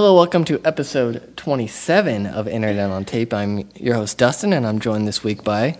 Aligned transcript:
Hello, 0.00 0.14
welcome 0.14 0.44
to 0.44 0.60
episode 0.64 1.36
27 1.36 2.24
of 2.24 2.46
Internet 2.46 2.88
on 2.88 3.04
Tape. 3.04 3.34
I'm 3.34 3.68
your 3.74 3.96
host, 3.96 4.16
Dustin, 4.16 4.52
and 4.52 4.64
I'm 4.64 4.78
joined 4.78 5.08
this 5.08 5.24
week 5.24 5.42
by 5.42 5.76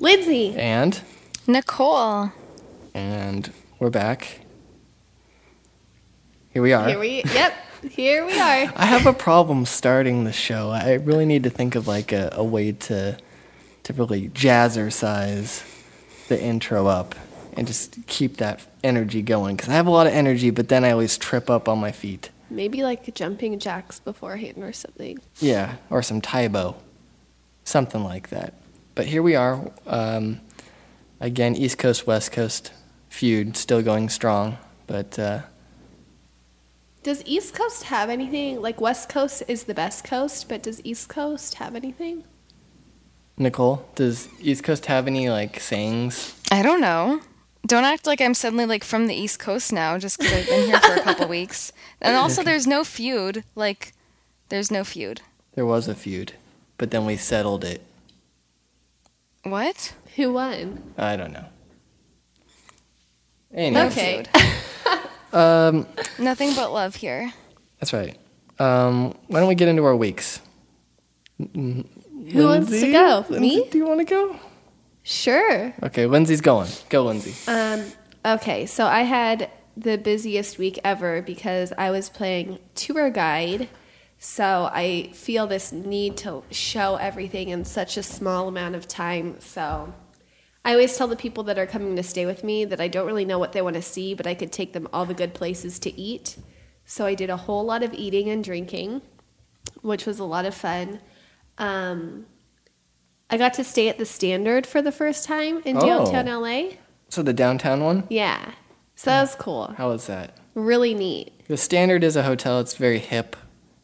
Lindsay. 0.00 0.56
and 0.56 1.00
Nicole. 1.46 2.32
and 2.94 3.52
we're 3.78 3.90
back. 3.90 4.40
Here 6.52 6.62
we 6.62 6.72
are. 6.72 6.88
Here 6.88 6.98
we 6.98 7.22
yep, 7.32 7.54
here 7.88 8.26
we 8.26 8.32
are. 8.32 8.72
I 8.74 8.86
have 8.86 9.06
a 9.06 9.12
problem 9.12 9.64
starting 9.66 10.24
the 10.24 10.32
show. 10.32 10.70
I 10.70 10.94
really 10.94 11.24
need 11.24 11.44
to 11.44 11.50
think 11.50 11.76
of 11.76 11.86
like 11.86 12.10
a, 12.10 12.30
a 12.32 12.42
way 12.42 12.72
to 12.72 13.18
to 13.84 13.92
really 13.92 14.30
jazzercise 14.30 15.62
the 16.26 16.42
intro 16.42 16.88
up 16.88 17.14
and 17.52 17.68
just 17.68 18.04
keep 18.08 18.38
that 18.38 18.66
energy 18.82 19.22
going 19.22 19.54
because 19.54 19.68
I 19.68 19.74
have 19.74 19.86
a 19.86 19.90
lot 19.90 20.08
of 20.08 20.12
energy, 20.12 20.50
but 20.50 20.68
then 20.68 20.84
I 20.84 20.90
always 20.90 21.16
trip 21.16 21.48
up 21.48 21.68
on 21.68 21.78
my 21.78 21.92
feet. 21.92 22.30
Maybe 22.50 22.82
like 22.82 23.14
jumping 23.14 23.58
jacks 23.58 24.00
beforehand 24.00 24.58
or 24.58 24.72
something. 24.72 25.18
Yeah, 25.38 25.76
or 25.88 26.02
some 26.02 26.20
Tae 26.20 26.48
Bo, 26.48 26.76
something 27.64 28.02
like 28.02 28.30
that. 28.30 28.54
But 28.94 29.06
here 29.06 29.22
we 29.22 29.36
are. 29.36 29.70
Um, 29.86 30.40
again, 31.20 31.54
East 31.54 31.78
Coast 31.78 32.06
West 32.06 32.32
Coast 32.32 32.72
feud 33.08 33.56
still 33.56 33.82
going 33.82 34.08
strong, 34.08 34.58
but 34.86 35.18
uh, 35.18 35.42
Does 37.02 37.22
East 37.24 37.54
Coast 37.54 37.84
have 37.84 38.10
anything? 38.10 38.60
Like 38.60 38.80
West 38.80 39.08
Coast 39.08 39.42
is 39.48 39.64
the 39.64 39.74
best 39.74 40.04
coast, 40.04 40.48
but 40.48 40.62
does 40.62 40.80
East 40.84 41.08
Coast 41.08 41.54
have 41.54 41.74
anything? 41.74 42.24
Nicole, 43.38 43.86
does 43.94 44.28
East 44.40 44.64
Coast 44.64 44.86
have 44.86 45.06
any 45.06 45.30
like 45.30 45.60
sayings? 45.60 46.34
I 46.52 46.62
don't 46.62 46.80
know. 46.80 47.20
Don't 47.66 47.84
act 47.84 48.06
like 48.06 48.20
I'm 48.20 48.34
suddenly 48.34 48.66
like 48.66 48.82
from 48.84 49.06
the 49.06 49.14
East 49.14 49.38
Coast 49.38 49.72
now 49.72 49.98
just 49.98 50.18
because 50.18 50.32
I've 50.32 50.46
been 50.48 50.66
here 50.66 50.80
for 50.80 50.94
a 50.94 51.02
couple 51.02 51.28
weeks. 51.38 51.72
And 52.00 52.16
also, 52.16 52.42
there's 52.42 52.66
no 52.66 52.84
feud. 52.84 53.44
Like, 53.54 53.92
there's 54.48 54.70
no 54.70 54.82
feud. 54.84 55.20
There 55.54 55.66
was 55.66 55.86
a 55.88 55.94
feud, 55.94 56.32
but 56.78 56.90
then 56.90 57.04
we 57.06 57.16
settled 57.16 57.64
it. 57.64 57.82
What? 59.42 59.94
Who 60.16 60.32
won? 60.32 60.94
I 60.98 61.16
don't 61.16 61.32
know. 61.32 61.44
Anyway, 63.52 63.86
Okay. 63.86 64.24
um, 65.32 65.86
Nothing 66.18 66.54
but 66.54 66.72
love 66.72 66.94
here. 66.96 67.32
that's 67.78 67.92
right. 67.92 68.16
Um, 68.58 69.14
why 69.28 69.40
don't 69.40 69.48
we 69.48 69.54
get 69.54 69.68
into 69.68 69.84
our 69.84 69.96
weeks? 69.96 70.40
Who 71.38 71.84
wants 72.34 72.70
to 72.70 72.92
go? 72.92 73.24
Lindsay, 73.28 73.40
Me? 73.60 73.68
Do 73.70 73.78
you 73.78 73.86
want 73.86 74.00
to 74.00 74.04
go? 74.04 74.36
Sure. 75.10 75.74
Okay, 75.82 76.06
Lindsay's 76.06 76.40
going. 76.40 76.68
Go, 76.88 77.02
Lindsay. 77.02 77.34
Um, 77.50 77.84
okay, 78.24 78.64
so 78.64 78.86
I 78.86 79.00
had 79.00 79.50
the 79.76 79.98
busiest 79.98 80.56
week 80.56 80.78
ever 80.84 81.20
because 81.20 81.72
I 81.76 81.90
was 81.90 82.08
playing 82.08 82.60
tour 82.76 83.10
guide. 83.10 83.68
So 84.20 84.70
I 84.72 85.10
feel 85.12 85.48
this 85.48 85.72
need 85.72 86.16
to 86.18 86.44
show 86.52 86.94
everything 86.94 87.48
in 87.48 87.64
such 87.64 87.96
a 87.96 88.04
small 88.04 88.46
amount 88.46 88.76
of 88.76 88.86
time. 88.86 89.40
So 89.40 89.92
I 90.64 90.70
always 90.74 90.96
tell 90.96 91.08
the 91.08 91.16
people 91.16 91.42
that 91.42 91.58
are 91.58 91.66
coming 91.66 91.96
to 91.96 92.04
stay 92.04 92.24
with 92.24 92.44
me 92.44 92.64
that 92.66 92.80
I 92.80 92.86
don't 92.86 93.06
really 93.08 93.24
know 93.24 93.40
what 93.40 93.50
they 93.50 93.62
want 93.62 93.74
to 93.74 93.82
see, 93.82 94.14
but 94.14 94.28
I 94.28 94.34
could 94.34 94.52
take 94.52 94.74
them 94.74 94.86
all 94.92 95.06
the 95.06 95.12
good 95.12 95.34
places 95.34 95.80
to 95.80 96.00
eat. 96.00 96.36
So 96.84 97.04
I 97.04 97.16
did 97.16 97.30
a 97.30 97.36
whole 97.36 97.64
lot 97.64 97.82
of 97.82 97.92
eating 97.94 98.30
and 98.30 98.44
drinking, 98.44 99.02
which 99.82 100.06
was 100.06 100.20
a 100.20 100.24
lot 100.24 100.46
of 100.46 100.54
fun. 100.54 101.00
Um, 101.58 102.26
I 103.30 103.36
got 103.36 103.54
to 103.54 103.64
stay 103.64 103.88
at 103.88 103.98
the 103.98 104.04
Standard 104.04 104.66
for 104.66 104.82
the 104.82 104.92
first 104.92 105.24
time 105.24 105.62
in 105.64 105.76
Oh. 105.76 105.80
downtown 105.80 106.26
LA. 106.28 106.76
So 107.08 107.22
the 107.22 107.32
downtown 107.32 107.82
one. 107.84 108.04
Yeah. 108.10 108.52
So 108.96 109.10
that 109.10 109.20
was 109.22 109.34
cool. 109.34 109.74
How 109.76 109.88
was 109.90 110.06
that? 110.06 110.36
Really 110.54 110.94
neat. 110.94 111.32
The 111.48 111.56
Standard 111.56 112.04
is 112.04 112.16
a 112.16 112.22
hotel. 112.22 112.60
It's 112.60 112.74
very 112.74 112.98
hip. 112.98 113.36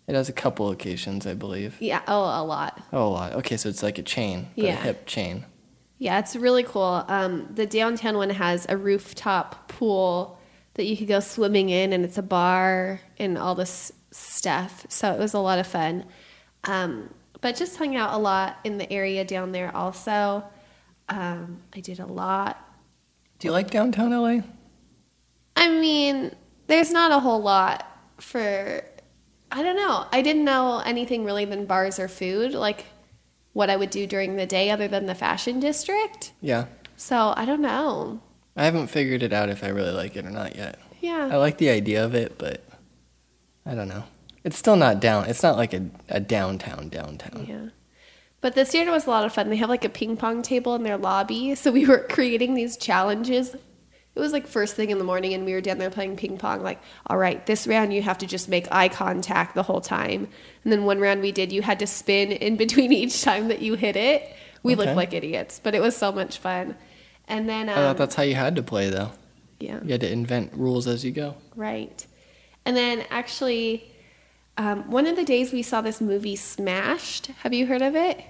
It 0.06 0.14
has 0.14 0.28
a 0.28 0.32
couple 0.32 0.66
locations, 0.66 1.26
I 1.26 1.34
believe. 1.34 1.76
Yeah. 1.80 2.02
Oh, 2.06 2.22
a 2.22 2.44
lot. 2.44 2.80
Oh, 2.92 3.06
a 3.06 3.08
lot. 3.08 3.32
Okay, 3.34 3.56
so 3.56 3.68
it's 3.68 3.82
like 3.82 3.98
a 3.98 4.02
chain, 4.02 4.48
but 4.56 4.64
a 4.64 4.66
Yeah. 4.68 4.76
hip 4.76 5.06
chain. 5.06 5.44
Yeah, 5.98 6.18
it's 6.18 6.36
really 6.36 6.62
cool. 6.62 7.04
Um, 7.08 7.48
the 7.52 7.66
downtown 7.66 8.16
one 8.16 8.30
has 8.30 8.66
a 8.68 8.76
rooftop 8.76 9.68
pool 9.68 10.38
that 10.74 10.84
you 10.84 10.96
could 10.96 11.08
go 11.08 11.20
swimming 11.20 11.70
in, 11.70 11.92
and 11.92 12.04
it's 12.04 12.18
a 12.18 12.22
bar 12.22 13.00
and 13.18 13.38
all 13.38 13.54
this 13.54 13.90
stuff. 14.12 14.84
So 14.88 15.12
it 15.12 15.18
was 15.18 15.32
a 15.34 15.38
lot 15.38 15.58
of 15.58 15.66
fun. 15.66 16.04
Um, 16.64 17.10
but 17.40 17.56
just 17.56 17.76
hung 17.76 17.96
out 17.96 18.14
a 18.14 18.18
lot 18.18 18.58
in 18.64 18.78
the 18.78 18.90
area 18.92 19.24
down 19.24 19.52
there 19.52 19.74
also. 19.74 20.44
Um, 21.08 21.62
I 21.74 21.80
did 21.80 22.00
a 22.00 22.06
lot. 22.06 22.62
Do 23.38 23.48
you 23.48 23.52
like 23.52 23.70
downtown 23.70 24.10
LA? 24.10 24.40
I 25.54 25.68
mean, 25.68 26.34
there's 26.66 26.90
not 26.90 27.12
a 27.12 27.20
whole 27.20 27.40
lot 27.40 27.86
for. 28.18 28.82
I 29.52 29.62
don't 29.62 29.76
know. 29.76 30.06
I 30.10 30.22
didn't 30.22 30.44
know 30.44 30.82
anything 30.84 31.24
really 31.24 31.44
than 31.44 31.66
bars 31.66 32.00
or 32.00 32.08
food, 32.08 32.52
like 32.52 32.86
what 33.52 33.70
I 33.70 33.76
would 33.76 33.90
do 33.90 34.06
during 34.06 34.36
the 34.36 34.46
day 34.46 34.70
other 34.70 34.88
than 34.88 35.06
the 35.06 35.14
fashion 35.14 35.60
district. 35.60 36.32
Yeah. 36.40 36.66
So 36.96 37.32
I 37.36 37.44
don't 37.44 37.62
know. 37.62 38.20
I 38.56 38.64
haven't 38.64 38.88
figured 38.88 39.22
it 39.22 39.32
out 39.32 39.48
if 39.48 39.62
I 39.62 39.68
really 39.68 39.92
like 39.92 40.16
it 40.16 40.24
or 40.24 40.30
not 40.30 40.56
yet. 40.56 40.78
Yeah. 41.00 41.28
I 41.30 41.36
like 41.36 41.58
the 41.58 41.70
idea 41.70 42.04
of 42.04 42.14
it, 42.14 42.38
but 42.38 42.64
I 43.64 43.74
don't 43.74 43.88
know. 43.88 44.04
It's 44.46 44.56
still 44.56 44.76
not 44.76 45.00
down. 45.00 45.26
It's 45.28 45.42
not 45.42 45.56
like 45.56 45.74
a, 45.74 45.82
a 46.08 46.20
downtown 46.20 46.88
downtown. 46.88 47.46
Yeah. 47.48 47.68
But 48.40 48.54
the 48.54 48.64
standard 48.64 48.92
was 48.92 49.06
a 49.06 49.10
lot 49.10 49.24
of 49.24 49.32
fun. 49.34 49.50
They 49.50 49.56
have 49.56 49.68
like 49.68 49.84
a 49.84 49.88
ping 49.88 50.16
pong 50.16 50.42
table 50.42 50.74
in 50.76 50.82
their 50.84 50.96
lobby. 50.96 51.54
So 51.62 51.72
we 51.72 51.84
were 51.84 52.06
creating 52.08 52.54
these 52.54 52.76
challenges. 52.76 53.54
It 53.54 54.20
was 54.20 54.32
like 54.32 54.46
first 54.46 54.76
thing 54.76 54.90
in 54.90 54.98
the 54.98 55.04
morning 55.04 55.34
and 55.34 55.44
we 55.44 55.52
were 55.52 55.60
down 55.60 55.78
there 55.78 55.90
playing 55.90 56.16
ping 56.16 56.38
pong. 56.38 56.62
Like, 56.62 56.80
all 57.08 57.18
right, 57.18 57.44
this 57.44 57.66
round 57.66 57.92
you 57.92 58.00
have 58.02 58.18
to 58.18 58.26
just 58.26 58.48
make 58.48 58.66
eye 58.72 58.88
contact 58.88 59.54
the 59.56 59.62
whole 59.64 59.80
time. 59.82 60.28
And 60.64 60.72
then 60.72 60.84
one 60.84 61.00
round 61.00 61.20
we 61.20 61.32
did, 61.32 61.52
you 61.52 61.60
had 61.60 61.80
to 61.80 61.86
spin 61.86 62.30
in 62.32 62.56
between 62.56 62.92
each 63.02 63.22
time 63.22 63.48
that 63.48 63.60
you 63.60 63.74
hit 63.74 63.96
it. 63.96 64.32
We 64.62 64.72
Okay. 64.74 64.84
looked 64.84 64.96
like 64.96 65.12
idiots, 65.12 65.60
but 65.62 65.74
it 65.74 65.82
was 65.82 65.96
so 65.96 66.12
much 66.12 66.38
fun. 66.38 66.76
And 67.28 67.48
then, 67.48 67.68
I 67.68 67.74
thought 67.74 67.90
um, 67.90 67.96
that's 67.96 68.14
how 68.14 68.22
you 68.22 68.36
had 68.36 68.56
to 68.56 68.62
play, 68.62 68.88
though. 68.90 69.10
yeah. 69.58 69.80
You 69.82 69.90
had 69.92 70.00
to 70.02 70.10
invent 70.10 70.52
rules 70.54 70.86
as 70.86 71.04
you 71.04 71.10
go. 71.10 71.34
Right. 71.56 72.06
And 72.64 72.76
then 72.76 73.04
actually, 73.10 73.84
um, 74.56 74.90
one 74.90 75.06
of 75.06 75.16
the 75.16 75.24
days 75.24 75.52
we 75.52 75.62
saw 75.62 75.80
this 75.80 76.00
movie 76.00 76.36
Smashed. 76.36 77.26
Have 77.42 77.52
you 77.52 77.66
heard 77.66 77.82
of 77.82 77.94
it? 77.94 78.22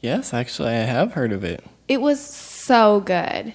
Yes, 0.00 0.32
actually, 0.32 0.70
I 0.70 0.84
have 0.84 1.12
heard 1.12 1.32
of 1.32 1.44
it. 1.44 1.64
It 1.88 2.00
was 2.00 2.20
so 2.20 3.00
good. 3.00 3.54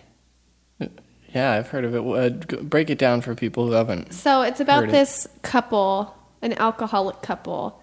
Yeah, 1.33 1.51
I've 1.51 1.67
heard 1.67 1.83
of 1.83 1.93
it. 1.93 1.99
Uh, 1.99 2.29
break 2.63 2.89
it 2.89 2.97
down 2.97 3.19
for 3.19 3.35
people 3.35 3.66
who 3.67 3.73
haven't. 3.73 4.13
So 4.13 4.41
it's 4.41 4.61
about 4.61 4.81
Heard 4.85 4.89
it. 4.89 4.91
this 4.93 5.27
couple, 5.41 6.16
an 6.41 6.53
alcoholic 6.53 7.21
couple, 7.21 7.81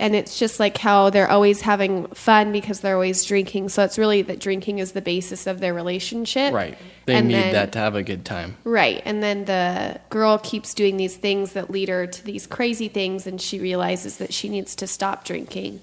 and 0.00 0.16
it's 0.16 0.38
just 0.38 0.58
like 0.58 0.78
how 0.78 1.10
they're 1.10 1.28
always 1.30 1.60
having 1.60 2.06
fun 2.08 2.52
because 2.52 2.80
they're 2.80 2.94
always 2.94 3.22
drinking. 3.24 3.68
So 3.68 3.84
it's 3.84 3.98
really 3.98 4.22
that 4.22 4.40
drinking 4.40 4.78
is 4.78 4.92
the 4.92 5.02
basis 5.02 5.46
of 5.46 5.60
their 5.60 5.74
relationship. 5.74 6.54
Right. 6.54 6.76
They 7.04 7.16
And 7.16 7.28
need 7.28 7.34
then- 7.34 7.52
that 7.52 7.72
to 7.72 7.78
have 7.80 7.94
a 7.94 8.02
good 8.02 8.24
time. 8.24 8.56
Right. 8.64 9.02
And 9.04 9.22
then 9.22 9.44
the 9.44 10.00
girl 10.08 10.38
keeps 10.38 10.72
doing 10.72 10.96
these 10.96 11.16
things 11.16 11.52
that 11.52 11.70
lead 11.70 11.90
her 11.90 12.06
to 12.06 12.24
these 12.24 12.46
crazy 12.46 12.88
things, 12.88 13.26
and 13.26 13.38
she 13.40 13.60
realizes 13.60 14.16
that 14.16 14.32
she 14.32 14.48
needs 14.48 14.74
to 14.76 14.86
stop 14.86 15.24
drinking. 15.24 15.80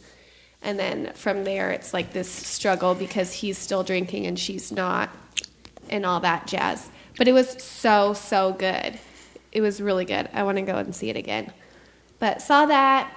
And 0.63 0.79
then 0.79 1.11
from 1.13 1.43
there, 1.43 1.69
it's 1.69 1.93
like 1.93 2.11
this 2.13 2.27
struggle 2.29 2.95
because 2.95 3.31
he's 3.31 3.59
still 3.59 3.83
drinking 3.83 4.25
and 4.25 4.37
she's 4.39 4.71
not, 4.71 5.09
and 5.91 6.05
all 6.07 6.19
that 6.21 6.47
jazz. 6.47 6.89
But 7.19 7.27
it 7.27 7.33
was 7.33 7.49
so, 7.63 8.13
so 8.13 8.51
good. 8.53 8.97
It 9.51 9.61
was 9.61 9.79
really 9.79 10.05
good. 10.05 10.27
I 10.33 10.41
want 10.41 10.57
to 10.57 10.63
go 10.63 10.75
and 10.77 10.95
see 10.95 11.09
it 11.11 11.15
again. 11.15 11.53
But 12.19 12.41
saw 12.41 12.65
that. 12.65 13.13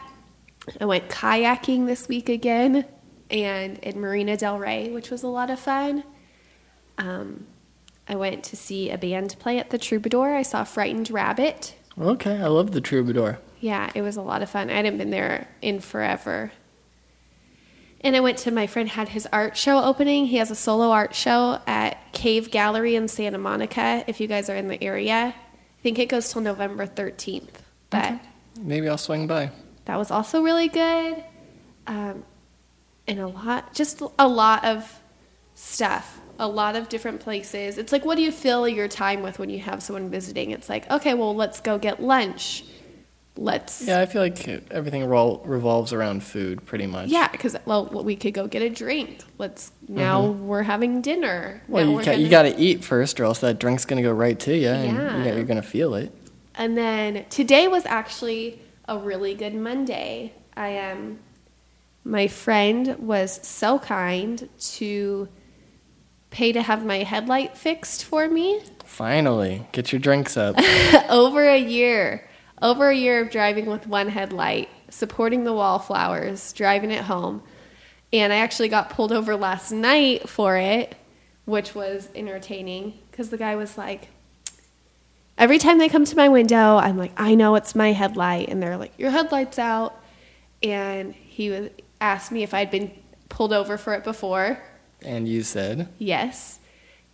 I 0.80 0.84
went 0.84 1.08
kayaking 1.08 1.86
this 1.86 2.08
week 2.08 2.28
again 2.28 2.84
and 3.30 3.78
in 3.78 4.00
Marina 4.00 4.36
Del 4.36 4.58
Rey, 4.58 4.90
which 4.90 5.10
was 5.10 5.22
a 5.22 5.28
lot 5.28 5.50
of 5.50 5.58
fun. 5.58 6.04
Um, 6.98 7.46
I 8.08 8.16
went 8.16 8.44
to 8.44 8.56
see 8.56 8.90
a 8.90 8.98
band 8.98 9.36
play 9.38 9.58
at 9.58 9.70
the 9.70 9.78
Troubadour. 9.78 10.34
I 10.34 10.42
saw 10.42 10.64
Frightened 10.64 11.10
Rabbit. 11.10 11.74
Okay, 11.98 12.40
I 12.40 12.48
love 12.48 12.72
the 12.72 12.80
Troubadour. 12.80 13.38
Yeah, 13.60 13.90
it 13.94 14.02
was 14.02 14.16
a 14.16 14.22
lot 14.22 14.42
of 14.42 14.50
fun. 14.50 14.70
I 14.70 14.74
hadn't 14.74 14.98
been 14.98 15.10
there 15.10 15.48
in 15.62 15.80
forever. 15.80 16.52
And 18.02 18.16
I 18.16 18.20
went 18.20 18.38
to 18.38 18.50
my 18.50 18.66
friend 18.66 18.88
had 18.88 19.10
his 19.10 19.28
art 19.32 19.56
show 19.56 19.84
opening. 19.84 20.26
He 20.26 20.38
has 20.38 20.50
a 20.50 20.54
solo 20.54 20.90
art 20.90 21.14
show 21.14 21.60
at 21.66 22.12
Cave 22.12 22.50
Gallery 22.50 22.96
in 22.96 23.08
Santa 23.08 23.38
Monica. 23.38 24.02
If 24.06 24.20
you 24.20 24.26
guys 24.26 24.48
are 24.48 24.56
in 24.56 24.68
the 24.68 24.82
area, 24.82 25.34
I 25.34 25.82
think 25.82 25.98
it 25.98 26.08
goes 26.08 26.32
till 26.32 26.40
November 26.40 26.86
thirteenth. 26.86 27.62
But 27.90 28.18
Maybe 28.58 28.88
I'll 28.88 28.98
swing 28.98 29.26
by. 29.26 29.50
That 29.90 29.98
was 29.98 30.12
also 30.12 30.40
really 30.40 30.68
good, 30.68 31.16
um, 31.88 32.22
and 33.08 33.18
a 33.18 33.26
lot, 33.26 33.74
just 33.74 34.00
a 34.20 34.28
lot 34.28 34.64
of 34.64 35.00
stuff, 35.56 36.20
a 36.38 36.46
lot 36.46 36.76
of 36.76 36.88
different 36.88 37.18
places. 37.18 37.76
It's 37.76 37.90
like, 37.90 38.04
what 38.04 38.14
do 38.14 38.22
you 38.22 38.30
fill 38.30 38.68
your 38.68 38.86
time 38.86 39.20
with 39.20 39.40
when 39.40 39.50
you 39.50 39.58
have 39.58 39.82
someone 39.82 40.08
visiting? 40.08 40.52
It's 40.52 40.68
like, 40.68 40.88
okay, 40.92 41.14
well, 41.14 41.34
let's 41.34 41.60
go 41.60 41.76
get 41.76 42.00
lunch. 42.00 42.62
Let's 43.36 43.82
Yeah, 43.84 43.98
I 44.00 44.06
feel 44.06 44.22
like 44.22 44.46
everything 44.70 45.02
revol- 45.02 45.40
revolves 45.44 45.92
around 45.92 46.22
food 46.22 46.64
pretty 46.66 46.86
much. 46.86 47.08
Yeah, 47.08 47.26
because 47.26 47.56
well, 47.64 47.86
we 47.86 48.14
could 48.14 48.32
go 48.32 48.46
get 48.46 48.62
a 48.62 48.70
drink. 48.70 49.24
Let's 49.38 49.72
now 49.88 50.24
we're 50.26 50.62
having 50.62 51.00
dinner. 51.00 51.62
Mm-hmm. 51.64 51.72
Well, 51.72 51.84
Now 51.86 51.90
you, 51.98 52.04
ca- 52.04 52.10
you 52.12 52.28
gonna- 52.28 52.50
got 52.50 52.56
to 52.56 52.62
eat 52.62 52.84
first, 52.84 53.18
or 53.18 53.24
else 53.24 53.40
that 53.40 53.58
drink's 53.58 53.84
going 53.86 54.00
to 54.00 54.08
go 54.08 54.12
right 54.14 54.38
to 54.38 54.56
you, 54.56 54.68
and 54.68 54.96
Yeah. 54.96 55.24
you 55.24 55.34
you're 55.34 55.42
going 55.44 55.60
to 55.60 55.66
feel 55.66 55.94
it. 55.94 56.12
And 56.54 56.78
then 56.78 57.24
today 57.28 57.66
was 57.66 57.84
actually 57.86 58.60
a 58.90 58.98
really 58.98 59.34
good 59.34 59.54
Monday. 59.54 60.34
I 60.54 60.76
Um, 60.78 61.20
my 62.04 62.28
friend 62.28 62.96
was 62.98 63.40
so 63.46 63.78
kind 63.78 64.48
to 64.58 65.28
pay 66.28 66.52
to 66.52 66.60
have 66.60 66.84
my 66.84 66.98
headlight 66.98 67.56
fixed 67.56 68.04
for 68.04 68.28
me 68.28 68.60
Finally, 68.90 69.64
get 69.70 69.92
your 69.92 70.00
drinks 70.00 70.36
up. 70.36 70.56
over 71.08 71.48
a 71.48 71.56
year. 71.56 72.28
Over 72.60 72.90
a 72.90 72.94
year 72.94 73.22
of 73.22 73.30
driving 73.30 73.66
with 73.66 73.86
one 73.86 74.08
headlight, 74.08 74.68
supporting 74.90 75.44
the 75.44 75.52
wallflowers, 75.52 76.52
driving 76.52 76.90
it 76.90 77.04
home. 77.04 77.42
And 78.12 78.32
I 78.32 78.36
actually 78.38 78.68
got 78.68 78.90
pulled 78.90 79.12
over 79.12 79.36
last 79.36 79.70
night 79.70 80.28
for 80.28 80.56
it, 80.56 80.96
which 81.44 81.72
was 81.72 82.08
entertaining 82.16 82.98
because 83.10 83.30
the 83.30 83.38
guy 83.38 83.54
was 83.54 83.78
like, 83.78 84.08
every 85.40 85.58
time 85.58 85.78
they 85.78 85.88
come 85.88 86.04
to 86.04 86.16
my 86.16 86.28
window, 86.28 86.76
I'm 86.76 86.96
like, 86.96 87.12
I 87.16 87.34
know 87.34 87.56
it's 87.56 87.74
my 87.74 87.90
headlight. 87.92 88.48
And 88.48 88.62
they're 88.62 88.76
like, 88.76 88.96
Your 88.98 89.10
headlight's 89.10 89.58
out. 89.58 90.00
And 90.62 91.14
he 91.14 91.50
was, 91.50 91.70
asked 92.00 92.30
me 92.30 92.42
if 92.42 92.54
I'd 92.54 92.70
been 92.70 92.92
pulled 93.28 93.52
over 93.52 93.76
for 93.76 93.94
it 93.94 94.04
before. 94.04 94.62
and 95.02 95.26
you 95.26 95.42
said, 95.42 95.88
Yes. 95.98 96.60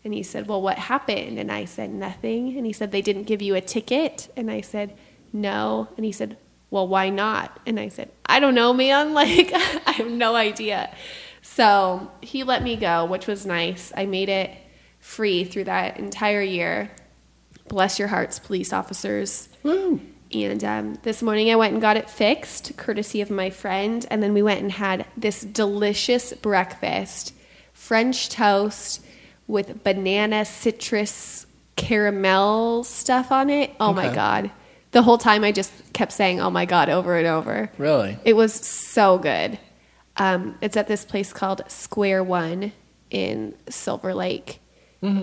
And 0.04 0.12
he 0.12 0.22
said, 0.22 0.46
Well, 0.48 0.60
what 0.60 0.78
happened? 0.78 1.38
And 1.38 1.50
I 1.50 1.64
said, 1.64 1.90
Nothing. 1.90 2.56
And 2.58 2.66
he 2.66 2.72
said, 2.72 2.92
They 2.92 3.02
didn't 3.02 3.24
give 3.24 3.40
you 3.40 3.54
a 3.54 3.60
ticket? 3.60 4.30
And 4.36 4.50
I 4.50 4.60
said, 4.60 4.96
No. 5.32 5.88
And 5.96 6.04
he 6.04 6.12
said, 6.12 6.36
Well, 6.70 6.86
why 6.88 7.08
not? 7.08 7.58
And 7.64 7.80
I 7.80 7.88
said, 7.88 8.10
I 8.26 8.40
don't 8.40 8.54
know, 8.54 8.74
man. 8.74 9.14
Like, 9.14 9.52
I 9.54 9.92
have 9.92 10.10
no 10.10 10.34
idea. 10.36 10.94
So 11.42 12.10
he 12.20 12.42
let 12.42 12.62
me 12.62 12.76
go, 12.76 13.04
which 13.04 13.26
was 13.28 13.46
nice. 13.46 13.92
I 13.96 14.06
made 14.06 14.28
it 14.28 14.50
free 14.98 15.44
through 15.44 15.64
that 15.64 15.98
entire 15.98 16.42
year. 16.42 16.90
Bless 17.68 17.98
your 17.98 18.08
hearts, 18.08 18.38
police 18.38 18.72
officers. 18.72 19.48
Woo. 19.62 20.00
And 20.32 20.64
um, 20.64 20.98
this 21.02 21.22
morning 21.22 21.50
I 21.50 21.56
went 21.56 21.72
and 21.72 21.80
got 21.80 21.96
it 21.96 22.10
fixed, 22.10 22.76
courtesy 22.76 23.20
of 23.20 23.30
my 23.30 23.50
friend. 23.50 24.06
And 24.10 24.22
then 24.22 24.34
we 24.34 24.42
went 24.42 24.60
and 24.60 24.72
had 24.72 25.06
this 25.16 25.42
delicious 25.42 26.32
breakfast 26.32 27.32
French 27.72 28.28
toast 28.28 29.04
with 29.46 29.84
banana 29.84 30.44
citrus 30.44 31.46
caramel 31.76 32.84
stuff 32.84 33.30
on 33.30 33.50
it. 33.50 33.70
Oh 33.78 33.92
my 33.92 34.12
God. 34.12 34.50
The 34.92 35.02
whole 35.02 35.18
time 35.18 35.44
I 35.44 35.52
just 35.52 35.72
kept 35.92 36.12
saying, 36.12 36.40
oh 36.40 36.50
my 36.50 36.64
God, 36.64 36.88
over 36.88 37.16
and 37.16 37.26
over. 37.26 37.70
Really? 37.76 38.18
It 38.24 38.34
was 38.34 38.54
so 38.54 39.18
good. 39.18 39.58
Um, 40.16 40.56
it's 40.60 40.76
at 40.76 40.88
this 40.88 41.04
place 41.04 41.32
called 41.32 41.62
Square 41.68 42.24
One 42.24 42.72
in 43.10 43.54
Silver 43.68 44.14
Lake. 44.14 44.60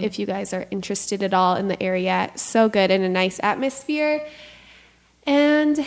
If 0.01 0.18
you 0.19 0.25
guys 0.25 0.53
are 0.53 0.65
interested 0.71 1.24
at 1.24 1.33
all 1.33 1.56
in 1.56 1.68
the 1.68 1.81
area, 1.81 2.31
so 2.35 2.69
good 2.69 2.89
and 2.91 3.03
a 3.03 3.09
nice 3.09 3.39
atmosphere. 3.44 4.25
And 5.25 5.85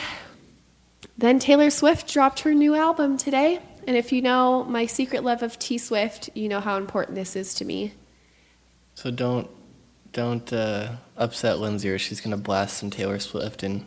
then 1.18 1.38
Taylor 1.38 1.70
Swift 1.70 2.12
dropped 2.12 2.40
her 2.40 2.54
new 2.54 2.74
album 2.74 3.16
today. 3.16 3.60
And 3.86 3.96
if 3.96 4.12
you 4.12 4.20
know 4.22 4.64
my 4.64 4.86
secret 4.86 5.22
love 5.24 5.42
of 5.42 5.58
T 5.58 5.78
Swift, 5.78 6.30
you 6.34 6.48
know 6.48 6.60
how 6.60 6.76
important 6.76 7.14
this 7.14 7.36
is 7.36 7.54
to 7.54 7.64
me. 7.64 7.92
So 8.94 9.10
don't 9.10 9.48
don't 10.12 10.50
uh, 10.52 10.92
upset 11.16 11.58
Lindsay, 11.58 11.90
or 11.90 11.98
she's 11.98 12.20
gonna 12.20 12.36
blast 12.36 12.78
some 12.78 12.90
Taylor 12.90 13.18
Swift 13.18 13.62
and, 13.62 13.84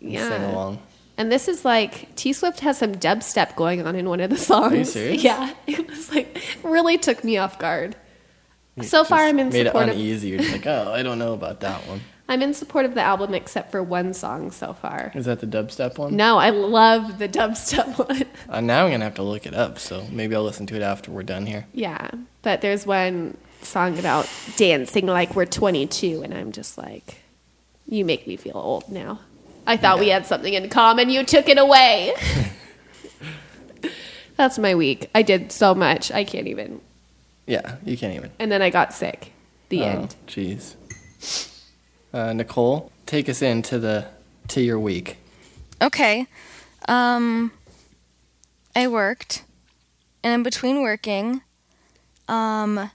and 0.00 0.12
Yeah. 0.12 0.28
sing 0.28 0.42
along. 0.42 0.82
And 1.16 1.30
this 1.32 1.48
is 1.48 1.64
like 1.64 2.14
T 2.16 2.32
Swift 2.32 2.60
has 2.60 2.78
some 2.78 2.94
dubstep 2.94 3.54
going 3.56 3.86
on 3.86 3.94
in 3.94 4.08
one 4.08 4.20
of 4.20 4.30
the 4.30 4.36
songs. 4.38 4.92
serious? 4.92 5.22
Yeah, 5.24 5.52
it 5.66 5.86
was 5.88 6.10
like 6.14 6.40
really 6.62 6.98
took 6.98 7.22
me 7.22 7.36
off 7.38 7.58
guard. 7.58 7.94
So 8.82 9.04
far, 9.04 9.20
I'm 9.20 9.38
in 9.38 9.50
made 9.50 9.66
support 9.66 9.88
it 9.88 9.90
of 9.90 9.96
uneasy. 9.96 10.28
You're 10.28 10.38
just 10.38 10.52
like, 10.52 10.66
oh, 10.66 10.92
I 10.92 11.02
don't 11.02 11.18
know 11.18 11.34
about 11.34 11.60
that 11.60 11.80
one. 11.88 12.00
I'm 12.30 12.42
in 12.42 12.52
support 12.52 12.84
of 12.84 12.94
the 12.94 13.00
album 13.00 13.34
except 13.34 13.70
for 13.70 13.82
one 13.82 14.12
song 14.12 14.50
so 14.50 14.74
far. 14.74 15.12
Is 15.14 15.24
that 15.24 15.40
the 15.40 15.46
dubstep 15.46 15.96
one? 15.96 16.14
No, 16.14 16.36
I 16.36 16.50
love 16.50 17.18
the 17.18 17.28
dubstep 17.28 17.98
one. 18.08 18.24
Uh, 18.48 18.60
now 18.60 18.84
I'm 18.84 18.90
gonna 18.92 19.04
have 19.04 19.14
to 19.14 19.22
look 19.22 19.46
it 19.46 19.54
up. 19.54 19.78
So 19.78 20.04
maybe 20.10 20.34
I'll 20.34 20.44
listen 20.44 20.66
to 20.66 20.76
it 20.76 20.82
after 20.82 21.10
we're 21.10 21.22
done 21.22 21.46
here. 21.46 21.66
yeah, 21.72 22.10
but 22.42 22.60
there's 22.60 22.86
one 22.86 23.36
song 23.62 23.98
about 23.98 24.28
dancing 24.56 25.06
like 25.06 25.34
we're 25.34 25.46
22, 25.46 26.22
and 26.22 26.34
I'm 26.34 26.52
just 26.52 26.78
like, 26.78 27.22
you 27.86 28.04
make 28.04 28.26
me 28.26 28.36
feel 28.36 28.56
old 28.56 28.90
now. 28.90 29.20
I 29.66 29.76
thought 29.76 29.98
we 29.98 30.08
had 30.08 30.26
something 30.26 30.54
in 30.54 30.68
common. 30.68 31.10
You 31.10 31.24
took 31.24 31.48
it 31.48 31.58
away. 31.58 32.14
That's 34.36 34.58
my 34.58 34.74
week. 34.74 35.10
I 35.14 35.22
did 35.22 35.50
so 35.50 35.74
much. 35.74 36.12
I 36.12 36.24
can't 36.24 36.46
even. 36.46 36.80
Yeah, 37.48 37.76
you 37.84 37.96
can't 37.96 38.14
even. 38.14 38.30
And 38.38 38.52
then 38.52 38.62
I 38.62 38.70
got 38.70 38.92
sick. 38.94 39.32
The 39.70 39.80
Oh, 39.82 39.86
end. 39.86 40.14
Jeez. 40.26 40.74
Uh, 42.12 42.32
Nicole, 42.32 42.92
take 43.06 43.28
us 43.28 43.42
into 43.42 43.78
the 43.78 44.06
to 44.48 44.60
your 44.60 44.78
week. 44.78 45.16
Okay. 45.82 46.26
Um 46.86 47.52
I 48.76 48.86
worked 48.86 49.44
and 50.22 50.32
in 50.34 50.42
between 50.42 50.82
working 50.82 51.42
um 52.28 52.90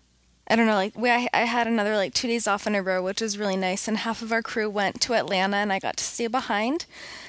I 0.47 0.55
don't 0.55 0.65
know 0.67 0.75
like 0.75 0.97
we 0.97 1.09
I, 1.09 1.27
I 1.33 1.41
had 1.45 1.67
another 1.67 1.95
like 1.95 2.13
2 2.13 2.27
days 2.27 2.47
off 2.47 2.65
in 2.67 2.75
a 2.75 2.81
row 2.81 3.03
which 3.03 3.21
was 3.21 3.37
really 3.37 3.57
nice 3.57 3.87
and 3.87 3.97
half 3.97 4.21
of 4.21 4.31
our 4.31 4.41
crew 4.41 4.69
went 4.69 5.01
to 5.01 5.13
Atlanta 5.13 5.57
and 5.57 5.71
I 5.73 5.79
got 5.79 5.97
to 5.97 6.03
stay 6.03 6.27
behind. 6.27 6.85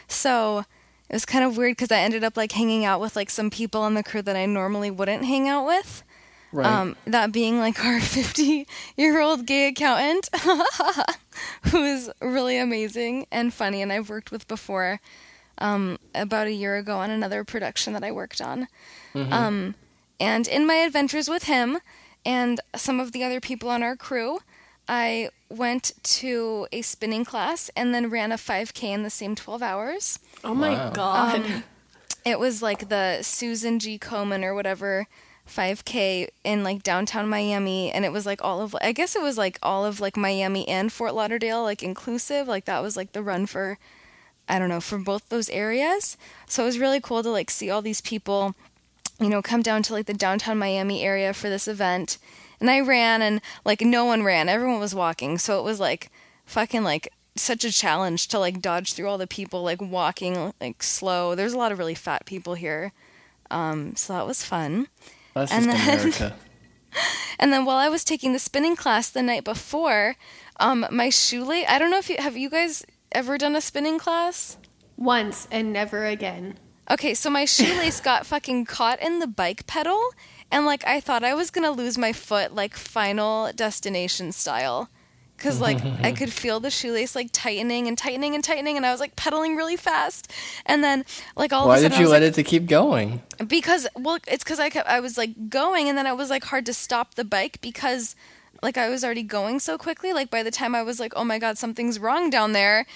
So 0.09 0.65
it 1.11 1.13
was 1.15 1.25
kind 1.27 1.45
of 1.45 1.57
weird 1.57 1.77
cuz 1.79 1.91
I 1.93 2.01
ended 2.01 2.25
up 2.25 2.37
like 2.37 2.53
hanging 2.53 2.85
out 2.85 3.01
with 3.01 3.17
like 3.17 3.31
some 3.31 3.51
people 3.51 3.81
on 3.83 3.95
the 3.95 4.03
crew 4.03 4.23
that 4.23 4.37
I 4.37 4.47
normally 4.47 4.91
wouldn't 4.91 5.25
hang 5.25 5.49
out 5.49 5.67
with. 5.67 6.03
Right. 6.55 6.67
Um, 6.67 6.97
that 7.05 7.33
being 7.33 7.59
like 7.59 7.85
our 7.85 8.01
50 8.19 8.67
year 8.97 9.21
old 9.21 9.45
gay 9.45 9.67
accountant, 9.69 10.29
who 11.71 11.83
is 11.85 12.11
really 12.21 12.59
amazing 12.59 13.27
and 13.33 13.53
funny, 13.53 13.83
and 13.83 13.93
I've 13.93 14.09
worked 14.09 14.31
with 14.31 14.47
before 14.47 15.01
um, 15.59 15.99
about 16.15 16.47
a 16.47 16.53
year 16.53 16.77
ago 16.77 16.99
on 16.99 17.11
another 17.11 17.43
production 17.45 17.93
that 17.95 18.05
I 18.05 18.11
worked 18.13 18.41
on. 18.41 18.69
Um, 19.15 19.75
and 20.21 20.47
in 20.49 20.67
my 20.67 20.75
adventures 20.77 21.29
with 21.29 21.45
him 21.45 21.79
and 22.25 22.61
some 22.75 22.99
of 23.01 23.13
the 23.13 23.23
other 23.25 23.41
people 23.41 23.69
on 23.69 23.83
our 23.83 23.97
crew, 23.97 24.39
I 24.89 25.31
went 25.49 25.93
to 26.21 26.67
a 26.73 26.83
spinning 26.83 27.25
class 27.25 27.71
and 27.77 27.95
then 27.95 28.11
ran 28.11 28.33
a 28.33 28.37
5K 28.37 28.85
in 28.85 29.03
the 29.03 29.11
same 29.11 29.35
12 29.35 29.63
hours. 29.63 30.19
Oh 30.45 30.55
my 30.55 30.75
Wow. 30.75 30.91
god. 30.93 31.65
It 32.25 32.39
was 32.39 32.63
like 32.63 32.89
the 32.89 33.23
Susan 33.23 33.79
G. 33.79 33.99
Komen 33.99 34.43
or 34.45 34.55
whatever 34.55 35.07
5K 35.49 36.29
in 36.43 36.65
like 36.65 36.83
downtown 36.83 37.29
Miami, 37.29 37.93
and 37.93 38.05
it 38.05 38.13
was 38.13 38.27
like 38.27 38.43
all 38.43 38.61
of 38.61 38.75
I 38.81 38.93
guess 38.93 39.15
it 39.15 39.23
was 39.23 39.37
like 39.37 39.59
all 39.63 39.85
of 39.85 40.01
like 40.01 40.17
Miami 40.17 40.67
and 40.67 40.93
Fort 40.93 41.15
Lauderdale 41.15 41.63
like 41.63 41.83
inclusive. 41.83 42.49
Like 42.49 42.65
that 42.65 42.83
was 42.83 42.97
like 42.97 43.13
the 43.13 43.23
run 43.23 43.47
for 43.47 43.79
I 44.49 44.59
don't 44.59 44.69
know 44.69 44.81
for 44.81 44.99
both 44.99 45.29
those 45.29 45.49
areas. 45.51 46.17
So 46.47 46.63
it 46.63 46.67
was 46.67 46.79
really 46.79 47.01
cool 47.01 47.23
to 47.23 47.31
like 47.31 47.51
see 47.51 47.71
all 47.71 47.83
these 47.83 48.01
people, 48.01 48.55
you 49.21 49.29
know, 49.29 49.43
come 49.43 49.63
down 49.63 49.83
to 49.85 49.93
like 49.93 50.07
the 50.07 50.15
downtown 50.15 50.59
Miami 50.59 51.03
area 51.03 51.33
for 51.33 51.49
this 51.49 51.69
event. 51.69 52.19
And 52.61 52.71
I 52.71 52.81
ran, 52.81 53.21
and 53.21 53.41
like 53.65 53.81
no 53.81 54.05
one 54.05 54.23
ran, 54.23 54.49
everyone 54.49 54.81
was 54.81 54.95
walking. 54.95 55.39
So 55.39 55.59
it 55.59 55.65
was 55.65 55.81
like 55.81 56.11
fucking 56.47 56.85
like 56.85 57.13
such 57.37 57.65
a 57.65 57.73
challenge 57.73 58.29
to 58.29 58.39
like 58.39 58.63
dodge 58.63 58.93
through 58.93 59.09
all 59.09 59.19
the 59.19 59.27
people 59.27 59.63
like 59.63 59.83
walking 59.83 60.55
like 60.61 60.83
slow. 60.83 61.35
There's 61.35 61.53
a 61.53 61.59
lot 61.59 61.73
of 61.73 61.79
really 61.79 61.95
fat 61.95 62.27
people 62.27 62.55
here. 62.55 62.93
Um, 63.51 63.97
so 63.97 64.13
that 64.13 64.27
was 64.27 64.45
fun. 64.45 64.89
That's 65.35 65.53
and 65.53 65.65
just 65.67 65.87
then- 65.87 65.99
America. 65.99 66.37
And 67.39 67.53
then 67.53 67.65
while 67.65 67.77
I 67.77 67.89
was 67.89 68.05
taking 68.05 68.33
the 68.33 68.39
spinning 68.39 68.77
class 68.77 69.11
the 69.11 69.21
night 69.23 69.43
before, 69.43 70.15
um, 70.61 70.87
my 70.93 71.11
shoelace. 71.11 71.65
I 71.69 71.79
don't 71.81 71.91
know 71.91 71.99
if 71.99 72.09
you 72.09 72.17
have 72.21 72.37
you 72.37 72.49
guys 72.49 72.87
ever 73.11 73.37
done 73.37 73.57
a 73.57 73.61
spinning 73.61 73.99
class. 73.99 74.57
Once 74.97 75.49
and 75.51 75.73
never 75.73 76.07
again. 76.07 76.57
Okay, 76.89 77.13
so 77.13 77.31
my 77.31 77.45
shoelace 77.45 78.01
got 78.01 78.27
fucking 78.33 78.67
caught 78.67 79.01
in 79.03 79.19
the 79.19 79.27
bike 79.27 79.67
pedal, 79.67 80.01
and 80.53 80.65
like 80.65 80.87
I 80.87 81.01
thought 81.01 81.25
I 81.25 81.35
was 81.35 81.51
gonna 81.51 81.73
lose 81.73 81.99
my 81.99 82.13
foot, 82.13 82.55
like 82.55 82.77
Final 82.77 83.51
Destination 83.53 84.31
style. 84.31 84.89
Cause 85.45 85.61
like 85.61 85.79
I 86.03 86.13
could 86.19 86.33
feel 86.33 86.59
the 86.59 86.71
shoelace 86.71 87.15
like 87.15 87.29
tightening 87.33 87.87
and 87.87 87.99
tightening 87.99 88.35
and 88.35 88.43
tightening, 88.43 88.79
and 88.79 88.87
I 88.87 88.91
was 88.91 88.99
like 88.99 89.15
pedaling 89.15 89.57
really 89.57 89.77
fast, 89.77 90.33
and 90.65 90.83
then 90.83 91.05
like 91.37 91.53
all 91.53 91.69
Why 91.69 91.77
of 91.77 91.81
a 91.81 91.83
did 91.83 91.93
sudden 91.93 91.97
I 91.97 92.01
you 92.01 92.05
was 92.07 92.13
let 92.13 92.23
like, 92.23 92.31
it 92.31 92.35
to 92.37 92.43
keep 92.43 92.67
going? 92.67 93.23
because 93.47 93.87
well 93.95 94.19
it's 94.27 94.43
because 94.43 94.59
I 94.59 94.71
kept 94.71 94.89
I 94.89 95.01
was 95.01 95.19
like 95.19 95.51
going 95.51 95.89
and 95.89 95.99
then 95.99 96.07
it 96.07 96.17
was 96.17 96.31
like 96.31 96.45
hard 96.45 96.65
to 96.67 96.73
stop 96.75 97.15
the 97.15 97.25
bike 97.25 97.61
because 97.61 98.17
like 98.63 98.79
I 98.79 98.89
was 98.89 99.05
already 99.05 99.23
going 99.23 99.61
so 99.61 99.77
quickly. 99.77 100.13
Like 100.15 100.31
by 100.31 100.43
the 100.43 100.51
time 100.51 100.75
I 100.75 100.83
was 100.83 100.99
like 100.99 101.13
oh 101.15 101.25
my 101.25 101.39
god 101.39 101.59
something's 101.59 101.99
wrong 101.99 102.31
down 102.31 102.53
there 102.53 102.87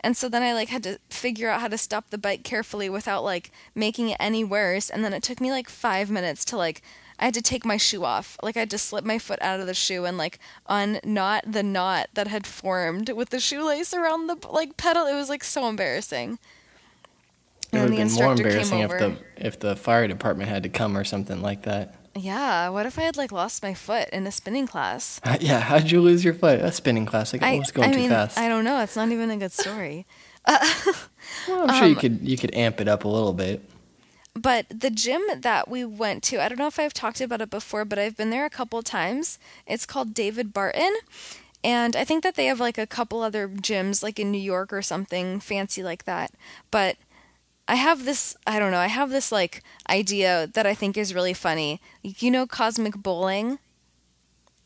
and 0.00 0.16
so 0.16 0.28
then 0.28 0.42
I 0.42 0.52
like 0.52 0.68
had 0.68 0.84
to 0.84 1.00
figure 1.10 1.50
out 1.50 1.60
how 1.60 1.68
to 1.68 1.78
stop 1.78 2.10
the 2.10 2.18
bike 2.18 2.44
carefully 2.44 2.88
without 2.88 3.24
like 3.24 3.50
making 3.74 4.10
it 4.10 4.16
any 4.20 4.44
worse. 4.44 4.88
And 4.90 5.04
then 5.04 5.12
it 5.12 5.22
took 5.22 5.40
me 5.40 5.50
like 5.50 5.68
5 5.68 6.10
minutes 6.10 6.44
to 6.46 6.56
like 6.56 6.82
I 7.18 7.24
had 7.26 7.34
to 7.34 7.42
take 7.42 7.64
my 7.64 7.76
shoe 7.76 8.04
off 8.04 8.36
like 8.42 8.56
I 8.56 8.60
had 8.60 8.70
to 8.70 8.78
slip 8.78 9.04
my 9.04 9.18
foot 9.18 9.38
out 9.40 9.60
of 9.60 9.66
the 9.66 9.74
shoe 9.74 10.04
and 10.04 10.18
like 10.18 10.38
unknot 10.68 11.44
the 11.50 11.62
knot 11.62 12.08
that 12.14 12.28
had 12.28 12.46
formed 12.46 13.08
with 13.10 13.30
the 13.30 13.40
shoelace 13.40 13.94
around 13.94 14.26
the 14.26 14.36
like 14.50 14.76
pedal 14.76 15.06
it 15.06 15.14
was 15.14 15.28
like 15.28 15.42
so 15.44 15.68
embarrassing 15.68 16.38
It 17.72 17.78
And 17.78 17.82
would 17.82 17.90
have 17.90 17.90
the 17.90 17.96
been 17.96 18.12
more 18.12 18.32
instructor 18.32 18.42
came 18.42 18.46
embarrassing 18.46 18.80
if 18.80 18.90
over. 18.90 18.98
the 18.98 19.46
if 19.46 19.58
the 19.60 19.76
fire 19.76 20.06
department 20.08 20.48
had 20.50 20.62
to 20.64 20.68
come 20.68 20.96
or 20.96 21.04
something 21.04 21.42
like 21.42 21.62
that. 21.62 21.94
Yeah, 22.18 22.70
what 22.70 22.86
if 22.86 22.98
I 22.98 23.02
had 23.02 23.16
like 23.18 23.30
lost 23.30 23.62
my 23.62 23.74
foot 23.74 24.08
in 24.10 24.26
a 24.26 24.32
spinning 24.32 24.66
class? 24.66 25.20
Uh, 25.22 25.36
yeah, 25.40 25.60
how'd 25.60 25.90
you 25.90 26.00
lose 26.00 26.24
your 26.24 26.32
foot? 26.32 26.60
A 26.60 26.72
spinning 26.72 27.04
class. 27.04 27.32
Like, 27.34 27.42
I, 27.42 27.58
was 27.58 27.70
going 27.70 27.90
I 27.90 27.92
too 27.92 27.98
mean, 27.98 28.08
fast. 28.08 28.38
I 28.38 28.48
don't 28.48 28.64
know. 28.64 28.80
It's 28.80 28.96
not 28.96 29.10
even 29.10 29.30
a 29.30 29.36
good 29.36 29.52
story. 29.52 30.06
well, 30.48 30.58
I'm 31.68 31.74
sure 31.78 31.86
you 31.86 31.96
could 31.96 32.26
you 32.26 32.38
could 32.38 32.54
amp 32.54 32.80
it 32.80 32.88
up 32.88 33.04
a 33.04 33.08
little 33.08 33.34
bit. 33.34 33.60
But 34.36 34.66
the 34.68 34.90
gym 34.90 35.22
that 35.34 35.66
we 35.66 35.84
went 35.84 36.22
to, 36.24 36.42
I 36.42 36.48
don't 36.48 36.58
know 36.58 36.66
if 36.66 36.78
I've 36.78 36.92
talked 36.92 37.22
about 37.22 37.40
it 37.40 37.48
before, 37.48 37.86
but 37.86 37.98
I've 37.98 38.16
been 38.16 38.28
there 38.28 38.44
a 38.44 38.50
couple 38.50 38.82
times. 38.82 39.38
It's 39.66 39.86
called 39.86 40.12
David 40.12 40.52
Barton. 40.52 40.94
And 41.64 41.96
I 41.96 42.04
think 42.04 42.22
that 42.22 42.34
they 42.34 42.46
have 42.46 42.60
like 42.60 42.76
a 42.76 42.86
couple 42.86 43.22
other 43.22 43.48
gyms, 43.48 44.02
like 44.02 44.18
in 44.18 44.30
New 44.30 44.38
York 44.38 44.74
or 44.74 44.82
something 44.82 45.40
fancy 45.40 45.82
like 45.82 46.04
that. 46.04 46.32
But 46.70 46.96
I 47.66 47.76
have 47.76 48.04
this, 48.04 48.36
I 48.46 48.58
don't 48.58 48.70
know, 48.70 48.78
I 48.78 48.88
have 48.88 49.08
this 49.08 49.32
like 49.32 49.62
idea 49.88 50.48
that 50.52 50.66
I 50.66 50.74
think 50.74 50.98
is 50.98 51.14
really 51.14 51.34
funny. 51.34 51.80
You 52.02 52.30
know, 52.30 52.46
Cosmic 52.46 52.96
Bowling? 52.96 53.58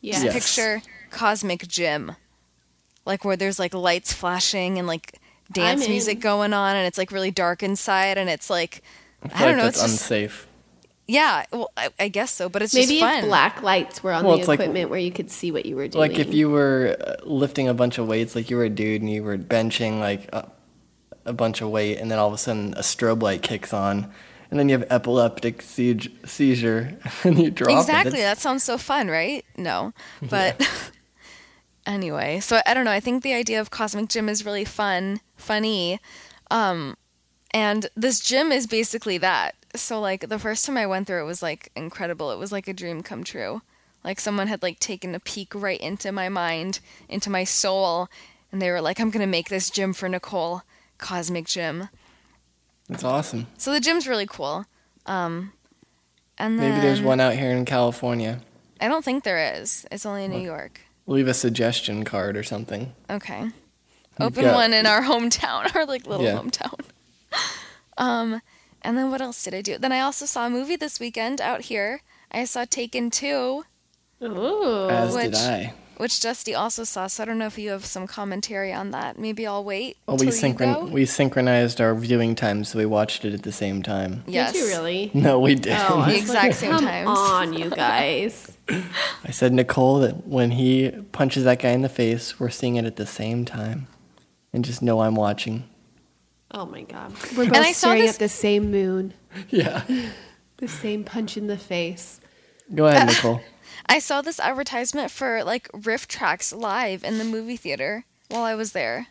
Yeah. 0.00 0.20
Yes. 0.24 0.32
Picture 0.32 0.82
Cosmic 1.10 1.68
Gym. 1.68 2.16
Like 3.06 3.24
where 3.24 3.36
there's 3.36 3.60
like 3.60 3.72
lights 3.72 4.12
flashing 4.12 4.78
and 4.78 4.88
like 4.88 5.20
dance 5.52 5.88
music 5.88 6.16
in. 6.16 6.20
going 6.20 6.52
on 6.52 6.74
and 6.74 6.86
it's 6.86 6.98
like 6.98 7.12
really 7.12 7.30
dark 7.30 7.62
inside 7.62 8.18
and 8.18 8.28
it's 8.28 8.50
like, 8.50 8.82
I, 9.22 9.26
I, 9.26 9.28
don't 9.28 9.40
like 9.48 9.56
know, 9.56 9.62
that's 9.64 9.82
it's 9.82 9.92
just, 9.92 10.02
unsafe. 10.02 10.46
yeah, 11.06 11.44
well, 11.52 11.70
I, 11.76 11.90
I 11.98 12.08
guess 12.08 12.30
so, 12.32 12.48
but 12.48 12.62
it's 12.62 12.72
Maybe 12.74 13.00
just 13.00 13.18
if 13.18 13.24
black 13.26 13.62
lights 13.62 14.02
were 14.02 14.12
on 14.12 14.24
Well, 14.24 14.34
the 14.36 14.40
it's 14.40 14.48
like- 14.48 14.60
equipment 14.60 14.90
where 14.90 14.98
you 14.98 15.12
could 15.12 15.30
see 15.30 15.52
what 15.52 15.66
you 15.66 15.76
were 15.76 15.88
doing. 15.88 16.00
Like 16.10 16.18
if 16.18 16.32
you 16.32 16.48
were 16.50 16.96
uh, 17.00 17.16
lifting 17.24 17.68
a 17.68 17.74
bunch 17.74 17.98
of 17.98 18.06
weights, 18.08 18.34
like 18.34 18.48
you 18.50 18.56
were 18.56 18.64
a 18.64 18.70
dude 18.70 19.02
and 19.02 19.10
you 19.10 19.22
were 19.22 19.36
benching 19.36 20.00
like 20.00 20.28
a, 20.32 20.50
a 21.26 21.32
bunch 21.32 21.60
of 21.60 21.68
weight, 21.70 21.98
and 21.98 22.10
then 22.10 22.18
all 22.18 22.28
of 22.28 22.34
a 22.34 22.38
sudden 22.38 22.72
a 22.74 22.80
strobe 22.80 23.22
light 23.22 23.42
kicks 23.42 23.72
on, 23.74 24.10
and 24.50 24.58
then 24.58 24.68
you 24.68 24.78
have 24.78 24.86
epileptic 24.90 25.60
siege, 25.62 26.10
seizure, 26.24 26.96
and 27.24 27.38
you 27.38 27.50
drop. 27.50 27.78
Exactly. 27.80 28.20
It's- 28.20 28.36
That 28.36 28.40
sounds 28.40 28.62
so 28.64 28.78
fun, 28.78 29.08
right? 29.08 29.44
No. 29.56 29.92
But 30.22 30.60
anyway, 31.86 32.40
so 32.40 32.60
I 32.66 32.74
don't 32.74 32.84
know. 32.84 32.90
I 32.90 33.00
think 33.00 33.22
the 33.22 33.34
idea 33.34 33.60
of 33.60 33.70
Cosmic 33.70 34.08
Gym 34.08 34.28
is 34.28 34.44
really 34.44 34.64
fun, 34.64 35.20
funny. 35.36 35.98
Um, 36.50 36.96
and 37.52 37.88
this 37.96 38.20
gym 38.20 38.52
is 38.52 38.66
basically 38.66 39.18
that. 39.18 39.54
So 39.74 40.00
like 40.00 40.28
the 40.28 40.38
first 40.38 40.66
time 40.66 40.76
I 40.76 40.86
went 40.86 41.06
through 41.06 41.22
it 41.22 41.26
was 41.26 41.42
like 41.42 41.70
incredible. 41.76 42.30
It 42.32 42.38
was 42.38 42.52
like 42.52 42.68
a 42.68 42.72
dream 42.72 43.02
come 43.02 43.22
true. 43.24 43.62
Like 44.02 44.18
someone 44.18 44.46
had 44.48 44.62
like 44.62 44.80
taken 44.80 45.14
a 45.14 45.20
peek 45.20 45.54
right 45.54 45.80
into 45.80 46.10
my 46.12 46.28
mind, 46.28 46.80
into 47.08 47.28
my 47.30 47.44
soul, 47.44 48.08
and 48.50 48.60
they 48.62 48.70
were 48.70 48.80
like, 48.80 48.98
"I'm 48.98 49.10
going 49.10 49.20
to 49.20 49.26
make 49.30 49.48
this 49.50 49.68
gym 49.70 49.92
for 49.92 50.08
Nicole, 50.08 50.62
Cosmic 50.98 51.46
Gym." 51.46 51.88
That's 52.88 53.04
awesome. 53.04 53.46
So 53.58 53.72
the 53.72 53.78
gym's 53.80 54.08
really 54.08 54.26
cool. 54.26 54.64
Um, 55.06 55.52
and 56.38 56.58
then 56.58 56.70
Maybe 56.70 56.80
there's 56.80 57.02
one 57.02 57.20
out 57.20 57.34
here 57.34 57.50
in 57.50 57.64
California. 57.64 58.40
I 58.80 58.88
don't 58.88 59.04
think 59.04 59.22
there 59.24 59.54
is. 59.60 59.86
It's 59.92 60.06
only 60.06 60.24
in 60.24 60.30
New 60.32 60.40
York. 60.40 60.80
Leave 61.06 61.28
a 61.28 61.34
suggestion 61.34 62.02
card 62.04 62.36
or 62.36 62.42
something. 62.42 62.92
Okay. 63.10 63.50
Open 64.18 64.44
got- 64.44 64.54
one 64.54 64.72
in 64.72 64.86
our 64.86 65.02
hometown, 65.02 65.72
our 65.76 65.84
like 65.86 66.06
little 66.06 66.24
Yeah. 66.24 66.38
hometown. 66.38 66.80
Um, 68.00 68.40
and 68.82 68.96
then 68.96 69.10
what 69.10 69.20
else 69.20 69.44
did 69.44 69.54
I 69.54 69.60
do? 69.62 69.76
Then 69.78 69.92
I 69.92 70.00
also 70.00 70.24
saw 70.26 70.46
a 70.46 70.50
movie 70.50 70.76
this 70.76 70.98
weekend 70.98 71.40
out 71.40 71.62
here. 71.62 72.00
I 72.32 72.44
saw 72.44 72.64
Taken 72.64 73.10
2, 73.10 73.64
Ooh. 74.22 74.88
As 74.90 75.14
which- 75.14 75.24
did 75.32 75.34
I. 75.36 75.74
which 75.98 76.20
Dusty 76.20 76.54
also 76.54 76.84
saw. 76.84 77.06
So 77.06 77.22
I 77.22 77.26
don't 77.26 77.36
know 77.38 77.46
if 77.46 77.58
you 77.58 77.70
have 77.70 77.84
some 77.84 78.06
commentary 78.06 78.72
on 78.72 78.90
that. 78.92 79.18
Maybe 79.18 79.46
I'll 79.46 79.62
wait. 79.64 79.98
Well, 80.06 80.16
we 80.16 80.26
till 80.30 80.34
you 80.34 80.54
synchron 80.54 80.74
go. 80.74 80.84
we 80.86 81.04
synchronized 81.06 81.80
our 81.80 81.94
viewing 81.94 82.34
times, 82.34 82.70
so 82.70 82.78
we 82.78 82.86
watched 82.86 83.24
it 83.26 83.34
at 83.34 83.42
the 83.42 83.52
same 83.52 83.82
time. 83.82 84.24
Yes. 84.26 84.52
Did 84.52 84.60
you 84.62 84.66
really? 84.68 85.10
No, 85.12 85.38
we 85.40 85.54
didn't. 85.56 85.78
Oh, 85.90 86.04
The 86.06 86.16
exact 86.16 86.44
like, 86.46 86.54
same 86.54 86.70
time. 86.70 87.04
Come 87.06 87.16
times. 87.16 87.18
on, 87.18 87.52
you 87.52 87.68
guys. 87.84 88.56
I 89.24 89.30
said 89.30 89.52
Nicole 89.52 89.98
that 90.00 90.26
when 90.26 90.52
he 90.52 90.90
punches 91.12 91.44
that 91.44 91.58
guy 91.60 91.70
in 91.70 91.82
the 91.82 91.88
face, 91.90 92.38
we're 92.40 92.48
seeing 92.50 92.76
it 92.76 92.84
at 92.86 92.96
the 92.96 93.06
same 93.06 93.44
time, 93.44 93.88
and 94.54 94.64
just 94.64 94.80
know 94.80 95.00
I'm 95.02 95.16
watching. 95.16 95.64
Oh 96.52 96.66
my 96.66 96.82
god. 96.82 97.12
We're 97.36 97.46
both 97.46 97.56
I 97.56 97.72
saw 97.72 97.88
staring 97.88 98.02
this- 98.02 98.14
at 98.14 98.18
the 98.18 98.28
same 98.28 98.70
moon, 98.70 99.14
Yeah. 99.50 99.82
the 100.58 100.68
same 100.68 101.04
punch 101.04 101.36
in 101.36 101.46
the 101.46 101.56
face. 101.58 102.20
Go 102.74 102.86
ahead, 102.86 103.08
Nicole. 103.08 103.40
I 103.86 103.98
saw 103.98 104.20
this 104.22 104.38
advertisement 104.38 105.10
for 105.10 105.42
like 105.44 105.68
RiffTrax 105.72 106.56
live 106.56 107.02
in 107.04 107.18
the 107.18 107.24
movie 107.24 107.56
theater 107.56 108.04
while 108.28 108.42
I 108.44 108.54
was 108.54 108.72
there. 108.72 109.08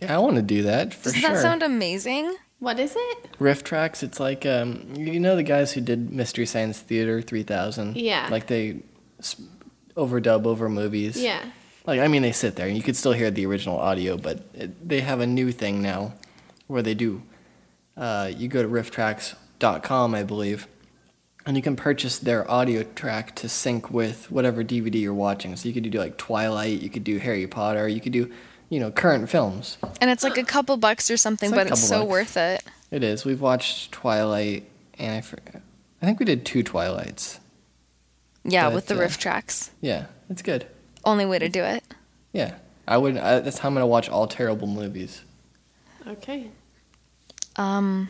Yeah, 0.00 0.14
I 0.14 0.18
want 0.18 0.36
to 0.36 0.42
do 0.42 0.62
that 0.62 0.94
for 0.94 1.04
Doesn't 1.04 1.20
sure. 1.20 1.30
that 1.30 1.42
sound 1.42 1.62
amazing? 1.62 2.36
What 2.58 2.78
is 2.78 2.94
it? 2.96 3.32
RiffTrax. 3.38 4.02
It's 4.02 4.20
like 4.20 4.44
um, 4.46 4.92
you 4.94 5.18
know 5.18 5.34
the 5.36 5.42
guys 5.42 5.72
who 5.72 5.80
did 5.80 6.12
Mystery 6.12 6.46
Science 6.46 6.78
Theater 6.80 7.20
3000. 7.22 7.96
Yeah. 7.96 8.28
Like 8.30 8.46
they 8.46 8.80
s- 9.18 9.40
overdub 9.96 10.46
over 10.46 10.68
movies. 10.68 11.20
Yeah. 11.20 11.42
Like 11.86 12.00
I 12.00 12.08
mean, 12.08 12.22
they 12.22 12.32
sit 12.32 12.56
there 12.56 12.66
and 12.68 12.76
you 12.76 12.82
could 12.82 12.96
still 12.96 13.12
hear 13.12 13.30
the 13.30 13.46
original 13.46 13.78
audio, 13.78 14.16
but 14.16 14.44
it, 14.54 14.88
they 14.88 15.00
have 15.00 15.20
a 15.20 15.26
new 15.26 15.50
thing 15.52 15.80
now, 15.82 16.12
where 16.70 16.82
they 16.82 16.94
do. 16.94 17.22
Uh, 17.96 18.30
you 18.34 18.48
go 18.48 18.62
to 18.62 18.68
rifftrax.com, 18.68 20.14
I 20.14 20.22
believe, 20.22 20.66
and 21.44 21.56
you 21.56 21.62
can 21.62 21.76
purchase 21.76 22.18
their 22.18 22.48
audio 22.50 22.82
track 22.82 23.34
to 23.36 23.48
sync 23.48 23.90
with 23.90 24.30
whatever 24.30 24.62
DVD 24.64 25.00
you're 25.00 25.12
watching. 25.14 25.56
So 25.56 25.68
you 25.68 25.74
could 25.74 25.90
do 25.90 25.98
like 25.98 26.16
Twilight, 26.16 26.80
you 26.80 26.88
could 26.88 27.04
do 27.04 27.18
Harry 27.18 27.46
Potter, 27.46 27.88
you 27.88 28.00
could 28.00 28.12
do, 28.12 28.30
you 28.68 28.78
know, 28.80 28.90
current 28.90 29.28
films. 29.28 29.76
And 30.00 30.10
it's 30.10 30.22
like 30.22 30.38
a 30.38 30.44
couple 30.44 30.76
bucks 30.76 31.10
or 31.10 31.16
something, 31.16 31.50
It's 31.50 31.56
like 31.56 31.66
but 31.68 31.72
it's 31.72 31.86
so 31.86 32.00
bucks. 32.00 32.10
worth 32.10 32.36
it. 32.36 32.62
It 32.90 33.02
is. 33.04 33.24
We've 33.24 33.40
watched 33.40 33.92
Twilight, 33.92 34.68
and 34.98 35.16
I, 35.16 35.20
for- 35.20 35.38
I 36.00 36.06
think 36.06 36.18
we 36.20 36.24
did 36.26 36.46
two 36.46 36.62
Twilights. 36.62 37.40
Yeah, 38.44 38.66
But, 38.68 38.74
with 38.74 38.86
the 38.86 38.94
uh, 38.94 39.06
RiffTrax. 39.06 39.70
Yeah, 39.80 40.06
it's 40.30 40.42
good. 40.42 40.66
Only 41.04 41.26
way 41.26 41.38
to 41.38 41.48
do 41.48 41.62
it. 41.62 41.84
Yeah, 42.32 42.54
I 42.88 42.96
would. 42.96 43.16
I, 43.18 43.40
that's 43.40 43.58
how 43.58 43.68
I'm 43.68 43.74
gonna 43.74 43.86
watch 43.86 44.08
all 44.08 44.26
terrible 44.26 44.66
movies. 44.68 45.22
Okay. 46.06 46.50
Um, 47.60 48.08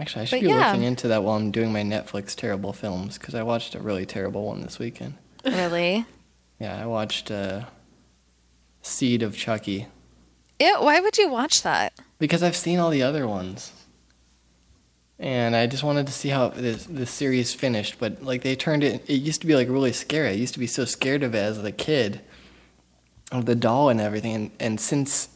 Actually, 0.00 0.22
I 0.22 0.24
should 0.26 0.40
be 0.42 0.48
yeah. 0.48 0.68
looking 0.68 0.84
into 0.84 1.08
that 1.08 1.24
while 1.24 1.36
I'm 1.36 1.50
doing 1.50 1.72
my 1.72 1.82
Netflix 1.82 2.36
terrible 2.36 2.72
films 2.72 3.18
because 3.18 3.34
I 3.34 3.42
watched 3.42 3.74
a 3.74 3.80
really 3.80 4.06
terrible 4.06 4.44
one 4.46 4.60
this 4.62 4.78
weekend. 4.78 5.14
really? 5.44 6.04
Yeah, 6.60 6.82
I 6.82 6.86
watched 6.86 7.30
uh, 7.30 7.66
Seed 8.82 9.22
of 9.22 9.36
Chucky 9.36 9.86
Ew, 10.58 10.76
why 10.80 10.98
would 10.98 11.16
you 11.16 11.28
watch 11.30 11.62
that? 11.62 11.92
because 12.18 12.42
I've 12.42 12.56
seen 12.56 12.80
all 12.80 12.90
the 12.90 13.00
other 13.02 13.28
ones, 13.28 13.70
and 15.20 15.54
I 15.54 15.68
just 15.68 15.84
wanted 15.84 16.08
to 16.08 16.12
see 16.12 16.30
how 16.30 16.48
this 16.48 16.84
the 16.84 17.06
series 17.06 17.54
finished. 17.54 18.00
But 18.00 18.24
like 18.24 18.42
they 18.42 18.56
turned 18.56 18.82
it, 18.82 19.08
it 19.08 19.20
used 19.22 19.40
to 19.42 19.46
be 19.46 19.54
like 19.54 19.68
really 19.68 19.92
scary. 19.92 20.30
I 20.30 20.32
used 20.32 20.54
to 20.54 20.60
be 20.60 20.66
so 20.66 20.84
scared 20.84 21.22
of 21.22 21.32
it 21.32 21.38
as 21.38 21.62
a 21.62 21.70
kid, 21.70 22.22
of 23.30 23.46
the 23.46 23.54
doll 23.54 23.88
and 23.88 24.00
everything. 24.00 24.34
And 24.34 24.50
and 24.58 24.80
since 24.80 25.28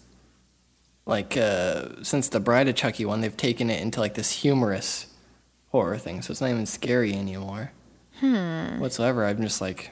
like 1.06 1.36
uh, 1.36 2.02
since 2.02 2.28
the 2.28 2.40
Bride 2.40 2.68
of 2.68 2.74
Chucky 2.74 3.04
one, 3.04 3.20
they've 3.20 3.36
taken 3.36 3.70
it 3.70 3.80
into 3.80 4.00
like 4.00 4.14
this 4.14 4.30
humorous 4.30 5.06
horror 5.70 5.98
thing. 5.98 6.22
So 6.22 6.30
it's 6.30 6.40
not 6.40 6.50
even 6.50 6.66
scary 6.66 7.14
anymore. 7.14 7.72
Hmm. 8.20 8.78
Whatsoever. 8.78 9.26
I'm 9.26 9.40
just 9.42 9.60
like, 9.60 9.90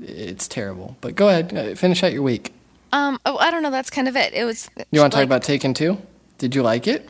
it's 0.00 0.46
terrible. 0.46 0.96
But 1.00 1.16
go 1.16 1.28
ahead, 1.28 1.56
uh, 1.56 1.74
finish 1.74 2.02
out 2.02 2.12
your 2.12 2.22
week. 2.22 2.54
Um, 2.92 3.18
oh, 3.24 3.38
I 3.38 3.50
don't 3.50 3.62
know. 3.62 3.70
That's 3.70 3.90
kind 3.90 4.06
of 4.06 4.16
it. 4.16 4.34
It 4.34 4.44
was. 4.44 4.68
You 4.90 5.00
want 5.00 5.12
to 5.12 5.18
like, 5.18 5.22
talk 5.22 5.24
about 5.24 5.42
Taken 5.42 5.74
Two? 5.74 5.98
Did 6.38 6.54
you 6.54 6.62
like 6.62 6.86
it? 6.86 7.08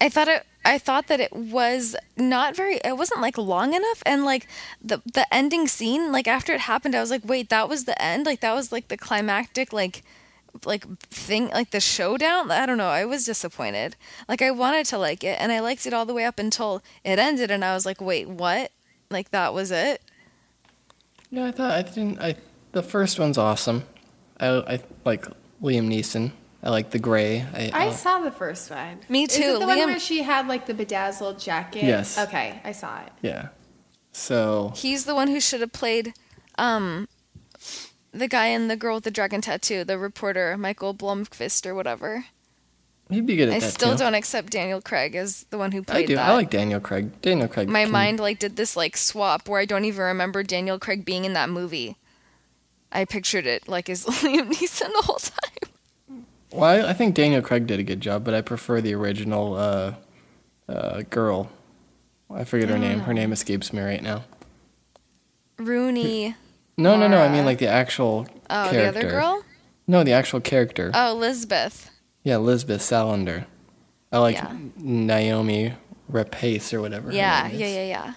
I 0.00 0.08
thought 0.08 0.28
it. 0.28 0.46
I 0.64 0.78
thought 0.78 1.08
that 1.08 1.20
it 1.20 1.32
was 1.32 1.96
not 2.16 2.54
very. 2.54 2.76
It 2.84 2.96
wasn't 2.96 3.20
like 3.20 3.36
long 3.36 3.74
enough, 3.74 4.02
and 4.06 4.24
like 4.24 4.46
the 4.80 5.02
the 5.12 5.26
ending 5.34 5.66
scene, 5.66 6.12
like 6.12 6.28
after 6.28 6.52
it 6.52 6.60
happened, 6.60 6.94
I 6.94 7.00
was 7.00 7.10
like, 7.10 7.22
wait, 7.24 7.48
that 7.48 7.68
was 7.68 7.84
the 7.84 8.00
end. 8.00 8.24
Like 8.24 8.40
that 8.40 8.54
was 8.54 8.70
like 8.70 8.88
the 8.88 8.96
climactic, 8.96 9.72
like 9.72 10.02
like 10.64 10.86
thing, 11.08 11.48
like 11.50 11.70
the 11.70 11.80
showdown. 11.80 12.50
I 12.50 12.66
don't 12.66 12.78
know. 12.78 12.88
I 12.88 13.04
was 13.04 13.24
disappointed. 13.24 13.96
Like 14.28 14.42
I 14.42 14.50
wanted 14.50 14.86
to 14.86 14.98
like 14.98 15.24
it, 15.24 15.38
and 15.40 15.52
I 15.52 15.60
liked 15.60 15.86
it 15.86 15.92
all 15.92 16.06
the 16.06 16.14
way 16.14 16.24
up 16.24 16.38
until 16.38 16.82
it 17.04 17.18
ended, 17.18 17.50
and 17.50 17.64
I 17.64 17.74
was 17.74 17.86
like, 17.86 18.00
wait, 18.00 18.28
what? 18.28 18.72
Like 19.10 19.30
that 19.30 19.54
was 19.54 19.70
it? 19.70 20.02
Yeah, 21.30 21.46
I 21.46 21.50
thought 21.52 21.70
I 21.72 21.82
didn't. 21.82 22.20
I 22.20 22.36
the 22.72 22.82
first 22.82 23.18
one's 23.18 23.38
awesome. 23.38 23.84
I 24.38 24.48
I 24.48 24.80
like 25.04 25.24
Liam 25.62 25.88
Neeson. 25.88 26.32
I 26.62 26.68
like 26.68 26.90
the 26.90 26.98
gray. 26.98 27.46
I, 27.54 27.70
I 27.72 27.86
uh, 27.88 27.92
saw 27.92 28.20
the 28.20 28.30
first 28.30 28.70
one. 28.70 29.00
Me 29.08 29.24
Is 29.24 29.34
too. 29.34 29.42
it 29.42 29.60
the 29.60 29.66
one 29.66 29.78
where 29.78 29.98
she 29.98 30.22
had 30.22 30.46
like 30.46 30.66
the 30.66 30.74
bedazzled 30.74 31.38
jacket? 31.38 31.84
Yes. 31.84 32.18
Okay, 32.18 32.60
I 32.62 32.72
saw 32.72 33.00
it. 33.00 33.12
yeah. 33.22 33.48
So 34.12 34.72
He's 34.76 35.04
the 35.04 35.14
one 35.14 35.28
who 35.28 35.40
should 35.40 35.60
have 35.60 35.72
played, 35.72 36.12
um, 36.58 37.08
the 38.12 38.28
guy 38.28 38.46
and 38.46 38.70
the 38.70 38.76
girl 38.76 38.96
with 38.96 39.04
the 39.04 39.10
dragon 39.10 39.40
tattoo, 39.40 39.84
the 39.84 39.98
reporter 39.98 40.56
Michael 40.56 40.94
Blomkvist 40.94 41.66
or 41.66 41.74
whatever. 41.74 42.24
he'd 43.10 43.26
be 43.26 43.36
good 43.36 43.48
at 43.48 43.54
I 43.56 43.58
that 43.60 43.72
still 43.72 43.92
too. 43.92 43.98
don't 43.98 44.14
accept 44.14 44.50
Daniel 44.50 44.80
Craig 44.80 45.14
as 45.14 45.44
the 45.50 45.58
one 45.58 45.72
who 45.72 45.82
played 45.82 46.04
I 46.04 46.06
do. 46.06 46.16
that. 46.16 46.30
I 46.30 46.34
like 46.34 46.50
Daniel 46.50 46.80
Craig. 46.80 47.20
Daniel 47.22 47.48
Craig. 47.48 47.68
My 47.68 47.84
can- 47.84 47.92
mind 47.92 48.20
like 48.20 48.38
did 48.38 48.56
this 48.56 48.76
like 48.76 48.96
swap 48.96 49.48
where 49.48 49.60
I 49.60 49.64
don't 49.64 49.84
even 49.84 50.02
remember 50.04 50.42
Daniel 50.42 50.78
Craig 50.78 51.04
being 51.04 51.24
in 51.24 51.32
that 51.34 51.48
movie. 51.50 51.96
I 52.92 53.04
pictured 53.04 53.46
it 53.46 53.68
like 53.68 53.88
as 53.88 54.04
Liam 54.06 54.50
Neeson 54.52 54.92
the 54.92 55.02
whole 55.04 55.16
time. 55.20 56.24
Well, 56.52 56.64
I, 56.86 56.90
I 56.90 56.92
think 56.94 57.14
Daniel 57.14 57.42
Craig 57.42 57.68
did 57.68 57.78
a 57.78 57.84
good 57.84 58.00
job, 58.00 58.24
but 58.24 58.34
I 58.34 58.40
prefer 58.40 58.80
the 58.80 58.94
original 58.94 59.54
uh, 59.54 59.94
uh, 60.68 61.02
girl. 61.08 61.48
I 62.28 62.42
forget 62.42 62.68
her 62.68 62.78
name. 62.78 63.00
Her 63.00 63.14
name 63.14 63.32
escapes 63.32 63.72
me 63.72 63.80
right 63.80 64.02
now. 64.02 64.24
Rooney. 65.58 66.34
No, 66.80 66.96
no, 66.96 67.08
no. 67.08 67.18
I 67.20 67.28
mean 67.28 67.44
like 67.44 67.58
the 67.58 67.68
actual 67.68 68.26
Oh, 68.48 68.68
character. 68.70 68.80
the 68.80 68.88
other 68.88 69.10
girl? 69.10 69.44
No, 69.86 70.02
the 70.04 70.12
actual 70.12 70.40
character. 70.40 70.90
Oh, 70.94 71.14
Lisbeth. 71.14 71.90
yeah, 72.22 72.36
Lisbeth 72.38 72.80
Salander. 72.80 73.44
I 74.12 74.18
like 74.18 74.36
Yeah. 74.36 74.52
Naomi 74.76 75.74
Rapace 76.10 76.72
or 76.72 76.80
whatever. 76.80 77.08
her 77.08 77.12
Yeah, 77.16 77.48
name 77.48 77.58
yeah, 77.60 77.66
is. 77.66 77.74
yeah, 77.74 77.84
yeah. 77.84 78.12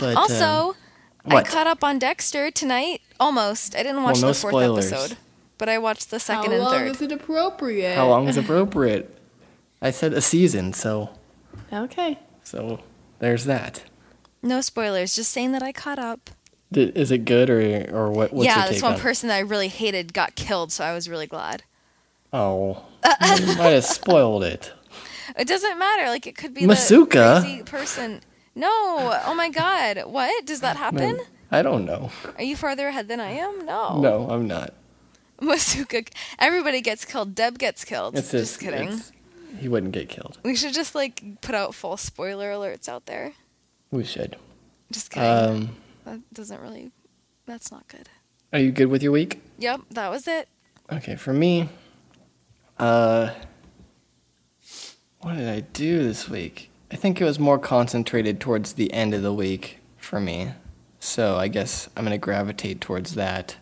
But, 0.00 0.16
Also, 0.16 0.76
um, 1.24 1.36
I 1.36 1.42
caught 1.42 1.66
up 1.66 1.82
on 1.84 1.98
Dexter 1.98 2.50
tonight. 2.50 3.00
Almost. 3.20 3.74
I 3.74 3.82
didn't 3.82 4.02
watch 4.02 4.14
Well, 4.16 4.22
no 4.22 4.28
the 4.28 4.34
fourth 4.34 4.52
spoilers. 4.52 4.92
episode, 4.92 5.16
but 5.58 5.68
I 5.68 5.78
watched 5.78 6.10
the 6.10 6.20
second 6.20 6.52
and 6.52 6.62
third. 6.62 6.70
How 6.72 6.78
long 6.78 6.86
is 6.88 7.02
it 7.02 7.12
appropriate? 7.12 7.96
how 7.96 8.08
long 8.08 8.28
is 8.28 8.36
appropriate? 8.36 9.14
I 9.82 9.90
said 9.90 10.12
a 10.12 10.20
season, 10.20 10.72
so 10.72 11.10
Okay. 11.72 12.18
so 12.44 12.80
there's 13.18 13.44
that. 13.44 13.82
No 14.42 14.60
spoilers. 14.60 15.14
Just 15.16 15.32
saying 15.32 15.52
that 15.52 15.62
I 15.62 15.72
caught 15.72 15.98
up. 15.98 16.30
Is 16.72 17.10
it 17.10 17.24
good 17.24 17.48
or 17.48 17.60
or 17.90 18.10
what? 18.10 18.32
What's 18.32 18.44
yeah, 18.44 18.68
this 18.68 18.82
one 18.82 18.94
on 18.94 19.00
person 19.00 19.28
that 19.28 19.36
I 19.36 19.40
really 19.40 19.68
hated 19.68 20.12
got 20.12 20.34
killed, 20.34 20.70
so 20.70 20.84
I 20.84 20.92
was 20.92 21.08
really 21.08 21.26
glad. 21.26 21.62
Oh, 22.32 22.84
you 23.38 23.46
might 23.56 23.70
have 23.70 23.84
spoiled 23.84 24.44
it. 24.44 24.72
It 25.38 25.48
doesn't 25.48 25.78
matter. 25.78 26.08
Like 26.08 26.26
it 26.26 26.36
could 26.36 26.52
be 26.52 26.62
Masuka? 26.62 27.36
the 27.36 27.40
crazy 27.40 27.62
person. 27.62 28.20
No. 28.54 28.68
Oh 29.24 29.34
my 29.34 29.48
God. 29.48 30.02
What 30.06 30.44
does 30.44 30.60
that 30.60 30.76
happen? 30.76 31.20
I 31.50 31.62
don't 31.62 31.86
know. 31.86 32.10
Are 32.36 32.42
you 32.42 32.56
farther 32.56 32.88
ahead 32.88 33.08
than 33.08 33.20
I 33.20 33.30
am? 33.30 33.64
No. 33.64 34.00
No, 34.00 34.28
I'm 34.28 34.46
not. 34.46 34.74
Masuka. 35.40 36.08
Everybody 36.38 36.80
gets 36.80 37.04
killed. 37.04 37.34
Deb 37.34 37.58
gets 37.58 37.84
killed. 37.84 38.18
It's 38.18 38.32
just, 38.32 38.60
kidding. 38.60 38.88
it's- 38.88 39.12
he 39.58 39.68
wouldn't 39.68 39.92
get 39.92 40.08
killed. 40.08 40.38
We 40.42 40.54
should 40.54 40.74
just 40.74 40.94
like 40.94 41.40
put 41.40 41.54
out 41.54 41.74
full 41.74 41.96
spoiler 41.96 42.50
alerts 42.52 42.88
out 42.88 43.06
there. 43.06 43.32
We 43.90 44.04
should. 44.04 44.36
Just 44.92 45.10
kidding. 45.10 45.28
Um, 45.28 45.76
that 46.10 46.34
doesn't 46.34 46.60
really. 46.60 46.90
That's 47.46 47.70
not 47.72 47.86
good. 47.88 48.08
are 48.52 48.58
you 48.58 48.70
good 48.72 48.86
with 48.86 49.02
your 49.02 49.12
week? 49.12 49.40
Yep, 49.58 49.80
that 49.90 50.08
was 50.10 50.26
it. 50.28 50.48
Okay, 50.92 51.16
for 51.16 51.32
me, 51.32 51.68
uh, 52.78 53.30
what 55.20 55.36
did 55.36 55.48
I 55.48 55.60
do 55.60 56.02
this 56.02 56.28
week? 56.28 56.70
I 56.90 56.96
think 56.96 57.20
it 57.20 57.24
was 57.24 57.38
more 57.38 57.58
concentrated 57.58 58.40
towards 58.40 58.74
the 58.74 58.92
end 58.92 59.12
of 59.14 59.22
the 59.22 59.32
week 59.32 59.78
for 59.98 60.20
me. 60.20 60.52
So 61.00 61.36
I 61.36 61.48
guess 61.48 61.88
I'm 61.96 62.04
gonna 62.04 62.18
gravitate 62.18 62.80
towards 62.80 63.14
that. 63.14 63.56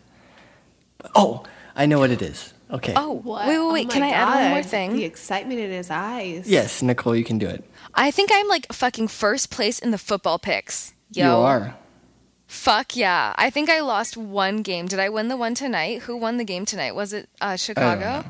Oh, 1.15 1.43
I 1.75 1.85
know 1.85 1.99
what 1.99 2.09
it 2.11 2.21
is. 2.21 2.53
Okay. 2.71 2.93
Oh, 2.95 3.11
What? 3.13 3.47
wait, 3.47 3.59
wait, 3.59 3.71
wait. 3.73 3.85
Oh 3.87 3.89
Can 3.89 4.01
my 4.01 4.07
I 4.07 4.11
add 4.11 4.41
one 4.43 4.49
more 4.51 4.63
thing? 4.63 4.93
The 4.93 5.05
excitement 5.05 5.59
in 5.59 5.71
his 5.71 5.89
eyes. 5.89 6.49
Yes, 6.49 6.81
Nicole, 6.81 7.15
you 7.15 7.23
can 7.23 7.37
do 7.37 7.47
it. 7.47 7.63
I 7.93 8.11
think 8.11 8.29
I'm 8.33 8.47
like 8.49 8.71
fucking 8.73 9.07
first 9.07 9.49
place 9.49 9.79
in 9.79 9.91
the 9.91 9.97
football 9.97 10.37
picks. 10.39 10.93
Yo. 11.11 11.25
You 11.25 11.31
are. 11.45 11.75
Fuck 12.47 12.95
yeah. 12.95 13.33
I 13.37 13.49
think 13.49 13.69
I 13.69 13.81
lost 13.81 14.15
one 14.15 14.61
game. 14.61 14.87
Did 14.87 14.99
I 14.99 15.09
win 15.09 15.27
the 15.27 15.37
one 15.37 15.53
tonight? 15.53 16.03
Who 16.03 16.15
won 16.15 16.37
the 16.37 16.45
game 16.45 16.65
tonight? 16.65 16.95
Was 16.95 17.11
it 17.13 17.29
uh, 17.41 17.45
I 17.45 17.49
don't 17.49 17.57
Chicago? 17.59 18.25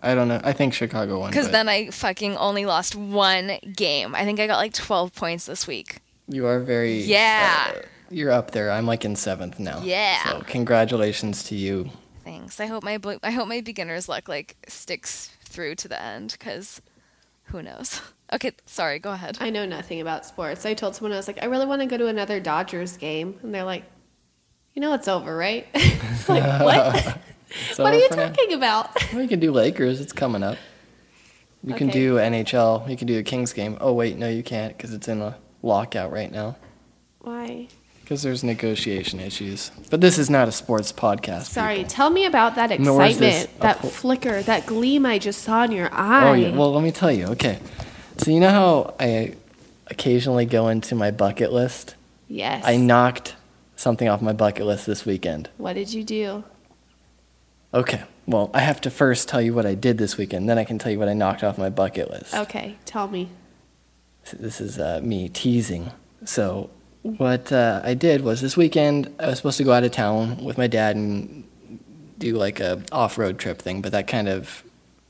I 0.00 0.14
don't 0.14 0.28
know. 0.28 0.40
I 0.44 0.52
think 0.52 0.72
Chicago 0.72 1.18
won. 1.18 1.30
Because 1.30 1.46
but 1.46 1.52
then 1.52 1.68
I 1.68 1.90
fucking 1.90 2.36
only 2.36 2.64
lost 2.64 2.94
one 2.94 3.58
game. 3.74 4.14
I 4.14 4.24
think 4.24 4.38
I 4.38 4.46
got 4.46 4.58
like 4.58 4.72
12 4.72 5.12
points 5.14 5.46
this 5.46 5.66
week. 5.66 5.98
you 6.28 6.46
are 6.46 6.60
very. 6.60 7.00
Yeah. 7.00 7.72
uh, 7.74 7.80
you're 8.10 8.30
up 8.30 8.52
there. 8.52 8.70
I'm 8.70 8.86
like 8.86 9.04
in 9.04 9.16
seventh 9.16 9.58
now. 9.58 9.80
Yeah. 9.82 10.22
So 10.24 10.40
congratulations 10.46 11.42
to 11.44 11.56
you. 11.56 11.90
Thanks. 12.24 12.60
I 12.60 12.66
hope 12.66 12.84
my 12.84 12.98
I 13.22 13.30
hope 13.30 13.48
my 13.48 13.60
beginner's 13.60 14.08
luck 14.08 14.28
like 14.28 14.56
sticks 14.68 15.30
through 15.44 15.74
to 15.76 15.88
the 15.88 16.00
end 16.00 16.36
because 16.38 16.80
who 17.44 17.62
knows. 17.62 18.00
Okay, 18.32 18.52
sorry. 18.64 18.98
Go 18.98 19.12
ahead. 19.12 19.38
I 19.40 19.50
know 19.50 19.64
nothing 19.66 20.00
about 20.00 20.26
sports. 20.26 20.66
I 20.66 20.74
told 20.74 20.96
someone 20.96 21.12
I 21.12 21.16
was 21.16 21.28
like, 21.28 21.42
I 21.42 21.46
really 21.46 21.66
want 21.66 21.80
to 21.82 21.86
go 21.86 21.96
to 21.96 22.06
another 22.08 22.40
Dodgers 22.40 22.96
game, 22.96 23.38
and 23.42 23.54
they're 23.54 23.64
like, 23.64 23.84
you 24.74 24.82
know 24.82 24.92
it's 24.94 25.08
over, 25.08 25.36
right? 25.36 25.66
like 26.28 26.60
what? 26.60 27.18
So 27.72 27.82
what 27.84 27.94
are 27.94 27.98
you 27.98 28.08
for 28.08 28.16
now- 28.16 28.28
talking 28.28 28.52
about? 28.52 28.90
Well, 29.12 29.22
you 29.22 29.28
can 29.28 29.40
do 29.40 29.52
Lakers. 29.52 30.00
It's 30.00 30.12
coming 30.12 30.42
up. 30.42 30.58
You 31.64 31.74
can 31.74 31.88
do 31.88 32.14
NHL. 32.16 32.88
You 32.88 32.96
can 32.96 33.06
do 33.08 33.18
a 33.18 33.22
Kings 33.24 33.52
game. 33.52 33.76
Oh 33.80 33.92
wait, 33.92 34.16
no, 34.16 34.28
you 34.28 34.42
can't 34.44 34.76
because 34.76 34.92
it's 34.94 35.08
in 35.08 35.20
a 35.20 35.36
lockout 35.62 36.12
right 36.12 36.30
now 36.30 36.54
Why? 37.20 37.66
because 38.00 38.22
there's 38.22 38.44
negotiation 38.44 39.18
issues. 39.18 39.72
But 39.90 40.00
this 40.00 40.16
is 40.16 40.30
not 40.30 40.46
a 40.46 40.52
sports 40.52 40.92
podcast. 40.92 41.44
Sorry. 41.46 41.78
people. 41.78 41.90
Tell 41.90 42.10
me 42.10 42.24
about 42.26 42.54
that 42.54 42.78
Nor 42.78 43.02
is 43.06 43.18
this 43.18 43.44
excitement, 43.44 43.60
that 43.62 43.78
po- 43.80 43.88
flicker, 43.88 44.42
that 44.42 44.66
gleam 44.66 45.04
I 45.04 45.18
just 45.18 45.42
saw 45.42 45.64
in 45.64 45.72
your 45.72 45.92
eye. 45.92 46.28
Oh 46.28 46.32
yeah. 46.34 46.56
Well, 46.56 46.72
let 46.72 46.84
me 46.84 46.92
tell 46.92 47.10
you. 47.10 47.26
Okay. 47.28 47.58
So 48.18 48.30
you 48.30 48.40
know 48.40 48.50
how 48.50 48.94
I 48.98 49.34
occasionally 49.88 50.46
go 50.46 50.68
into 50.68 50.94
my 50.94 51.10
bucket 51.10 51.52
list. 51.52 51.94
yes. 52.28 52.64
I 52.66 52.76
knocked 52.76 53.36
something 53.76 54.08
off 54.08 54.22
my 54.22 54.32
bucket 54.32 54.66
list 54.66 54.86
this 54.86 55.04
weekend. 55.04 55.48
What 55.58 55.74
did 55.74 55.92
you 55.92 56.02
do? 56.02 56.44
Okay. 57.74 58.02
Well, 58.26 58.50
I 58.54 58.60
have 58.60 58.80
to 58.82 58.90
first 58.90 59.28
tell 59.28 59.40
you 59.40 59.54
what 59.54 59.66
I 59.66 59.74
did 59.74 59.98
this 59.98 60.16
weekend. 60.16 60.48
Then 60.48 60.58
I 60.58 60.64
can 60.64 60.78
tell 60.78 60.90
you 60.90 60.98
what 60.98 61.08
I 61.08 61.14
knocked 61.14 61.44
off 61.44 61.58
my 61.58 61.70
bucket 61.70 62.10
list. 62.10 62.34
Okay, 62.34 62.76
tell 62.84 63.06
me. 63.06 63.28
This 64.32 64.60
is 64.60 64.78
uh, 64.80 65.00
me 65.02 65.28
teasing. 65.28 65.92
So, 66.24 66.70
what 67.02 67.52
uh, 67.52 67.82
I 67.84 67.94
did 67.94 68.22
was 68.22 68.40
this 68.40 68.56
weekend 68.56 69.14
I 69.20 69.28
was 69.28 69.36
supposed 69.36 69.58
to 69.58 69.64
go 69.64 69.72
out 69.72 69.84
of 69.84 69.92
town 69.92 70.42
with 70.42 70.58
my 70.58 70.66
dad 70.66 70.96
and 70.96 71.44
do 72.18 72.34
like 72.34 72.58
a 72.58 72.82
off-road 72.90 73.38
trip 73.38 73.60
thing, 73.62 73.80
but 73.82 73.92
that 73.92 74.08
kind 74.08 74.28
of 74.28 74.64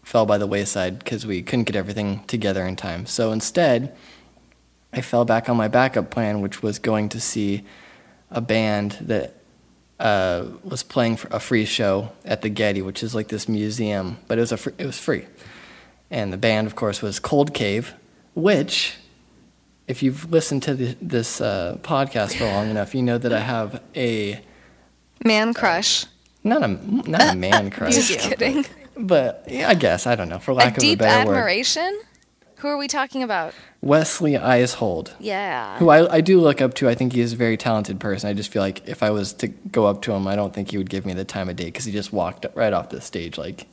fell 0.07 0.25
by 0.25 0.39
the 0.39 0.47
wayside 0.47 1.01
because 1.01 1.27
we 1.27 1.43
couldn't 1.43 1.65
get 1.65 1.75
everything 1.75 2.21
together 2.29 2.65
in 2.65 2.77
time. 2.77 3.05
So 3.07 3.33
instead, 3.33 3.93
I 4.93 5.01
fell 5.01 5.25
back 5.25 5.49
on 5.49 5.57
my 5.57 5.67
backup 5.67 6.11
plan, 6.11 6.41
which 6.41 6.63
was 6.63 6.79
going 6.79 7.09
to 7.09 7.21
see 7.21 7.65
a 8.31 8.41
band 8.41 8.93
that 9.01 9.35
uh, 9.99 10.45
was 10.63 10.85
playing 10.85 11.17
for 11.17 11.27
a 11.35 11.41
free 11.41 11.65
show 11.65 12.13
at 12.25 12.43
the 12.43 12.49
Getty, 12.49 12.83
which 12.83 13.03
is 13.03 13.17
like 13.17 13.27
this 13.29 13.49
museum, 13.49 14.19
but 14.29 14.39
it 14.39 14.43
was 14.43 14.53
a 14.53 14.57
fr- 14.57 14.71
it 14.79 14.87
was 14.87 14.97
free. 15.01 15.27
And 16.09 16.33
the 16.33 16.37
band, 16.37 16.69
of 16.69 16.77
course, 16.77 17.03
was 17.03 17.19
Cold 17.19 17.53
Cave, 17.53 17.93
which, 18.37 18.95
if 19.89 20.05
you've 20.05 20.31
listened 20.31 20.63
to 20.65 20.75
the, 20.75 20.97
this 21.03 21.41
uh, 21.41 21.79
podcast 21.83 22.37
for 22.39 22.45
long 22.45 22.71
enough, 22.71 22.95
you 22.95 23.03
know 23.03 23.19
that 23.19 23.33
I 23.33 23.41
have 23.41 23.83
a 23.97 24.41
Man 25.25 25.53
crush. 25.53 26.07
not 26.45 26.63
a 26.63 26.69
not 27.11 27.35
a 27.35 27.37
man 27.37 27.71
crush, 27.77 27.95
Just 27.95 28.21
kidding. 28.21 28.65
But 28.97 29.45
yeah, 29.49 29.69
I 29.69 29.75
guess 29.75 30.07
I 30.07 30.15
don't 30.15 30.29
know 30.29 30.39
for 30.39 30.53
A 30.53 30.55
lack 30.55 30.77
of 30.79 30.83
a 30.85 30.95
better 30.95 31.19
word. 31.19 31.25
Deep 31.25 31.37
admiration. 31.37 32.01
Who 32.61 32.69
are 32.69 32.79
we 32.79 32.89
talking 32.89 33.23
about? 33.23 33.53
Wesley 33.83 34.33
Eisold, 34.33 35.11
Yeah. 35.21 35.79
who 35.79 35.91
I, 35.91 36.17
I 36.17 36.21
do 36.23 36.41
look 36.41 36.63
up 36.63 36.73
to. 36.75 36.89
I 36.89 36.95
think 36.95 37.13
he 37.13 37.21
is 37.21 37.35
a 37.35 37.37
very 37.37 37.59
talented 37.59 38.01
person. 38.01 38.31
I 38.31 38.33
just 38.33 38.51
feel 38.51 38.63
like 38.63 38.89
if 38.89 39.03
I 39.03 39.11
was 39.11 39.35
to 39.35 39.49
go 39.49 39.85
up 39.87 40.01
to 40.03 40.13
him, 40.13 40.27
I 40.27 40.35
don't 40.37 40.55
think 40.55 40.71
he 40.71 40.79
would 40.79 40.89
give 40.89 41.05
me 41.05 41.13
the 41.13 41.25
time 41.27 41.51
of 41.51 41.57
day 41.57 41.67
because 41.67 41.85
he 41.85 41.93
just 41.93 42.13
walked 42.15 42.47
right 42.55 42.73
off 42.73 42.89
the 42.89 43.03
stage, 43.03 43.37
like, 43.37 43.67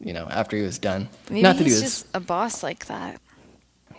you 0.00 0.14
know, 0.14 0.26
after 0.30 0.56
he 0.56 0.62
was 0.62 0.78
done. 0.78 1.10
Maybe 1.28 1.42
Not 1.42 1.58
that 1.58 1.64
he's 1.64 1.76
he 1.78 1.82
was. 1.84 1.92
just 1.92 2.06
a 2.14 2.20
boss 2.20 2.62
like 2.62 2.86
that. 2.86 3.20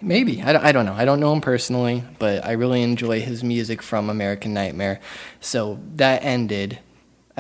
Maybe. 0.02 0.42
I 0.42 0.70
I 0.70 0.72
don't 0.72 0.88
know. 0.88 0.94
I 0.94 1.06
don't 1.06 1.20
know 1.20 1.32
him 1.32 1.42
personally, 1.42 2.04
but 2.18 2.44
I 2.44 2.54
really 2.54 2.82
enjoy 2.82 3.22
his 3.22 3.44
music 3.44 3.84
from 3.84 4.10
American 4.10 4.52
Nightmare. 4.56 5.00
So 5.40 5.80
that 5.98 6.24
ended, 6.26 6.80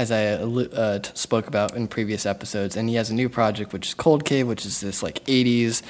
as 0.01 0.11
I 0.11 0.25
uh, 0.25 1.01
spoke 1.13 1.47
about 1.47 1.75
in 1.75 1.87
previous 1.87 2.25
episodes, 2.25 2.75
and 2.75 2.89
he 2.89 2.95
has 2.95 3.09
a 3.09 3.13
new 3.13 3.29
project, 3.29 3.73
which 3.73 3.87
is 3.87 3.93
Cold 3.93 4.25
Cave, 4.25 4.47
which 4.47 4.65
is 4.65 4.81
this 4.81 5.01
like 5.01 5.23
80s 5.25 5.81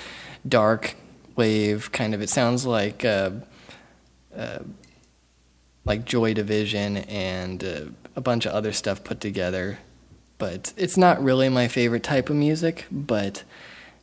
dark 0.47 0.95
wave 1.35 1.91
kind 1.91 2.13
of. 2.13 2.21
It 2.21 2.29
sounds 2.29 2.65
like. 2.65 3.03
Uh, 3.05 3.31
uh, 4.35 4.59
like 5.85 6.05
Joy 6.05 6.33
Division 6.33 6.97
and 6.97 7.63
uh, 7.63 7.81
a 8.15 8.21
bunch 8.21 8.45
of 8.45 8.53
other 8.53 8.71
stuff 8.71 9.03
put 9.03 9.19
together. 9.19 9.79
But 10.37 10.73
it's 10.77 10.97
not 10.97 11.23
really 11.23 11.49
my 11.49 11.67
favorite 11.67 12.03
type 12.03 12.29
of 12.29 12.35
music, 12.35 12.85
but 12.91 13.43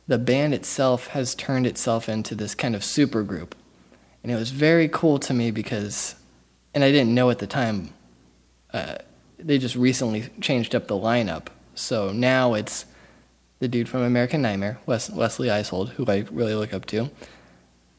the 0.07 0.17
band 0.17 0.53
itself 0.53 1.07
has 1.07 1.35
turned 1.35 1.67
itself 1.67 2.09
into 2.09 2.35
this 2.35 2.55
kind 2.55 2.75
of 2.75 2.83
super 2.83 3.23
group. 3.23 3.55
And 4.23 4.31
it 4.31 4.35
was 4.35 4.51
very 4.51 4.89
cool 4.89 5.19
to 5.19 5.33
me 5.33 5.51
because, 5.51 6.15
and 6.73 6.83
I 6.83 6.91
didn't 6.91 7.13
know 7.13 7.29
at 7.29 7.39
the 7.39 7.47
time, 7.47 7.93
uh, 8.73 8.97
they 9.39 9.57
just 9.57 9.75
recently 9.75 10.29
changed 10.41 10.75
up 10.75 10.87
the 10.87 10.95
lineup. 10.95 11.47
So 11.75 12.11
now 12.11 12.53
it's 12.53 12.85
the 13.59 13.67
dude 13.67 13.89
from 13.89 14.01
American 14.01 14.41
Nightmare, 14.41 14.79
Wes- 14.85 15.09
Wesley 15.09 15.47
Eisold, 15.47 15.89
who 15.89 16.05
I 16.07 16.25
really 16.31 16.55
look 16.55 16.73
up 16.73 16.85
to, 16.87 17.09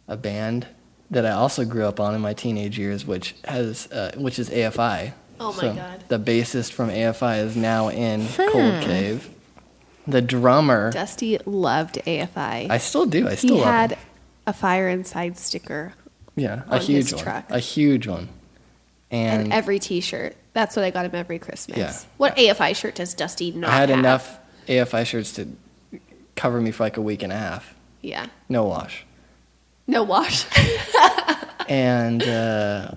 a 0.08 0.16
band 0.16 0.66
that 1.10 1.26
I 1.26 1.30
also 1.32 1.64
grew 1.64 1.84
up 1.84 1.98
on 2.00 2.14
in 2.14 2.20
my 2.20 2.34
teenage 2.34 2.78
years, 2.78 3.04
which 3.06 3.34
has, 3.44 3.90
uh, 3.90 4.12
which 4.16 4.38
is 4.38 4.48
AFI. 4.50 5.12
Oh 5.40 5.52
my 5.52 5.60
So 5.60 5.74
God. 5.74 6.04
The 6.08 6.18
bassist 6.18 6.72
from 6.72 6.88
AFI 6.90 7.38
is 7.44 7.56
now 7.56 7.88
in 7.88 8.26
Cold 8.28 8.82
Cave. 8.82 9.28
The 10.06 10.22
drummer, 10.22 10.90
Dusty 10.92 11.38
loved 11.46 11.96
AFI. 12.06 12.68
I 12.70 12.78
still 12.78 13.06
do. 13.06 13.28
I 13.28 13.34
still 13.34 13.56
he 13.56 13.60
love 13.62 13.70
had 13.72 13.90
him. 13.92 13.98
a 14.46 14.52
fire 14.52 14.88
inside 14.88 15.36
sticker 15.38 15.94
Yeah, 16.36 16.62
a 16.68 16.78
huge 16.78 17.12
one. 17.12 17.22
truck. 17.22 17.50
A 17.50 17.58
huge 17.58 18.06
one. 18.06 18.28
And, 19.10 19.42
And, 19.44 19.52
every 19.52 19.78
T-shirt. 19.78 20.36
That's 20.52 20.76
what 20.76 20.84
I 20.84 20.90
got 20.90 21.04
him 21.04 21.14
every 21.14 21.38
Christmas. 21.38 21.78
Yeah. 21.78 21.94
What 22.16 22.36
AFI 22.36 22.74
shirt 22.76 22.94
does 22.96 23.14
Dusty 23.14 23.50
not 23.52 23.70
have? 23.70 23.76
I 23.76 23.80
had 23.80 23.88
have? 23.90 23.98
enough 23.98 24.38
AFI 24.66 25.06
shirts 25.06 25.32
to 25.34 25.48
cover 26.36 26.60
me 26.60 26.70
for 26.70 26.84
like 26.84 26.96
a 26.96 27.02
week 27.02 27.22
and 27.22 27.32
a 27.32 27.36
half. 27.36 27.74
Yeah. 28.02 28.26
No 28.48 28.64
wash. 28.64 29.04
No 29.86 30.02
wash. 30.02 30.46
and 31.68 32.22
uh, 32.22 32.92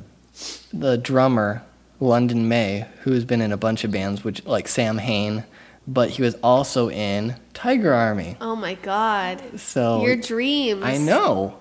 the 0.71 0.97
drummer 0.97 1.63
London 1.99 2.47
May, 2.47 2.85
who's 3.01 3.25
been 3.25 3.41
in 3.41 3.51
a 3.51 3.57
bunch 3.57 3.83
of 3.83 3.91
bands, 3.91 4.23
which 4.23 4.45
like 4.45 4.67
Samhain, 4.67 5.43
but 5.87 6.11
he 6.11 6.21
was 6.21 6.35
also 6.43 6.89
in 6.89 7.35
Tiger 7.53 7.93
Army. 7.93 8.37
Oh 8.39 8.55
my 8.55 8.75
god. 8.75 9.59
So 9.59 10.05
Your 10.05 10.15
dreams. 10.15 10.83
I 10.83 10.97
know. 10.97 11.59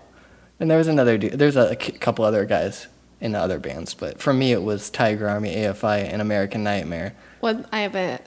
And 0.60 0.70
there 0.70 0.78
was 0.78 0.86
another 0.88 1.18
dude. 1.18 1.32
There's 1.32 1.56
a 1.56 1.74
couple 1.74 2.24
other 2.24 2.44
guys 2.44 2.86
in 3.22 3.34
other 3.34 3.58
bands, 3.58 3.94
but 3.94 4.20
for 4.20 4.34
me 4.34 4.52
it 4.52 4.62
was 4.62 4.90
Tiger 4.90 5.28
Army, 5.28 5.54
AFI, 5.54 6.12
and 6.12 6.20
American 6.20 6.62
Nightmare. 6.64 7.14
One, 7.40 7.66
I 7.72 7.80
have 7.80 7.94
a 7.96 8.20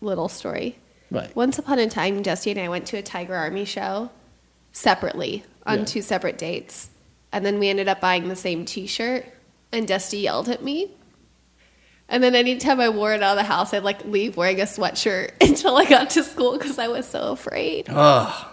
little 0.00 0.28
story. 0.28 0.76
Right. 1.10 1.34
Once 1.34 1.58
upon 1.58 1.78
a 1.78 1.88
time, 1.88 2.20
Dusty 2.22 2.50
and 2.50 2.60
I 2.60 2.68
went 2.68 2.86
to 2.86 2.96
a 2.98 3.02
Tiger 3.02 3.34
Army 3.34 3.64
show 3.64 4.10
separately 4.72 5.44
on 5.66 5.80
Yeah. 5.80 5.84
two 5.84 6.02
separate 6.02 6.36
dates. 6.38 6.90
And 7.32 7.46
then 7.46 7.58
we 7.58 7.68
ended 7.68 7.88
up 7.88 8.00
buying 8.00 8.28
the 8.28 8.36
same 8.36 8.64
t 8.64 8.86
shirt, 8.86 9.24
and 9.72 9.86
Dusty 9.88 10.18
yelled 10.18 10.48
at 10.48 10.62
me. 10.62 10.90
And 12.08 12.24
then 12.24 12.34
anytime 12.34 12.80
I 12.80 12.88
wore 12.88 13.12
it 13.12 13.22
out 13.22 13.32
of 13.32 13.44
the 13.44 13.44
house, 13.44 13.72
I'd 13.72 13.84
like 13.84 14.04
leave 14.04 14.36
wearing 14.36 14.60
a 14.60 14.64
sweatshirt 14.64 15.30
until 15.40 15.76
I 15.76 15.84
got 15.84 16.10
to 16.10 16.24
school 16.24 16.58
because 16.58 16.76
I 16.78 16.88
was 16.88 17.06
so 17.06 17.32
afraid. 17.32 17.86
Oh, 17.88 18.52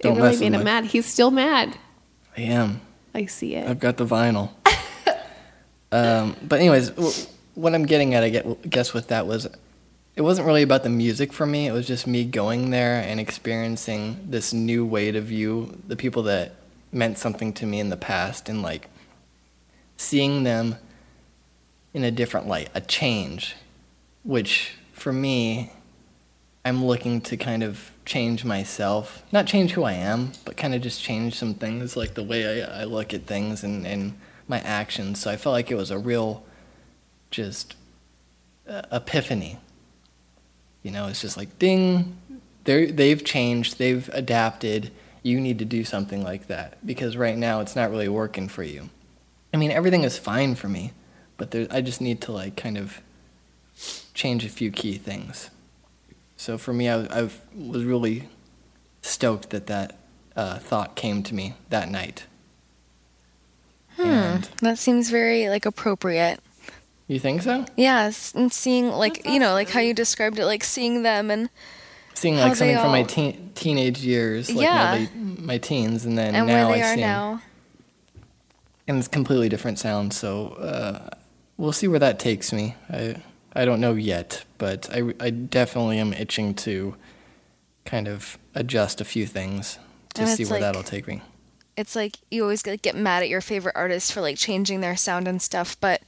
It 0.00 0.08
really 0.10 0.38
made 0.38 0.52
him 0.54 0.64
mad. 0.64 0.84
He's 0.84 1.06
still 1.06 1.30
mad. 1.30 1.78
I 2.36 2.42
am. 2.42 2.82
I 3.14 3.24
see 3.26 3.54
it. 3.54 3.66
I've 3.68 3.80
got 3.80 3.96
the 3.96 4.06
vinyl. 4.06 4.50
um, 5.92 6.36
but 6.42 6.60
anyways, 6.60 6.90
what 7.54 7.74
I'm 7.74 7.86
getting 7.86 8.14
at, 8.14 8.22
I 8.22 8.30
get, 8.30 8.68
guess, 8.68 8.94
with 8.94 9.08
that 9.08 9.26
was, 9.26 9.46
it 10.16 10.22
wasn't 10.22 10.46
really 10.46 10.62
about 10.62 10.82
the 10.82 10.90
music 10.90 11.32
for 11.32 11.46
me. 11.46 11.66
It 11.66 11.72
was 11.72 11.86
just 11.86 12.06
me 12.06 12.24
going 12.24 12.70
there 12.70 13.00
and 13.00 13.20
experiencing 13.20 14.26
this 14.28 14.52
new 14.52 14.84
way 14.84 15.10
to 15.10 15.20
view 15.20 15.78
the 15.86 15.96
people 15.96 16.22
that 16.24 16.54
meant 16.92 17.18
something 17.18 17.52
to 17.54 17.66
me 17.66 17.80
in 17.80 17.88
the 17.88 17.96
past, 17.96 18.48
and 18.48 18.62
like 18.62 18.88
seeing 19.96 20.42
them 20.42 20.76
in 21.94 22.04
a 22.04 22.10
different 22.10 22.46
light, 22.46 22.68
a 22.74 22.80
change, 22.80 23.56
which 24.22 24.74
for 24.92 25.12
me, 25.12 25.72
I'm 26.64 26.84
looking 26.84 27.20
to 27.22 27.36
kind 27.36 27.62
of 27.62 27.90
change 28.04 28.44
myself. 28.44 29.22
Not 29.32 29.46
change 29.46 29.72
who 29.72 29.84
I 29.84 29.94
am, 29.94 30.32
but 30.44 30.56
kind 30.56 30.74
of 30.74 30.82
just 30.82 31.02
change 31.02 31.34
some 31.34 31.54
things, 31.54 31.96
like 31.96 32.14
the 32.14 32.22
way 32.22 32.62
I, 32.62 32.82
I 32.82 32.84
look 32.84 33.14
at 33.14 33.26
things 33.26 33.64
and, 33.64 33.86
and 33.86 34.18
my 34.50 34.60
actions. 34.60 35.20
So 35.20 35.30
I 35.30 35.36
felt 35.36 35.54
like 35.54 35.70
it 35.70 35.76
was 35.76 35.90
a 35.90 35.98
real, 35.98 36.44
just 37.30 37.76
uh, 38.68 38.82
epiphany. 38.92 39.58
You 40.82 40.90
know, 40.90 41.06
it's 41.06 41.22
just 41.22 41.36
like 41.36 41.58
ding, 41.58 42.16
they 42.64 42.90
they've 42.90 43.24
changed, 43.24 43.78
they've 43.78 44.08
adapted. 44.12 44.90
You 45.22 45.40
need 45.40 45.58
to 45.58 45.64
do 45.64 45.84
something 45.84 46.22
like 46.22 46.48
that 46.48 46.84
because 46.84 47.16
right 47.16 47.36
now 47.36 47.60
it's 47.60 47.76
not 47.76 47.90
really 47.90 48.08
working 48.08 48.48
for 48.48 48.62
you. 48.62 48.90
I 49.52 49.56
mean, 49.56 49.70
everything 49.70 50.04
is 50.04 50.18
fine 50.18 50.54
for 50.54 50.68
me, 50.68 50.92
but 51.36 51.50
there, 51.50 51.66
I 51.70 51.80
just 51.80 52.00
need 52.00 52.20
to 52.22 52.32
like 52.32 52.56
kind 52.56 52.76
of 52.78 53.00
change 54.14 54.44
a 54.44 54.48
few 54.48 54.70
key 54.70 54.96
things. 54.98 55.50
So 56.36 56.56
for 56.56 56.72
me, 56.72 56.88
I, 56.88 57.00
I 57.04 57.30
was 57.54 57.84
really 57.84 58.28
stoked 59.02 59.50
that 59.50 59.66
that 59.66 59.98
uh, 60.36 60.58
thought 60.58 60.96
came 60.96 61.22
to 61.24 61.34
me 61.34 61.54
that 61.68 61.90
night. 61.90 62.24
And 64.06 64.44
That 64.62 64.78
seems 64.78 65.10
very 65.10 65.48
like 65.48 65.66
appropriate. 65.66 66.40
you 67.08 67.18
think 67.18 67.42
so? 67.42 67.64
Yeah, 67.76 68.04
s- 68.04 68.32
and 68.34 68.52
seeing 68.52 68.90
like 68.90 69.22
That's 69.22 69.34
you 69.34 69.40
know 69.40 69.52
like 69.52 69.70
how 69.70 69.80
you 69.80 69.94
described 69.94 70.38
it, 70.38 70.46
like 70.46 70.64
seeing 70.64 71.02
them 71.02 71.30
and 71.30 71.48
Seeing 72.14 72.36
like 72.36 72.52
they 72.52 72.74
something 72.74 72.76
from 72.78 72.90
my 72.92 73.02
teen, 73.04 73.50
teenage 73.54 74.00
years, 74.04 74.50
like 74.50 74.62
Yeah. 74.64 75.06
my, 75.14 75.40
my 75.54 75.58
teens, 75.58 76.04
and 76.04 76.18
then 76.18 76.34
and 76.34 76.46
now 76.46 76.54
where 76.54 76.66
they 76.76 76.82
I 76.82 76.90
are 76.90 76.94
see 76.94 77.02
'em. 77.02 77.08
now. 77.08 77.42
and 78.88 78.98
it's 78.98 79.08
completely 79.08 79.48
different 79.48 79.78
sound. 79.78 80.12
So 80.12 80.48
uh, 80.54 81.10
we'll 81.56 81.72
see 81.72 81.88
where 81.88 81.98
that 82.00 82.18
takes 82.18 82.52
me. 82.52 82.74
I 82.90 83.16
I 83.54 83.64
don't 83.64 83.80
know 83.80 83.94
yet, 83.94 84.44
but 84.58 84.88
I 84.92 85.14
I 85.20 85.30
definitely 85.30 85.98
am 85.98 86.12
itching 86.12 86.54
to 86.66 86.94
kind 87.84 88.06
of 88.08 88.38
adjust 88.54 89.00
a 89.00 89.04
few 89.04 89.26
things 89.26 89.78
to 90.14 90.22
And 90.22 90.30
see 90.30 90.44
where 90.44 90.52
like- 90.54 90.60
that'll 90.62 90.82
take 90.82 91.06
me. 91.08 91.22
It's 91.80 91.96
like 91.96 92.16
you 92.30 92.42
always 92.42 92.62
get, 92.62 92.82
get 92.82 92.94
mad 92.94 93.22
at 93.22 93.28
your 93.28 93.40
favorite 93.40 93.74
artist 93.74 94.12
for 94.12 94.20
like 94.20 94.36
changing 94.36 94.80
their 94.80 94.96
sound 94.96 95.26
and 95.26 95.40
stuff, 95.40 95.76
but 95.80 96.02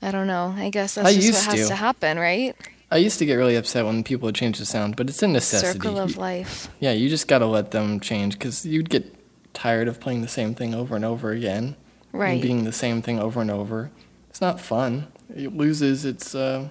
I 0.00 0.10
don't 0.10 0.26
know. 0.28 0.54
I 0.56 0.70
guess 0.70 0.94
that's 0.94 1.08
I 1.08 1.14
just 1.14 1.46
what 1.46 1.56
has 1.56 1.62
to. 1.66 1.68
to 1.68 1.76
happen, 1.76 2.18
right? 2.18 2.54
I 2.90 2.96
used 2.96 3.18
to 3.18 3.26
get 3.26 3.34
really 3.34 3.56
upset 3.56 3.84
when 3.84 4.02
people 4.04 4.26
would 4.26 4.34
change 4.34 4.58
the 4.58 4.64
sound, 4.64 4.96
but 4.96 5.08
it's 5.10 5.22
a 5.22 5.28
necessity. 5.28 5.78
Circle 5.78 5.98
of 5.98 6.16
life. 6.16 6.68
Yeah, 6.80 6.92
you 6.92 7.08
just 7.10 7.28
got 7.28 7.40
to 7.40 7.46
let 7.46 7.72
them 7.72 8.00
change 8.00 8.32
because 8.38 8.64
you'd 8.64 8.88
get 8.88 9.14
tired 9.52 9.88
of 9.88 10.00
playing 10.00 10.22
the 10.22 10.28
same 10.28 10.54
thing 10.54 10.74
over 10.74 10.96
and 10.96 11.04
over 11.04 11.30
again. 11.32 11.76
Right. 12.12 12.30
and 12.32 12.42
being 12.42 12.64
the 12.64 12.72
same 12.72 13.02
thing 13.02 13.18
over 13.18 13.40
and 13.42 13.50
over. 13.50 13.90
It's 14.30 14.40
not 14.40 14.58
fun. 14.60 15.08
It 15.36 15.54
loses 15.54 16.06
its, 16.06 16.34
uh, 16.34 16.68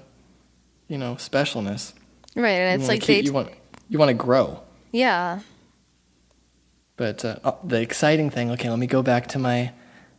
you 0.88 0.98
know, 0.98 1.14
specialness. 1.16 1.94
Right, 2.36 2.50
and 2.54 2.82
You 2.82 2.84
it's 2.86 2.88
like 2.90 3.02
keep- 3.02 3.24
they 3.24 3.28
you 3.28 3.34
want 3.34 3.50
you 3.90 4.00
want 4.00 4.10
to 4.10 4.14
grow. 4.16 4.62
yeah. 4.92 5.42
But 6.98 7.24
uh, 7.24 7.38
oh, 7.44 7.58
the 7.64 7.80
exciting 7.82 8.30
thing. 8.30 8.52
Okay, 8.52 8.70
let 8.70 8.80
me 8.80 8.88
go 8.88 9.02
back 9.02 9.28
to 9.28 9.40
my 9.40 9.72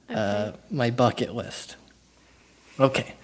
uh, 0.09 0.53
my 0.71 0.91
bucket 0.91 1.35
list. 1.35 1.77
Okay, 2.81 3.15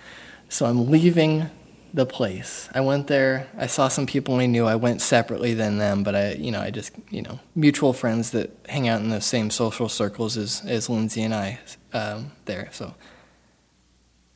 so 0.49 0.67
I'm 0.67 0.90
leaving 0.90 1.49
the 1.95 2.05
place. 2.05 2.69
I 2.75 2.81
went 2.81 3.07
there. 3.07 3.47
I 3.57 3.69
saw 3.69 3.87
some 3.87 4.05
people 4.05 4.35
I 4.35 4.47
knew. 4.47 4.67
I 4.67 4.75
went 4.75 5.01
separately 5.01 5.55
than 5.55 5.79
them, 5.79 6.03
but 6.03 6.17
I, 6.17 6.33
you 6.33 6.51
know, 6.51 6.61
I 6.61 6.73
just, 6.73 6.90
you 7.09 7.23
know, 7.23 7.38
mutual 7.55 7.93
friends 7.93 8.33
that 8.33 8.51
hang 8.69 8.88
out 8.88 9.01
in 9.01 9.11
the 9.11 9.21
same 9.21 9.49
social 9.51 9.88
circles 9.88 10.37
as 10.37 10.62
as 10.67 10.90
Lindsay 10.90 11.23
and 11.23 11.33
I 11.33 11.61
um, 11.93 12.33
there. 12.47 12.69
So 12.73 12.95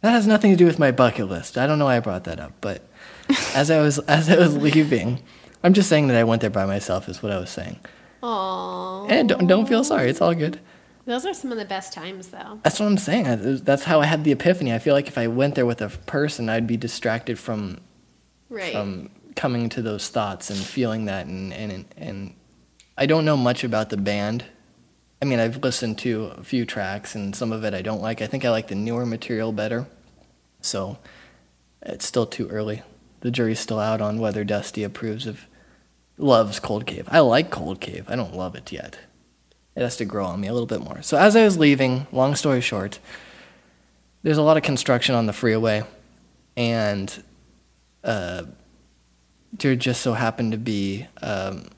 that 0.03 0.13
has 0.13 0.29
nothing 0.29 0.53
to 0.53 0.57
do 0.57 0.67
with 0.67 0.79
my 0.79 0.93
bucket 0.93 1.29
list. 1.29 1.59
I 1.59 1.67
don't 1.67 1.81
know 1.81 1.87
why 1.87 1.97
I 1.97 2.01
brought 2.01 2.25
that 2.25 2.39
up, 2.39 2.53
but 2.61 2.89
as 3.55 3.73
I 3.73 3.81
was 3.81 3.99
as 4.01 4.31
I 4.31 4.39
was 4.39 4.57
leaving, 4.57 5.21
I'm 5.65 5.75
just 5.75 5.89
saying 5.89 6.07
that 6.07 6.17
I 6.17 6.23
went 6.23 6.41
there 6.41 6.51
by 6.51 6.65
myself. 6.65 7.09
Is 7.09 7.25
what 7.25 7.33
I 7.33 7.39
was 7.39 7.51
saying. 7.51 7.81
Aww. 8.23 9.11
And 9.11 9.31
eh, 9.31 9.35
don't, 9.35 9.47
don't 9.47 9.67
feel 9.67 9.85
sorry. 9.85 10.11
It's 10.11 10.21
all 10.21 10.35
good. 10.35 10.61
Those 11.05 11.25
are 11.25 11.33
some 11.33 11.51
of 11.53 11.59
the 11.59 11.65
best 11.65 11.93
times, 11.93 12.29
though. 12.29 12.61
That's 12.63 12.79
what 12.81 12.87
I'm 12.87 12.99
saying. 12.99 13.27
I- 13.27 13.37
That's 13.37 13.85
how 13.85 14.01
I 14.01 14.07
had 14.07 14.25
the 14.25 14.33
epiphany. 14.33 14.73
I 14.75 14.79
feel 14.79 14.95
like 14.95 15.09
if 15.09 15.17
I 15.17 15.27
went 15.27 15.55
there 15.55 15.65
with 15.67 15.81
a 15.81 15.89
person, 15.89 16.49
I'd 16.49 16.67
be 16.67 16.77
distracted 16.77 17.39
from 17.39 17.79
Right. 18.51 18.73
from 18.73 19.11
coming 19.37 19.69
to 19.71 19.83
those 19.83 20.09
thoughts 20.09 20.51
and 20.51 20.59
feeling 20.59 21.05
that. 21.07 21.27
And, 21.27 21.53
and 21.53 21.85
and 21.97 22.35
I 22.97 23.07
don't 23.07 23.25
know 23.25 23.37
much 23.37 23.63
about 23.65 23.91
the 23.91 23.97
band. 23.97 24.45
I 25.23 25.25
mean, 25.25 25.39
I've 25.41 25.59
listened 25.63 25.99
to 25.99 26.27
a 26.37 26.43
few 26.45 26.65
tracks, 26.67 27.15
and 27.15 27.35
some 27.35 27.53
of 27.53 27.65
it 27.65 27.73
I 27.75 27.83
don't 27.83 28.01
like. 28.03 28.21
I 28.23 28.27
think 28.27 28.45
I 28.45 28.51
like 28.51 28.69
the 28.69 28.75
newer 28.75 29.05
material 29.07 29.53
better. 29.53 29.87
So 30.61 30.99
it's 31.83 32.05
still 32.07 32.27
too 32.27 32.49
early. 32.49 32.83
The 33.21 33.31
jury's 33.31 33.61
still 33.61 33.79
out 33.81 34.01
on 34.01 34.19
whether 34.21 34.45
Dusty 34.45 34.83
approves 34.85 35.27
of 35.27 35.47
loves 36.19 36.61
Cold 36.61 36.87
Cave. 36.87 37.09
I 37.11 37.21
like 37.21 37.51
Cold 37.51 37.81
Cave. 37.81 38.05
I 38.09 38.17
don't 38.17 38.35
love 38.35 38.55
it 38.55 38.71
yet. 38.73 38.99
It 39.75 39.83
has 39.83 39.97
to 39.99 40.05
grow 40.05 40.27
on 40.27 40.41
me 40.41 40.49
a 40.49 40.53
little 40.53 40.67
bit 40.67 40.81
more. 40.81 41.03
So 41.03 41.17
as 41.17 41.37
I 41.37 41.45
was 41.45 41.57
leaving, 41.57 42.07
long 42.11 42.35
story 42.35 42.61
short, 42.61 42.99
there's 44.23 44.39
a 44.39 44.43
lot 44.43 44.57
of 44.57 44.65
construction 44.65 45.15
on 45.15 45.27
the 45.27 45.33
freeway, 45.33 45.85
and 46.57 47.23
uh, 48.03 48.43
there 49.53 49.77
just 49.77 50.03
so 50.03 50.15
happened 50.15 50.53
to 50.53 50.59
be 50.59 51.07
um, 51.23 51.69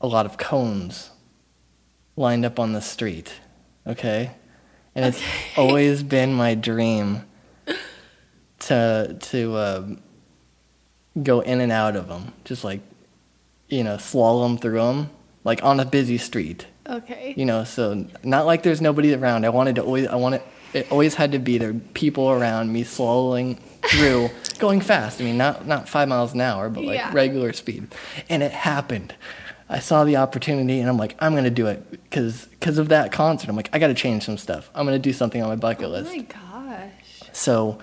a 0.00 0.06
lot 0.06 0.26
of 0.26 0.36
cones 0.36 1.10
lined 2.16 2.44
up 2.44 2.60
on 2.60 2.72
the 2.72 2.82
street. 2.82 3.32
Okay, 3.86 4.30
and 4.94 5.06
it's 5.06 5.22
always 5.56 6.02
been 6.02 6.34
my 6.34 6.54
dream 6.54 7.24
to 8.60 9.16
to 9.18 9.56
um 9.56 10.02
go 11.20 11.40
in 11.40 11.60
and 11.60 11.72
out 11.72 11.96
of 11.96 12.08
them, 12.08 12.32
just 12.44 12.62
like 12.62 12.80
you 13.72 13.82
know, 13.82 13.96
slalom 13.96 14.60
through 14.60 14.78
them, 14.78 15.10
like 15.44 15.62
on 15.64 15.80
a 15.80 15.84
busy 15.84 16.18
street. 16.18 16.66
okay. 16.86 17.32
You 17.36 17.46
know, 17.46 17.64
so 17.64 18.04
not 18.22 18.44
like 18.44 18.62
there's 18.62 18.80
nobody 18.82 19.14
around. 19.14 19.46
I 19.46 19.48
wanted 19.48 19.76
to 19.76 19.82
always, 19.82 20.06
I 20.06 20.16
wanted, 20.16 20.42
it 20.74 20.90
always 20.92 21.14
had 21.14 21.32
to 21.32 21.38
be 21.38 21.56
there, 21.58 21.72
people 21.94 22.30
around 22.30 22.70
me 22.72 22.84
slowing 22.84 23.56
through, 23.90 24.28
going 24.58 24.80
fast. 24.82 25.20
I 25.20 25.24
mean, 25.24 25.38
not 25.38 25.66
not 25.66 25.88
five 25.88 26.08
miles 26.08 26.34
an 26.34 26.40
hour, 26.42 26.68
but 26.68 26.84
like 26.84 26.98
Yeah. 26.98 27.12
regular 27.14 27.52
speed. 27.54 27.88
And 28.28 28.42
it 28.42 28.52
happened. 28.52 29.14
I 29.68 29.78
saw 29.78 30.04
the 30.04 30.16
opportunity, 30.16 30.80
and 30.80 30.88
I'm 30.90 30.98
like, 30.98 31.16
I'm 31.18 31.34
gonna 31.34 31.48
do 31.50 31.66
it 31.66 31.90
because 31.90 32.44
because 32.46 32.76
of 32.76 32.90
that 32.90 33.10
concert. 33.10 33.48
I'm 33.48 33.56
like, 33.56 33.70
I 33.72 33.78
got 33.78 33.86
to 33.88 33.94
change 33.94 34.24
some 34.24 34.36
stuff. 34.36 34.68
I'm 34.74 34.84
gonna 34.84 34.98
do 34.98 35.14
something 35.14 35.42
on 35.42 35.48
my 35.48 35.56
bucket 35.56 35.88
list. 35.88 36.10
Oh 36.12 36.16
my 36.16 36.22
gosh. 36.24 37.30
So 37.32 37.78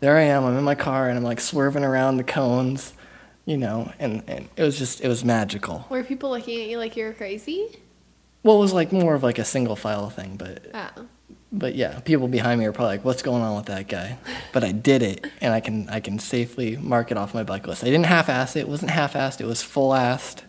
there 0.00 0.16
I 0.16 0.22
am. 0.22 0.44
I'm 0.44 0.58
in 0.58 0.64
my 0.64 0.74
car, 0.74 1.08
and 1.08 1.16
I'm 1.16 1.22
like 1.24 1.40
swerving 1.40 1.84
around 1.84 2.16
the 2.16 2.24
cones, 2.24 2.92
you 3.48 3.56
know, 3.56 3.90
and, 3.98 4.22
and 4.26 4.48
it 4.56 4.62
was 4.62 4.76
just 4.78 5.00
it 5.00 5.08
was 5.08 5.24
magical. 5.24 5.86
Were 5.88 6.04
people 6.04 6.28
looking 6.30 6.60
at 6.60 6.68
you 6.68 6.76
like 6.78 6.96
you 6.98 7.04
were 7.06 7.14
crazy? 7.14 7.78
Well, 8.42 8.56
it 8.56 8.60
was 8.60 8.72
like 8.74 8.92
more 8.92 9.14
of 9.14 9.22
like 9.22 9.38
a 9.38 9.44
single 9.44 9.74
file 9.76 10.10
thing, 10.10 10.36
but 10.36 10.66
Oh. 10.74 11.06
but 11.50 11.74
yeah, 11.74 12.00
people 12.00 12.28
behind 12.28 12.60
me 12.60 12.66
are 12.66 12.72
probably 12.72 12.96
like, 12.96 13.04
"What's 13.06 13.22
going 13.22 13.42
on 13.42 13.56
with 13.56 13.66
that 13.66 13.88
guy?" 13.88 14.18
But 14.52 14.64
I 14.64 14.72
did 14.72 15.02
it, 15.02 15.26
and 15.40 15.52
I 15.54 15.60
can 15.60 15.88
I 15.88 16.00
can 16.00 16.18
safely 16.18 16.76
mark 16.76 17.10
it 17.10 17.16
off 17.16 17.32
my 17.34 17.42
bucket 17.42 17.68
list. 17.68 17.82
I 17.84 17.86
didn't 17.86 18.06
half-ass 18.06 18.54
it. 18.56 18.60
It 18.60 18.68
wasn't 18.68 18.90
half-assed. 18.90 19.40
It 19.40 19.46
was 19.46 19.62
full-assed, 19.62 20.42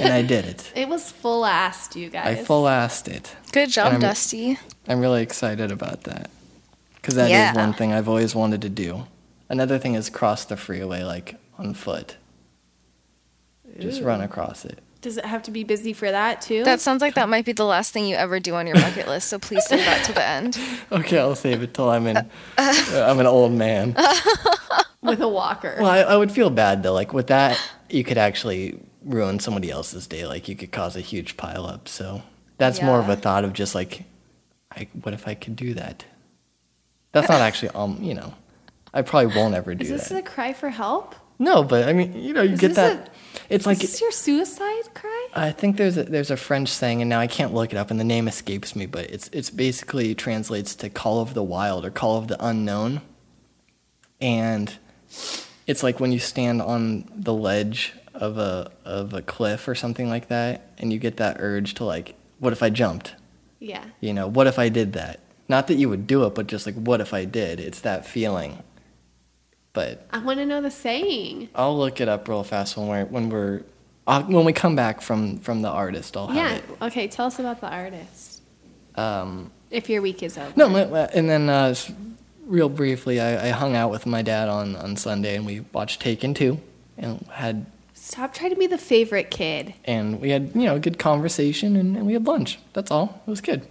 and 0.00 0.12
I 0.12 0.22
did 0.22 0.44
it. 0.46 0.72
It 0.82 0.88
was 0.88 1.12
full 1.12 1.42
assed, 1.44 1.96
you 1.96 2.08
guys. 2.10 2.38
I 2.38 2.42
full-assed 2.42 3.08
it. 3.08 3.36
Good 3.52 3.70
job, 3.70 3.92
I'm- 3.92 4.00
Dusty. 4.00 4.58
I'm 4.88 5.00
really 5.00 5.22
excited 5.22 5.70
about 5.70 6.04
that 6.04 6.30
because 6.96 7.14
that 7.16 7.26
is 7.26 7.30
Yeah. 7.30 7.54
one 7.54 7.72
thing 7.74 7.92
I've 7.92 8.08
always 8.08 8.34
wanted 8.34 8.62
to 8.62 8.68
do. 8.70 9.06
Another 9.50 9.78
thing 9.78 9.94
is 9.94 10.08
cross 10.10 10.44
the 10.46 10.56
freeway 10.56 11.02
like 11.04 11.36
on 11.58 11.74
foot. 11.74 12.16
Just 13.78 14.02
run 14.02 14.20
across 14.20 14.64
it. 14.64 14.78
Does 15.00 15.18
it 15.18 15.24
have 15.24 15.42
to 15.44 15.50
be 15.50 15.64
busy 15.64 15.92
for 15.92 16.10
that 16.10 16.40
too? 16.42 16.62
That 16.62 16.80
sounds 16.80 17.00
like 17.02 17.14
that 17.14 17.28
might 17.28 17.44
be 17.44 17.52
the 17.52 17.64
last 17.64 17.92
thing 17.92 18.06
you 18.06 18.14
ever 18.14 18.38
do 18.38 18.54
on 18.54 18.68
your 18.68 18.76
bucket 18.76 19.08
list. 19.08 19.28
So 19.28 19.38
please 19.38 19.64
save 19.66 19.80
that 19.84 20.04
to 20.06 20.12
the 20.12 20.24
end. 20.24 20.58
Okay, 20.92 21.18
I'll 21.18 21.34
save 21.34 21.62
it 21.62 21.74
till 21.74 21.90
I'm 21.90 22.06
in. 22.06 22.16
uh, 22.18 22.28
I'm 22.58 23.18
an 23.18 23.26
old 23.26 23.52
man. 23.52 23.96
with 25.02 25.20
a 25.20 25.28
walker. 25.28 25.76
Well, 25.80 25.90
I, 25.90 26.00
I 26.00 26.16
would 26.16 26.30
feel 26.30 26.50
bad 26.50 26.82
though. 26.82 26.92
Like 26.92 27.12
with 27.12 27.26
that, 27.28 27.60
you 27.90 28.04
could 28.04 28.18
actually 28.18 28.78
ruin 29.04 29.40
somebody 29.40 29.70
else's 29.70 30.06
day. 30.06 30.26
Like 30.26 30.48
you 30.48 30.54
could 30.54 30.70
cause 30.70 30.94
a 30.96 31.00
huge 31.00 31.36
pile 31.36 31.66
up. 31.66 31.88
So 31.88 32.22
that's 32.58 32.80
more 32.80 33.00
of 33.00 33.08
a 33.08 33.16
thought 33.16 33.42
of 33.44 33.52
just 33.54 33.74
like, 33.74 34.04
I, 34.70 34.86
what 35.02 35.14
if 35.14 35.26
I 35.26 35.34
could 35.34 35.56
do 35.56 35.74
that? 35.74 36.04
That's 37.10 37.28
not 37.28 37.40
actually 37.40 37.70
um. 37.70 37.98
You 38.00 38.14
know, 38.14 38.34
I 38.94 39.02
probably 39.02 39.34
won't 39.34 39.54
ever 39.54 39.74
do 39.74 39.82
Is 39.82 39.90
this 39.90 40.08
that. 40.10 40.18
a 40.18 40.22
cry 40.22 40.52
for 40.52 40.70
help? 40.70 41.14
No, 41.42 41.64
but 41.64 41.88
I 41.88 41.92
mean, 41.92 42.14
you 42.14 42.32
know, 42.32 42.42
you 42.42 42.52
Is 42.54 42.60
get 42.60 42.74
that. 42.76 43.12
it's 43.48 43.62
Is 43.62 43.66
like 43.66 43.78
this 43.78 44.00
your 44.00 44.10
suicide 44.12 44.94
cry? 44.94 45.28
I 45.34 45.50
think 45.50 45.76
there's 45.76 45.96
a, 45.96 46.04
there's 46.04 46.30
a 46.30 46.36
French 46.36 46.68
saying, 46.68 47.02
and 47.02 47.08
now 47.08 47.20
I 47.20 47.26
can't 47.26 47.52
look 47.52 47.72
it 47.72 47.76
up, 47.76 47.90
and 47.90 47.98
the 47.98 48.04
name 48.04 48.28
escapes 48.28 48.76
me, 48.76 48.86
but 48.86 49.10
it's 49.10 49.28
it's 49.32 49.50
basically 49.50 50.14
translates 50.14 50.74
to 50.76 50.88
"call 50.88 51.20
of 51.20 51.34
the 51.34 51.42
wild" 51.42 51.84
or 51.84 51.90
"call 51.90 52.18
of 52.18 52.28
the 52.28 52.42
unknown," 52.44 53.00
and 54.20 54.76
it's 55.66 55.82
like 55.82 56.00
when 56.00 56.12
you 56.12 56.18
stand 56.18 56.62
on 56.62 57.04
the 57.14 57.34
ledge 57.34 57.92
of 58.14 58.38
a 58.38 58.70
of 58.84 59.14
a 59.14 59.22
cliff 59.22 59.66
or 59.68 59.74
something 59.74 60.08
like 60.08 60.28
that, 60.28 60.70
and 60.78 60.92
you 60.92 60.98
get 60.98 61.16
that 61.16 61.36
urge 61.40 61.74
to 61.74 61.84
like, 61.84 62.14
what 62.38 62.52
if 62.52 62.62
I 62.62 62.70
jumped? 62.70 63.14
Yeah. 63.58 63.84
You 64.00 64.12
know, 64.12 64.26
what 64.26 64.46
if 64.46 64.58
I 64.58 64.68
did 64.68 64.92
that? 64.94 65.20
Not 65.48 65.66
that 65.68 65.74
you 65.74 65.88
would 65.88 66.06
do 66.06 66.24
it, 66.26 66.34
but 66.34 66.46
just 66.46 66.66
like, 66.66 66.74
what 66.74 67.00
if 67.00 67.14
I 67.14 67.24
did? 67.24 67.60
It's 67.60 67.80
that 67.80 68.06
feeling. 68.06 68.62
But 69.74 70.06
I 70.10 70.18
want 70.18 70.38
to 70.38 70.46
know 70.46 70.60
the 70.60 70.70
saying. 70.70 71.48
I'll 71.54 71.78
look 71.78 72.00
it 72.00 72.08
up 72.08 72.28
real 72.28 72.44
fast 72.44 72.76
when 72.76 72.88
we're 72.88 73.04
when 73.06 73.30
we're 73.30 73.62
uh, 74.06 74.22
when 74.24 74.44
we 74.44 74.52
come 74.52 74.76
back 74.76 75.00
from 75.00 75.38
from 75.38 75.62
the 75.62 75.68
artist. 75.68 76.16
I'll 76.16 76.26
have 76.26 76.36
Yeah. 76.36 76.56
it. 76.56 76.64
Okay. 76.82 77.08
Tell 77.08 77.26
us 77.26 77.38
about 77.38 77.60
the 77.60 77.68
artist. 77.70 78.42
Um, 78.96 79.50
If 79.70 79.88
your 79.88 80.02
week 80.02 80.22
is 80.22 80.36
over. 80.36 80.52
no, 80.56 80.66
and 81.14 81.30
then 81.30 81.48
uh, 81.48 81.74
real 82.44 82.68
briefly, 82.68 83.18
I, 83.20 83.46
I 83.48 83.50
hung 83.50 83.74
out 83.74 83.90
with 83.90 84.04
my 84.04 84.20
dad 84.20 84.50
on, 84.50 84.76
on 84.76 84.96
Sunday, 84.96 85.36
and 85.36 85.46
we 85.46 85.60
watched 85.72 86.02
Taken 86.02 86.34
Two, 86.34 86.60
and 86.98 87.24
had 87.30 87.64
Stop 87.94 88.34
trying 88.34 88.50
to 88.50 88.56
be 88.56 88.66
the 88.66 88.76
favorite 88.76 89.30
kid. 89.30 89.72
and 89.86 90.20
we 90.20 90.28
had 90.30 90.50
you 90.54 90.64
know 90.66 90.74
a 90.76 90.80
good 90.80 90.98
conversation, 90.98 91.76
and, 91.76 91.96
and 91.96 92.06
we 92.06 92.12
had 92.12 92.26
lunch. 92.26 92.58
That's 92.74 92.90
all. 92.90 93.22
It 93.26 93.30
was 93.30 93.40
good. 93.40 93.62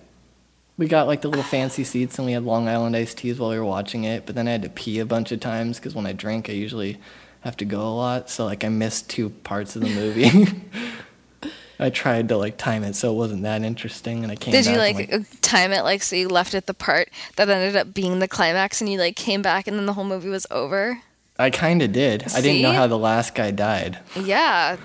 We 0.77 0.87
got 0.87 1.07
like 1.07 1.21
the 1.21 1.27
little 1.27 1.43
fancy 1.43 1.83
seats, 1.83 2.17
and 2.17 2.25
we 2.25 2.33
had 2.33 2.43
Long 2.43 2.67
Island 2.67 2.95
iced 2.95 3.17
teas 3.17 3.39
while 3.39 3.51
we 3.51 3.59
were 3.59 3.65
watching 3.65 4.03
it. 4.03 4.25
But 4.25 4.35
then 4.35 4.47
I 4.47 4.51
had 4.51 4.63
to 4.63 4.69
pee 4.69 4.99
a 4.99 5.05
bunch 5.05 5.31
of 5.31 5.39
times 5.39 5.77
because 5.77 5.93
when 5.93 6.05
I 6.05 6.13
drink, 6.13 6.49
I 6.49 6.53
usually 6.53 6.97
have 7.41 7.57
to 7.57 7.65
go 7.65 7.81
a 7.81 7.93
lot. 7.93 8.29
So 8.29 8.45
like 8.45 8.63
I 8.63 8.69
missed 8.69 9.09
two 9.09 9.29
parts 9.29 9.75
of 9.75 9.81
the 9.81 9.89
movie. 9.89 10.61
I 11.79 11.89
tried 11.89 12.29
to 12.29 12.37
like 12.37 12.57
time 12.57 12.83
it 12.83 12.95
so 12.95 13.11
it 13.11 13.15
wasn't 13.15 13.41
that 13.41 13.63
interesting, 13.63 14.23
and 14.23 14.31
I 14.31 14.35
came. 14.35 14.51
Did 14.51 14.67
you 14.67 14.73
back 14.73 14.95
like, 14.95 15.11
and, 15.11 15.25
uh 15.25 15.27
time 15.41 15.71
it 15.71 15.81
like 15.83 16.03
so 16.03 16.15
you 16.15 16.29
left 16.29 16.53
at 16.53 16.67
the 16.67 16.75
part 16.75 17.09
that 17.37 17.49
ended 17.49 17.75
up 17.75 17.93
being 17.93 18.19
the 18.19 18.27
climax 18.27 18.81
and 18.81 18.89
you 18.89 18.99
like 18.99 19.15
came 19.15 19.41
back 19.41 19.67
and 19.67 19.77
then 19.77 19.87
the 19.87 19.93
whole 19.93 20.03
movie 20.03 20.29
was 20.29 20.45
over? 20.51 21.01
I 21.39 21.49
kind 21.49 21.81
of 21.81 21.91
did. 21.91 22.23
I 22.35 22.41
didn't 22.41 22.61
know 22.61 22.73
how 22.73 22.85
the 22.85 22.99
last 22.99 23.33
guy 23.33 23.49
died. 23.49 23.97
Yeah. 24.15 24.77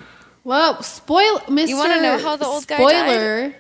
Well, 0.43 0.83
spoil, 0.83 1.41
Mr. 1.41 1.69
You 1.69 1.77
wanna 1.77 2.01
know 2.01 2.19
how 2.19 2.37
the 2.37 2.47
old 2.47 2.67
guy 2.67 2.77
Spoiler. 2.77 3.55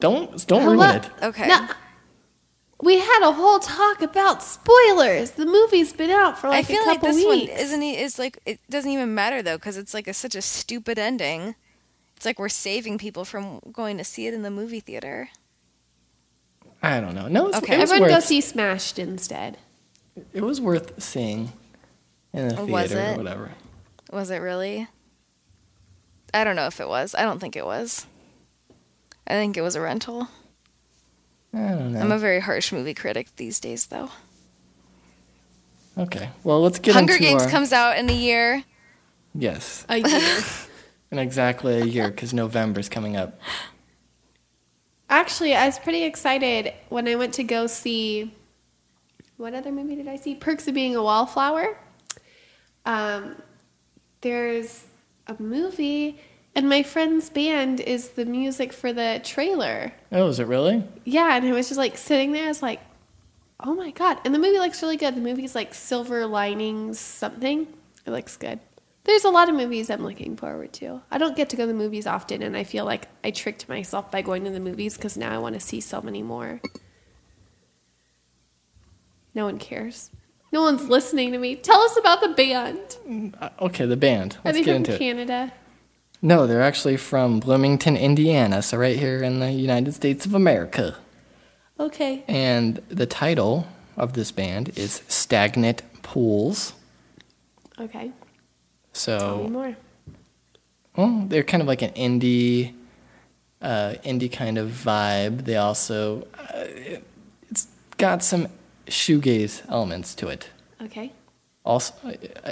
Don't 0.00 0.46
don't 0.46 0.62
Hello- 0.62 0.74
ruin 0.74 0.96
it. 0.96 1.10
Okay. 1.22 1.46
Now, 1.48 1.70
we 2.82 2.98
had 2.98 3.20
a 3.28 3.32
whole 3.32 3.58
talk 3.58 4.02
about 4.02 4.42
spoilers. 4.42 5.30
The 5.32 5.46
movie's 5.46 5.92
been 5.94 6.10
out 6.10 6.38
for 6.38 6.48
like 6.50 6.68
a 6.68 6.74
couple 6.74 6.76
weeks. 6.76 6.80
I 6.80 6.84
feel 6.84 6.84
a 6.84 6.86
like 6.92 7.00
couple 7.00 7.16
this 7.16 7.24
weeks. 7.26 7.50
one 7.52 7.60
isn't 7.60 7.80
he 7.82 7.96
is 7.96 8.18
like 8.18 8.38
it 8.44 8.60
doesn't 8.68 8.90
even 8.90 9.14
matter 9.14 9.42
though 9.42 9.56
because 9.56 9.76
it's 9.78 9.94
like 9.94 10.06
a, 10.06 10.12
such 10.14 10.34
a 10.34 10.42
stupid 10.42 10.98
ending. 10.98 11.54
It's 12.16 12.24
like 12.26 12.38
we're 12.38 12.48
saving 12.48 12.98
people 12.98 13.24
from 13.24 13.60
going 13.72 13.98
to 13.98 14.04
see 14.04 14.26
it 14.26 14.34
in 14.34 14.42
the 14.42 14.50
movie 14.50 14.80
theater. 14.80 15.28
I 16.82 17.00
don't 17.00 17.14
know. 17.14 17.28
No, 17.28 17.44
it 17.44 17.48
was, 17.48 17.56
Okay. 17.62 17.74
it 17.76 17.80
was 17.80 17.90
Everyone 17.90 18.10
worth. 18.10 18.20
go 18.22 18.26
see 18.26 18.40
Smashed 18.40 18.98
instead. 18.98 19.56
It 20.32 20.42
was 20.42 20.60
worth 20.60 21.02
seeing 21.02 21.52
in 22.32 22.48
the 22.48 22.56
theater 22.56 22.72
Was 22.72 22.92
or 22.94 23.14
whatever. 23.16 23.50
Was 24.12 24.30
it 24.30 24.38
really? 24.38 24.86
I 26.32 26.44
don't 26.44 26.56
know 26.56 26.66
if 26.66 26.80
it 26.80 26.88
was. 26.88 27.14
I 27.14 27.22
don't 27.22 27.38
think 27.38 27.56
it 27.56 27.64
was. 27.64 28.06
I 29.26 29.34
think 29.34 29.56
it 29.56 29.62
was 29.62 29.74
a 29.76 29.80
rental. 29.80 30.28
I 31.52 31.68
don't 31.70 31.92
know. 31.92 32.00
I'm 32.00 32.12
a 32.12 32.18
very 32.18 32.40
harsh 32.40 32.72
movie 32.72 32.94
critic 32.94 33.28
these 33.36 33.58
days, 33.60 33.86
though. 33.86 34.10
okay. 35.98 36.30
Well, 36.44 36.60
let's 36.62 36.78
get 36.78 36.90
it. 36.90 36.94
Hunger 36.94 37.14
into 37.14 37.24
Games 37.24 37.42
our, 37.42 37.48
comes 37.50 37.72
out 37.72 37.96
in 37.98 38.08
a 38.10 38.14
year. 38.14 38.62
Yes, 39.34 39.84
A 39.88 39.98
year. 39.98 40.38
in 41.10 41.18
exactly 41.18 41.80
a 41.80 41.84
year 41.84 42.10
because 42.10 42.32
November's 42.32 42.88
coming 42.88 43.16
up. 43.16 43.38
Actually, 45.08 45.54
I 45.54 45.66
was 45.66 45.78
pretty 45.78 46.02
excited 46.04 46.72
when 46.88 47.06
I 47.06 47.14
went 47.14 47.34
to 47.34 47.44
go 47.44 47.66
see. 47.66 48.32
What 49.36 49.54
other 49.54 49.70
movie 49.70 49.96
did 49.96 50.08
I 50.08 50.16
see? 50.16 50.34
Perks 50.34 50.66
of 50.66 50.74
Being 50.74 50.96
a 50.96 51.02
Wallflower. 51.02 51.78
Um, 52.86 53.36
there's 54.20 54.84
a 55.26 55.36
movie, 55.40 56.18
and 56.56 56.70
my 56.70 56.82
friend's 56.82 57.28
band 57.28 57.80
is 57.80 58.08
the 58.10 58.24
music 58.24 58.72
for 58.72 58.92
the 58.92 59.20
trailer. 59.22 59.92
Oh, 60.10 60.28
is 60.28 60.40
it 60.40 60.46
really? 60.46 60.82
Yeah, 61.04 61.36
and 61.36 61.46
I 61.46 61.52
was 61.52 61.68
just 61.68 61.78
like 61.78 61.98
sitting 61.98 62.32
there. 62.32 62.46
I 62.46 62.48
was 62.48 62.62
like, 62.62 62.80
"Oh 63.60 63.74
my 63.74 63.90
god!" 63.90 64.18
And 64.24 64.34
the 64.34 64.38
movie 64.38 64.58
looks 64.58 64.82
really 64.82 64.96
good. 64.96 65.14
The 65.14 65.20
movie's 65.20 65.54
like 65.54 65.74
Silver 65.74 66.26
Linings 66.26 66.98
something. 66.98 67.68
It 68.06 68.10
looks 68.10 68.38
good. 68.38 68.58
There's 69.04 69.24
a 69.24 69.30
lot 69.30 69.48
of 69.48 69.54
movies 69.54 69.90
I'm 69.90 70.02
looking 70.02 70.36
forward 70.36 70.72
to. 70.74 71.02
I 71.10 71.18
don't 71.18 71.36
get 71.36 71.50
to 71.50 71.56
go 71.56 71.64
to 71.64 71.68
the 71.68 71.74
movies 71.74 72.06
often, 72.06 72.42
and 72.42 72.56
I 72.56 72.64
feel 72.64 72.84
like 72.84 73.06
I 73.22 73.30
tricked 73.30 73.68
myself 73.68 74.10
by 74.10 74.22
going 74.22 74.44
to 74.44 74.50
the 74.50 74.58
movies 74.58 74.96
because 74.96 75.16
now 75.16 75.32
I 75.32 75.38
want 75.38 75.54
to 75.54 75.60
see 75.60 75.80
so 75.80 76.00
many 76.00 76.22
more. 76.22 76.60
No 79.34 79.44
one 79.44 79.58
cares. 79.58 80.10
No 80.52 80.62
one's 80.62 80.88
listening 80.88 81.32
to 81.32 81.38
me. 81.38 81.54
Tell 81.54 81.80
us 81.82 81.98
about 81.98 82.22
the 82.22 82.30
band. 82.30 83.34
Uh, 83.38 83.50
okay, 83.60 83.84
the 83.84 83.96
band. 83.96 84.36
Are 84.36 84.46
Let's 84.46 84.58
they 84.58 84.64
get 84.64 84.72
from 84.72 84.76
into 84.76 84.92
it. 84.92 85.52
No, 86.22 86.46
they're 86.46 86.62
actually 86.62 86.96
from 86.96 87.40
Bloomington, 87.40 87.96
Indiana, 87.96 88.62
so 88.62 88.78
right 88.78 88.98
here 88.98 89.22
in 89.22 89.40
the 89.40 89.52
United 89.52 89.92
States 89.92 90.26
of 90.26 90.34
America. 90.34 90.96
Okay. 91.78 92.24
And 92.26 92.76
the 92.88 93.06
title 93.06 93.66
of 93.96 94.14
this 94.14 94.32
band 94.32 94.76
is 94.78 95.02
Stagnant 95.08 95.82
Pools. 96.02 96.72
Okay. 97.78 98.10
So 98.92 99.18
Tell 99.18 99.42
me 99.44 99.50
more. 99.50 99.76
Well, 100.96 101.26
they're 101.28 101.42
kind 101.42 101.60
of 101.60 101.66
like 101.66 101.82
an 101.82 101.90
indie, 101.92 102.72
uh, 103.60 103.94
indie 104.02 104.32
kind 104.32 104.56
of 104.56 104.70
vibe. 104.70 105.44
They 105.44 105.56
also, 105.56 106.26
uh, 106.38 106.64
it, 106.64 107.04
it's 107.50 107.68
got 107.98 108.22
some 108.22 108.48
shoegaze 108.86 109.62
elements 109.70 110.14
to 110.14 110.28
it. 110.28 110.48
Okay. 110.82 111.12
Also, 111.66 111.94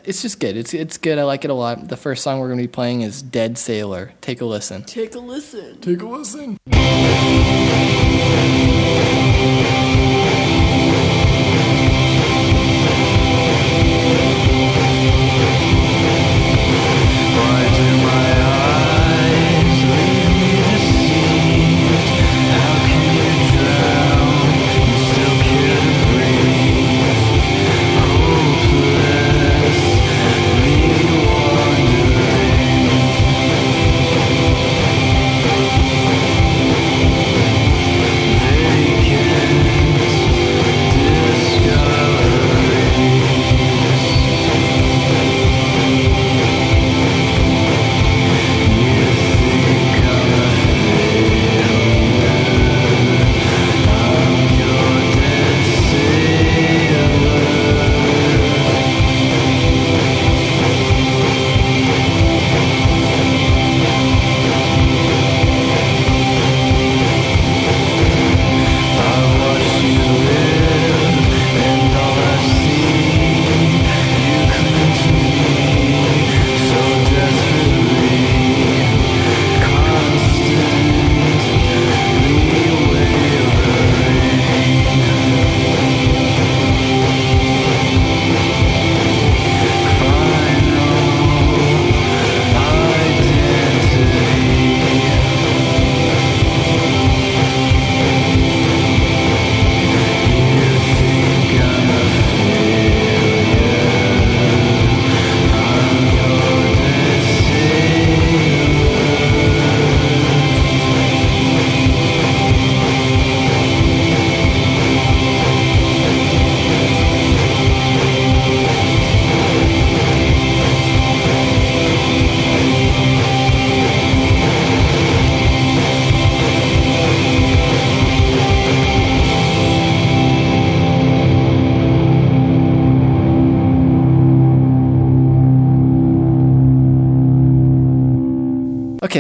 it's 0.05 0.23
just 0.23 0.41
good. 0.41 0.57
It's 0.57 0.75
it's 0.75 0.99
good. 0.99 1.21
I 1.21 1.23
like 1.23 1.45
it 1.45 1.51
a 1.51 1.55
lot. 1.55 1.87
The 1.87 1.97
first 1.97 2.25
song 2.25 2.41
we're 2.41 2.49
gonna 2.49 2.63
be 2.63 2.67
playing 2.67 3.03
is 3.03 3.23
"Dead 3.23 3.57
Sailor." 3.57 4.13
Take 4.21 4.41
a 4.41 4.45
listen. 4.45 4.83
Take 4.83 5.15
a 5.15 5.21
listen. 5.21 5.81
Take 5.81 6.03
a 6.03 6.07
listen. 6.07 6.59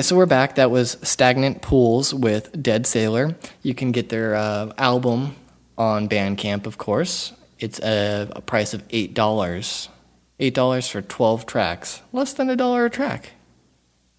So 0.05 0.17
we're 0.17 0.27
back. 0.27 0.57
That 0.57 0.71
was 0.71 0.99
Stagnant 1.03 1.63
Pools 1.63 2.13
with 2.13 2.63
Dead 2.63 2.87
Sailor. 2.87 3.37
You 3.63 3.75
can 3.75 3.91
get 3.91 4.11
their 4.11 4.35
uh, 4.35 4.71
album 4.77 5.35
on 5.79 6.11
Bandcamp, 6.11 6.67
of 6.67 6.77
course. 6.77 7.33
It's 7.59 7.81
a, 7.81 8.31
a 8.37 8.43
price 8.43 8.75
of 8.75 8.87
$8. 8.89 9.15
$8 9.15 10.91
for 10.91 11.01
12 11.01 11.47
tracks. 11.47 12.03
Less 12.13 12.35
than 12.35 12.51
a 12.51 12.57
dollar 12.57 12.85
a 12.85 12.91
track. 12.91 13.31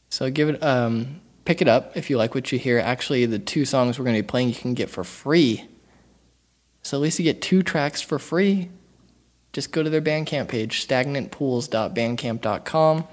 So 0.09 0.31
give 0.31 0.49
it, 0.49 0.63
um, 0.63 1.21
pick 1.45 1.61
it 1.61 1.67
up 1.67 1.95
if 1.95 2.09
you 2.09 2.17
like 2.17 2.33
what 2.33 2.51
you 2.51 2.57
hear. 2.57 2.79
Actually, 2.79 3.27
the 3.27 3.37
two 3.37 3.63
songs 3.63 3.99
we're 3.99 4.05
going 4.05 4.15
to 4.15 4.23
be 4.23 4.27
playing 4.27 4.49
you 4.49 4.55
can 4.55 4.73
get 4.73 4.89
for 4.89 5.03
free. 5.03 5.65
So 6.81 6.97
at 6.97 7.01
least 7.01 7.19
you 7.19 7.25
get 7.25 7.43
two 7.43 7.61
tracks 7.61 8.01
for 8.01 8.17
free. 8.17 8.69
Just 9.53 9.71
go 9.71 9.83
to 9.83 9.89
their 9.91 10.01
Bandcamp 10.01 10.47
page, 10.47 10.87
stagnantpools.bandcamp.com. 10.87 13.07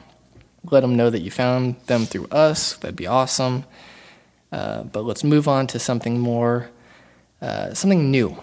Let 0.70 0.81
them 0.81 0.96
know 0.96 1.11
that 1.11 1.20
you 1.20 1.31
found 1.31 1.77
them 1.87 2.07
through 2.07 2.27
us. 2.27 2.77
That'd 2.77 2.96
be 2.96 3.07
awesome. 3.07 3.64
Uh, 4.53 4.85
but 4.85 5.05
let's 5.05 5.25
move 5.25 5.48
on 5.48 5.66
to 5.68 5.79
something 5.79 6.18
more, 6.18 6.70
uh, 7.40 7.75
something 7.75 8.11
new. 8.11 8.37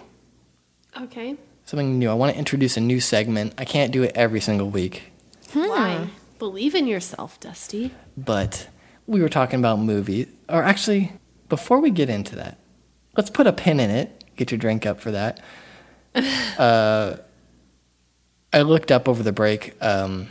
Okay. 1.00 1.36
Something 1.66 2.00
new. 2.00 2.10
I 2.10 2.14
want 2.16 2.34
to 2.34 2.38
introduce 2.40 2.78
a 2.78 2.82
new 2.82 3.00
segment. 3.00 3.54
I 3.58 3.64
can't 3.66 3.92
do 3.92 4.04
it 4.04 4.12
every 4.16 4.42
single 4.42 4.70
week, 4.70 5.12
Why? 5.54 6.08
Believe 6.40 6.74
in 6.74 6.88
yourself, 6.88 7.40
Dusty. 7.40 7.92
but 8.18 8.68
we 9.06 9.22
were 9.22 9.30
talking 9.30 9.60
about 9.60 9.80
movies. 9.80 10.28
Or 10.48 10.64
actually, 10.64 11.12
before 11.48 11.80
we 11.80 11.92
get 11.92 12.10
into 12.10 12.36
that, 12.38 12.58
let's 13.16 13.30
put 13.30 13.46
a 13.46 13.54
pin 13.54 13.80
in 13.80 13.90
it. 13.92 14.24
Get 14.36 14.52
your 14.52 14.58
drink 14.58 14.86
up 14.86 15.00
for 15.00 15.12
that. 15.12 15.42
uh, 16.58 17.18
I 18.52 18.62
looked 18.62 18.92
up 18.92 19.08
over 19.08 19.22
the 19.22 19.32
break 19.32 19.76
um, 19.82 20.30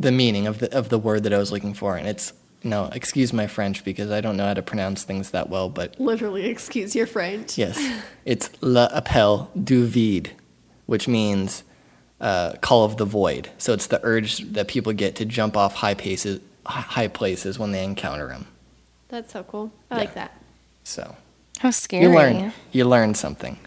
the 0.00 0.12
meaning 0.12 0.46
of 0.46 0.58
the 0.58 0.74
of 0.76 0.88
the 0.88 0.98
word 0.98 1.22
that 1.24 1.32
I 1.32 1.38
was 1.38 1.52
looking 1.52 1.74
for, 1.74 1.96
and 1.96 2.06
it's 2.08 2.32
no. 2.62 2.86
Excuse 2.92 3.32
my 3.32 3.46
French 3.46 3.84
because 3.84 4.10
I 4.10 4.20
don't 4.20 4.36
know 4.36 4.46
how 4.46 4.54
to 4.54 4.62
pronounce 4.62 5.02
things 5.04 5.30
that 5.30 5.48
well, 5.50 5.68
but 5.68 5.98
Literally, 6.00 6.46
excuse 6.46 6.94
your 6.94 7.06
French. 7.06 7.56
Yes, 7.58 7.78
it's 8.24 8.50
l'appel 8.62 9.50
du 9.62 9.86
vide, 9.86 10.30
which 10.86 11.06
means 11.06 11.62
uh, 12.20 12.54
call 12.60 12.84
of 12.84 12.96
the 12.96 13.04
void. 13.04 13.50
So 13.58 13.72
it's 13.72 13.86
the 13.86 14.00
urge 14.02 14.38
that 14.52 14.66
people 14.68 14.92
get 14.92 15.14
to 15.16 15.24
jump 15.24 15.56
off 15.56 15.74
high 15.74 15.94
paces, 15.94 16.40
high 16.66 17.08
places 17.08 17.58
when 17.58 17.72
they 17.72 17.84
encounter 17.84 18.30
him. 18.30 18.46
That's 19.08 19.32
so 19.32 19.42
cool. 19.44 19.70
I 19.90 19.94
Yeah. 19.96 20.00
like 20.00 20.14
that. 20.14 20.32
So 20.84 21.16
How 21.58 21.70
scary. 21.70 22.04
you 22.04 22.10
learn, 22.14 22.52
you 22.72 22.84
learn 22.86 23.14
something. 23.14 23.58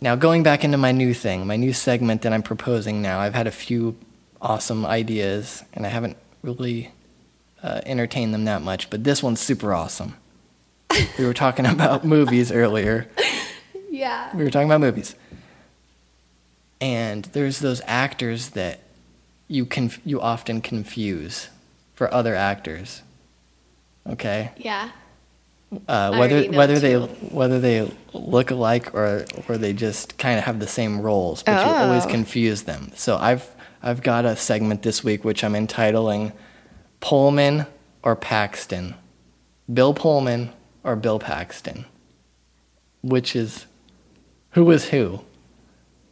Now 0.00 0.16
going 0.16 0.42
back 0.42 0.64
into 0.64 0.78
my 0.78 0.92
new 0.92 1.12
thing, 1.14 1.46
my 1.46 1.56
new 1.56 1.72
segment 1.72 2.22
that 2.22 2.32
I'm 2.32 2.42
proposing 2.42 3.02
now. 3.02 3.20
I've 3.20 3.34
had 3.34 3.46
a 3.46 3.50
few 3.52 3.96
awesome 4.40 4.84
ideas, 4.86 5.64
and 5.74 5.84
I 5.86 5.88
haven't 5.88 6.16
really 6.42 6.92
uh, 7.62 7.80
entertained 7.86 8.32
them 8.34 8.44
that 8.44 8.62
much, 8.62 8.90
but 8.90 9.04
this 9.04 9.22
one's 9.22 9.40
super 9.40 9.72
awesome. 9.74 10.14
we 11.18 11.24
were 11.26 11.34
talking 11.34 11.66
about 11.76 12.04
movies 12.04 12.50
earlier. 12.52 13.08
Yeah. 13.90 14.34
we 14.36 14.44
were 14.44 14.50
talking 14.50 14.68
about 14.68 14.80
movies 14.80 15.14
and 16.80 17.24
there's 17.26 17.58
those 17.58 17.80
actors 17.86 18.50
that 18.50 18.80
you 19.48 19.66
conf- 19.66 20.00
you 20.04 20.20
often 20.20 20.60
confuse 20.60 21.48
for 21.94 22.12
other 22.14 22.34
actors 22.34 23.02
okay 24.08 24.52
Yeah. 24.56 24.90
uh, 25.88 26.16
whether 26.16 26.44
whether 26.52 26.78
they 26.78 26.94
whether 26.96 27.58
they 27.58 27.90
look 28.12 28.50
alike 28.50 28.94
or 28.94 29.24
or 29.48 29.58
they 29.58 29.72
just 29.72 30.16
kind 30.18 30.38
of 30.38 30.44
have 30.44 30.60
the 30.60 30.68
same 30.68 31.00
roles 31.00 31.42
but 31.42 31.66
you 31.66 31.72
always 31.72 32.04
Oh. 32.06 32.08
confuse 32.08 32.62
them 32.62 32.92
so 32.94 33.16
i've 33.16 33.48
i've 33.82 34.02
got 34.02 34.24
a 34.24 34.34
segment 34.36 34.82
this 34.82 35.02
week 35.04 35.24
which 35.24 35.42
i'm 35.44 35.54
entitling 35.54 36.32
pullman 37.00 37.66
or 38.02 38.14
paxton 38.16 38.94
bill 39.72 39.94
pullman 39.94 40.50
or 40.84 40.96
bill 40.96 41.18
paxton 41.18 41.84
which 43.02 43.34
is 43.36 43.66
who 44.52 44.68
is 44.70 44.88
who 44.88 45.20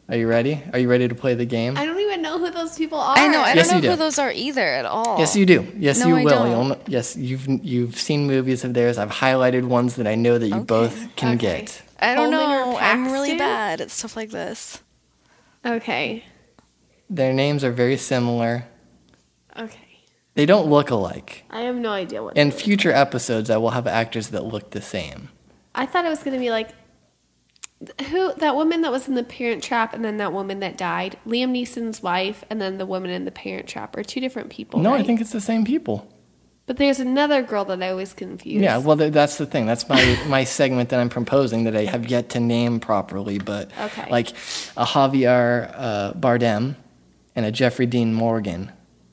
are 0.08 0.16
you 0.16 0.28
ready 0.28 0.62
are 0.72 0.78
you 0.78 0.88
ready 0.88 1.08
to 1.08 1.14
play 1.14 1.34
the 1.34 1.44
game 1.46 1.76
I 1.76 1.84
don't 1.84 1.98
even 2.00 2.22
know 2.22 2.38
who 2.38 2.50
those 2.50 2.76
people 2.78 2.98
are. 2.98 3.16
I 3.18 3.26
know. 3.28 3.40
I 3.42 3.52
Yes, 3.54 3.68
don't 3.68 3.76
you 3.76 3.82
know 3.82 3.88
do. 3.88 3.90
who 3.92 3.96
those 4.04 4.18
are 4.18 4.30
either 4.32 4.62
at 4.64 4.84
all. 4.86 5.18
Yes, 5.18 5.36
you 5.36 5.44
do. 5.44 5.66
Yes, 5.76 5.98
No, 5.98 6.08
you 6.08 6.16
I 6.16 6.24
will. 6.24 6.30
don't. 6.44 6.68
You'll 6.68 6.78
yes, 6.86 7.14
you've 7.16 7.46
you've 7.64 7.96
seen 7.96 8.26
movies 8.26 8.64
of 8.64 8.72
theirs. 8.72 8.96
I've 8.98 9.10
highlighted 9.10 9.64
ones 9.64 9.96
that 9.96 10.06
I 10.06 10.14
know 10.14 10.38
that 10.38 10.46
you 10.48 10.54
Okay. 10.56 10.64
both 10.64 11.14
can 11.16 11.34
Okay. 11.36 11.60
get. 11.62 11.82
I 12.00 12.14
don't 12.14 12.30
Pullman 12.30 12.38
know. 12.72 12.78
I'm 12.78 13.12
really 13.12 13.36
bad 13.36 13.80
at 13.82 13.90
stuff 13.90 14.16
like 14.16 14.30
this. 14.30 14.80
Okay. 15.64 16.24
Their 17.08 17.32
names 17.32 17.62
are 17.64 17.72
very 17.72 17.96
similar. 17.96 18.66
Okay. 19.56 20.00
They 20.34 20.44
don't 20.46 20.68
look 20.68 20.90
alike. 20.90 21.44
I 21.50 21.60
have 21.62 21.76
no 21.76 21.90
idea 21.90 22.22
what. 22.22 22.36
In 22.36 22.50
future 22.50 22.92
episodes, 22.92 23.48
I 23.48 23.56
will 23.56 23.70
have 23.70 23.86
actors 23.86 24.28
that 24.28 24.44
look 24.44 24.70
the 24.70 24.82
same. 24.82 25.30
I 25.74 25.86
thought 25.86 26.04
it 26.04 26.08
was 26.10 26.22
going 26.22 26.34
to 26.34 26.40
be 26.40 26.50
like 26.50 26.70
who 28.08 28.32
that 28.34 28.54
woman 28.56 28.80
that 28.82 28.90
was 28.90 29.06
in 29.06 29.14
the 29.14 29.22
Parent 29.22 29.62
Trap 29.62 29.92
and 29.94 30.04
then 30.04 30.16
that 30.16 30.32
woman 30.32 30.60
that 30.60 30.76
died, 30.78 31.18
Liam 31.26 31.50
Neeson's 31.50 32.02
wife, 32.02 32.44
and 32.48 32.60
then 32.60 32.78
the 32.78 32.86
woman 32.86 33.10
in 33.10 33.24
the 33.24 33.30
Parent 33.30 33.68
Trap 33.68 33.96
are 33.96 34.02
two 34.04 34.20
different 34.20 34.50
people. 34.50 34.80
no, 34.80 34.94
I 34.94 35.02
think 35.02 35.20
it's 35.20 35.32
the 35.32 35.40
same 35.40 35.64
people. 35.64 36.10
But 36.66 36.78
there's 36.78 36.98
another 36.98 37.42
girl 37.42 37.64
that 37.66 37.80
I 37.80 37.90
always 37.90 38.12
confuse. 38.12 38.60
Yeah, 38.60 38.78
well, 38.78 38.96
that's 38.96 39.38
the 39.38 39.46
thing. 39.46 39.66
That's 39.66 39.88
my 39.88 40.18
my 40.26 40.44
segment 40.44 40.88
that 40.88 40.98
I'm 41.00 41.08
proposing 41.10 41.64
that 41.64 41.76
I 41.76 41.84
have 41.84 42.08
yet 42.08 42.30
to 42.30 42.40
name 42.40 42.80
properly. 42.80 43.38
But 43.38 43.70
Okay. 43.78 44.10
like 44.10 44.30
a 44.76 44.84
Javier 44.84 45.72
uh, 45.76 46.12
Bardem 46.14 46.74
and 47.36 47.46
a 47.46 47.52
Jeffrey 47.52 47.86
Dean 47.86 48.12
Morgan, 48.14 48.72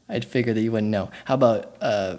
I'd 0.10 0.26
figure 0.26 0.54
that 0.54 0.62
you 0.62 0.72
wouldn't 0.72 0.90
know. 0.92 1.12
How 1.26 1.36
about 1.36 1.76
uh, 1.82 2.18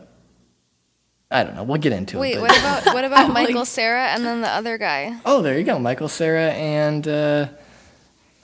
I 1.31 1.43
don't 1.43 1.57
know. 1.57 1.65
We'll 1.65 1.81
get 1.81 1.93
into 1.93 2.19
Wait, 2.19 2.35
it. 2.37 2.43
Wait, 2.43 2.43
what 2.51 2.59
about 2.59 2.95
what 2.95 3.05
about 3.05 3.19
I'm 3.29 3.35
like- 3.35 3.49
Michael 3.49 3.65
Cera 3.65 4.05
and 4.09 4.25
then 4.25 4.43
the 4.43 4.49
other 4.49 4.79
guy? 4.79 5.19
Oh, 5.25 5.43
there 5.43 5.59
you 5.59 5.65
go, 5.65 5.79
Michael 5.79 6.09
Cera 6.09 6.51
and 6.53 7.09
uh, 7.09 7.49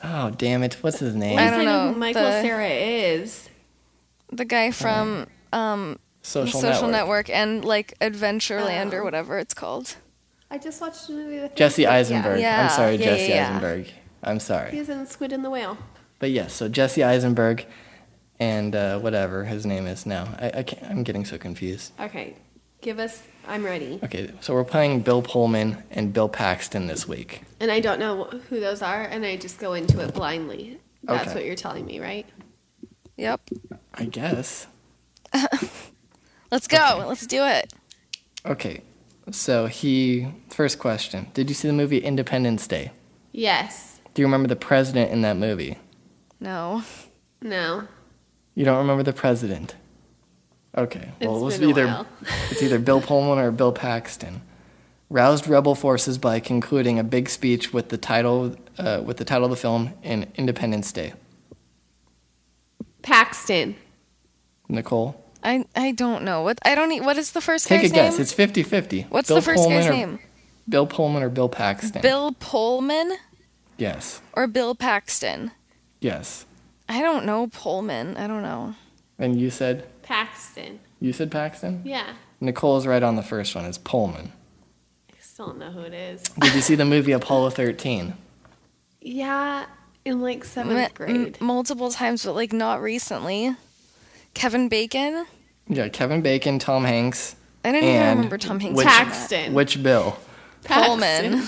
oh, 0.03 0.31
damn 0.31 0.63
it, 0.63 0.75
what's 0.81 0.99
his 0.99 1.15
name? 1.15 1.39
I 1.39 1.51
don't 1.51 1.65
know 1.65 1.87
know, 1.89 1.93
who 1.93 1.99
Michael 2.01 2.23
the- 2.25 2.43
Cera 2.43 2.69
is. 2.69 3.49
The 4.33 4.45
guy 4.45 4.71
from 4.71 5.27
um, 5.53 5.99
Social, 6.23 6.61
Social 6.61 6.89
Network. 6.89 7.29
Network. 7.29 7.31
and 7.31 7.65
like 7.65 7.99
Adventureland 8.01 8.93
or 8.93 9.01
Oh. 9.01 9.05
whatever 9.05 9.39
it's 9.39 9.55
called. 9.55 9.97
I 10.51 10.59
just 10.59 10.81
watched 10.81 11.09
a 11.09 11.13
movie 11.13 11.37
with 11.37 11.51
him. 11.51 11.57
Jesse 11.57 11.83
Yeah. 11.83 11.93
Eisenberg. 11.95 12.41
Yeah. 12.41 12.63
I'm 12.65 12.71
sorry, 12.71 12.97
Yeah, 12.97 13.05
Jesse 13.05 13.23
yeah, 13.29 13.35
yeah. 13.35 13.49
Eisenberg. 13.57 13.87
I'm 14.23 14.39
sorry, 14.41 14.71
He's 14.73 14.89
in 14.89 15.07
Squid 15.07 15.33
and 15.33 15.45
the 15.45 15.51
Whale. 15.51 15.79
But 16.21 16.31
yes. 16.31 16.55
so 16.55 16.69
Jesse 16.69 17.03
Eisenberg 17.03 17.67
and 18.39 18.75
uh, 18.77 18.99
whatever 19.01 19.45
his 19.45 19.67
name 19.67 19.87
is 19.87 20.07
now. 20.07 20.29
I, 20.39 20.59
I 20.59 20.63
can't, 20.63 20.83
I'm 20.91 21.03
getting 21.03 21.25
so 21.25 21.37
confused. 21.37 21.93
Okay, 22.01 22.37
give 22.81 22.99
us. 23.01 23.23
I'm 23.49 23.65
ready. 23.65 23.99
Okay, 24.05 24.31
so 24.41 24.55
we're 24.55 24.65
playing 24.65 25.01
Bill 25.01 25.23
Pullman 25.23 25.83
and 25.91 26.13
Bill 26.13 26.29
Paxton 26.29 26.87
this 26.87 27.09
week. 27.09 27.43
And 27.59 27.71
I 27.73 27.81
don't 27.81 27.99
know 27.99 28.25
who 28.49 28.61
those 28.61 28.81
are, 28.83 29.03
and 29.03 29.25
I 29.27 29.37
just 29.37 29.59
go 29.59 29.73
into 29.75 30.01
it 30.01 30.15
blindly. 30.15 30.79
That's 31.03 31.29
Okay. 31.29 31.35
what 31.35 31.45
you're 31.45 31.57
telling 31.57 31.85
me, 31.85 31.99
right? 31.99 32.27
Yep. 33.17 33.41
I 33.95 34.05
guess. 34.05 34.67
Let's 36.51 36.67
go. 36.69 37.05
Let's 37.09 37.27
do 37.27 37.45
it. 37.45 37.73
Okay, 38.47 38.83
so 39.31 39.67
he 39.67 40.29
first 40.49 40.79
question: 40.79 41.29
Did 41.35 41.49
you 41.49 41.55
see 41.55 41.69
the 41.69 41.75
movie 41.75 41.99
Independence 41.99 42.67
Day? 42.67 42.93
Yes. 43.33 44.01
Do 44.15 44.23
you 44.23 44.27
remember 44.27 44.49
the 44.49 44.57
president 44.57 45.11
in 45.13 45.23
that 45.23 45.37
movie? 45.37 45.79
No. 46.41 46.83
No. 47.43 47.87
You 48.55 48.65
don't 48.65 48.79
remember 48.79 49.03
the 49.03 49.13
president? 49.13 49.75
Okay. 50.77 51.11
It's 51.21 51.27
Well, 51.27 51.41
it 51.41 51.45
was 51.45 51.59
been 51.59 51.71
either 51.71 52.07
it's 52.51 52.63
either 52.63 52.79
Bill 52.79 53.01
Pullman 53.01 53.39
or 53.39 53.51
Bill 53.51 53.73
Paxton. 53.73 54.43
Roused 55.09 55.49
rebel 55.49 55.75
forces 55.75 56.19
by 56.19 56.39
concluding 56.39 56.99
a 56.99 57.03
big 57.05 57.29
speech 57.29 57.73
with 57.73 57.89
the 57.89 57.99
title 57.99 58.55
uh, 58.79 59.03
with 59.05 59.17
the 59.17 59.25
title 59.25 59.45
of 59.45 59.51
the 59.51 59.57
film 59.57 59.93
in 60.03 60.31
Independence 60.37 60.93
Day. 60.93 61.15
Paxton. 63.03 63.77
Nicole, 64.69 65.21
I 65.43 65.65
I 65.75 65.91
don't 65.93 66.23
know. 66.23 66.43
What 66.43 66.59
I 66.65 66.75
don't 66.77 66.93
e 66.93 67.01
what 67.01 67.17
is 67.19 67.33
the 67.33 67.41
first 67.41 67.67
take 67.67 67.81
a 67.81 67.83
guy's 67.89 67.93
guess. 67.93 68.13
name? 68.15 68.21
It's 68.23 68.33
50-50. 68.69 69.11
What's 69.11 69.29
Bill 69.29 69.37
the 69.39 69.43
first 69.43 69.57
Pullman 69.65 69.81
guy's 69.81 69.89
or- 69.89 69.93
name? 69.93 70.19
Bill 70.69 70.87
Pullman 70.87 71.23
or 71.25 71.29
Bill 71.29 71.49
Paxton? 71.49 72.01
Bill 72.03 72.33
Pullman 72.39 73.17
Yes. 73.79 74.21
or 74.35 74.47
Bill 74.47 74.77
Paxton? 74.77 75.51
Yes. 76.01 76.47
I 76.89 77.03
don't 77.03 77.25
know 77.25 77.47
Pullman. 77.49 78.17
I 78.17 78.27
don't 78.27 78.43
know. 78.43 78.75
And 79.19 79.41
you 79.41 79.51
said 79.51 79.87
Paxton. 80.03 80.81
you 81.01 81.13
said 81.13 81.31
Paxton? 81.31 81.83
Yeah. 81.85 82.15
Nicole's 82.41 82.87
right 82.87 83.03
on 83.03 83.17
the 83.17 83.23
first 83.23 83.55
one. 83.55 83.65
It's 83.67 83.79
Pullman. 83.79 84.33
I 85.11 85.15
still 85.21 85.49
don't 85.49 85.59
know 85.59 85.71
who 85.71 85.81
it 85.83 85.93
is. 85.95 86.23
Did 86.23 86.55
you 86.55 86.61
see 86.63 86.75
the 86.75 86.85
movie 86.87 87.13
Apollo 87.13 87.51
13? 87.51 88.15
Yeah, 89.03 89.67
in 90.05 90.21
like 90.21 90.39
M- 90.39 90.45
seventh 90.45 90.95
grade. 90.95 91.37
m- 91.41 91.47
multiple 91.47 91.91
times, 91.91 92.25
but 92.25 92.35
like 92.35 92.53
not 92.53 92.81
recently. 92.83 93.55
Kevin 94.35 94.69
Bacon. 94.69 95.27
Yeah, 95.69 95.89
Kevin 95.89 96.23
Bacon, 96.23 96.59
Tom 96.59 96.85
Hanks, 96.85 97.37
I 97.65 97.73
don't 97.73 97.85
even 97.85 98.09
remember 98.09 98.39
Tom 98.39 98.59
Hanks. 98.61 98.77
which- 98.77 98.87
Paxton. 98.87 99.53
which 99.55 99.83
Bill? 99.83 100.19
Pullman. 100.65 101.43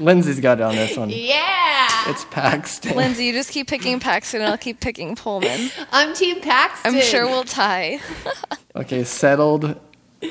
Lindsay's 0.00 0.40
got 0.40 0.58
it 0.60 0.62
on 0.62 0.74
this 0.74 0.96
one. 0.96 1.10
Yeah. 1.10 1.88
It's 2.10 2.24
Paxton. 2.26 2.96
Lindsay, 2.96 3.26
you 3.26 3.32
just 3.32 3.50
keep 3.50 3.68
picking 3.68 4.00
Paxton, 4.00 4.40
and 4.40 4.50
I'll 4.50 4.58
keep 4.58 4.80
picking 4.80 5.14
Pullman. 5.14 5.70
I'm 5.92 6.14
Team 6.14 6.40
Paxton. 6.40 6.94
I'm 6.96 7.00
sure 7.02 7.26
we'll 7.26 7.44
tie. 7.44 8.00
Okay, 8.74 9.04
settled 9.04 9.78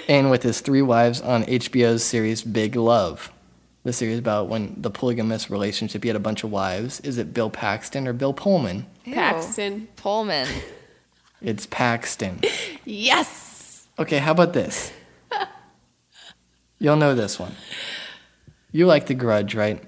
in 0.08 0.32
with 0.32 0.42
his 0.42 0.62
three 0.62 0.82
wives 0.82 1.22
on 1.22 1.44
HBO's 1.44 2.04
series 2.04 2.42
Big 2.42 2.76
Love. 2.76 3.32
The 3.84 3.94
series 3.94 4.18
about 4.18 4.48
when 4.50 4.82
the 4.82 4.90
polygamous 4.90 5.52
relationship, 5.52 6.02
he 6.02 6.10
had 6.10 6.16
a 6.16 6.20
bunch 6.20 6.44
of 6.44 6.50
wives. 6.50 7.00
Is 7.02 7.20
it 7.20 7.36
Bill 7.36 7.52
Paxton 7.52 8.08
or 8.08 8.14
Bill 8.14 8.34
Pullman? 8.34 8.88
Ew. 9.06 9.14
Paxton. 9.14 9.90
Pullman. 9.96 10.48
It's 11.40 11.68
Paxton. 11.68 12.42
Yes. 12.84 13.86
Okay, 14.00 14.18
how 14.18 14.32
about 14.32 14.54
this? 14.54 14.92
You'll 16.80 16.96
know 16.96 17.14
this 17.14 17.38
one. 17.40 17.54
You 18.72 18.86
like 18.86 19.08
The 19.08 19.14
Grudge, 19.14 19.56
right? 19.56 19.82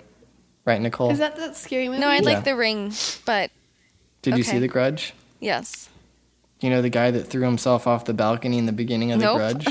Right, 0.65 0.79
Nicole? 0.81 1.11
Is 1.11 1.19
that 1.19 1.35
that 1.37 1.55
scary 1.57 1.87
movie? 1.89 1.99
No, 1.99 2.07
I 2.07 2.15
Yeah. 2.15 2.21
like 2.21 2.43
the 2.43 2.55
ring, 2.55 2.93
but 3.25 3.51
Did 4.21 4.31
you 4.37 4.41
okay. 4.43 4.51
see 4.51 4.59
The 4.59 4.67
Grudge? 4.67 5.13
yes. 5.39 5.89
You 6.61 6.69
know 6.69 6.81
the 6.81 6.89
guy 6.89 7.11
that 7.11 7.27
threw 7.27 7.41
himself 7.43 7.87
off 7.87 8.05
the 8.05 8.13
balcony 8.13 8.57
in 8.57 8.65
the 8.65 8.71
beginning 8.71 9.11
of 9.11 9.19
The 9.19 9.25
Nope. 9.25 9.37
Grudge? 9.37 9.67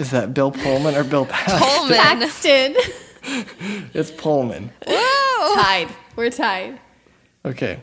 Is 0.00 0.10
that 0.10 0.34
Bill 0.34 0.50
Pullman 0.50 0.96
or 0.96 1.04
Bill 1.04 1.24
Paxton? 1.30 1.58
Pullman. 1.60 1.96
Paxton. 1.96 2.76
It's 3.94 4.10
Pullman. 4.10 4.70
Whoa. 4.86 5.54
tied. 5.54 5.88
We're 6.16 6.30
tied. 6.30 6.80
Okay. 7.44 7.78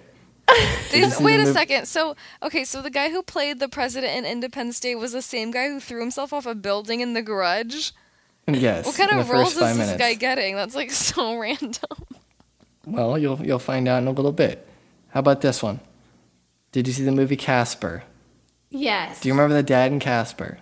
Did- 0.92 1.00
you 1.04 1.10
see 1.10 1.24
wait 1.24 1.38
the 1.38 1.44
a 1.44 1.46
mov- 1.46 1.54
second. 1.54 1.86
So, 1.88 2.16
okay, 2.44 2.64
so 2.64 2.82
the 2.82 2.90
guy 2.90 3.10
who 3.12 3.22
played 3.22 3.60
the 3.60 3.70
president 3.70 4.14
in 4.18 4.26
Independence 4.26 4.80
Day 4.80 4.96
was 4.96 5.12
the 5.14 5.22
same 5.22 5.52
guy 5.52 5.68
who 5.70 5.80
threw 5.80 6.00
himself 6.02 6.34
off 6.34 6.46
a 6.46 6.56
building 6.56 7.00
in 7.02 7.14
The 7.14 7.22
Grudge. 7.22 7.94
Yes. 8.48 8.86
What 8.86 8.96
kind 8.96 9.12
of 9.12 9.28
the 9.28 9.34
roles 9.34 9.54
is 9.54 9.60
this 9.60 9.78
minutes. 9.78 9.98
guy 9.98 10.14
getting? 10.14 10.56
That's 10.56 10.76
like 10.76 10.92
so 10.92 11.38
random. 11.38 11.82
Well, 12.86 13.18
you'll 13.18 13.44
you'll 13.44 13.60
find 13.60 13.88
out 13.88 14.02
in 14.02 14.08
a 14.08 14.12
little 14.12 14.32
bit. 14.32 14.68
How 15.10 15.20
about 15.20 15.42
this 15.42 15.64
one? 15.64 15.80
Did 16.72 16.88
you 16.88 16.94
see 16.94 17.04
the 17.04 17.12
movie 17.12 17.38
Casper? 17.38 18.04
Yes. 18.70 19.22
Do 19.22 19.30
you 19.30 19.34
remember 19.34 19.56
the 19.56 19.64
dad 19.64 19.92
in 19.92 20.00
Casper? 20.00 20.60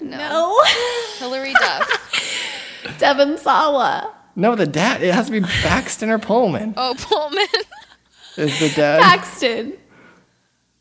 No. 0.00 0.60
Hilary 1.18 1.54
Duff. 1.54 2.94
Devon 2.98 3.38
Sawa. 3.38 4.14
No, 4.36 4.54
the 4.54 4.66
dad. 4.66 5.02
It 5.02 5.14
has 5.14 5.26
to 5.26 5.32
be 5.32 5.40
Paxton 5.40 6.10
or 6.10 6.18
Pullman. 6.18 6.74
Oh, 6.76 6.94
Pullman. 6.98 7.46
Is 8.36 8.58
the 8.58 8.68
dad? 8.68 9.00
Paxton. 9.00 9.74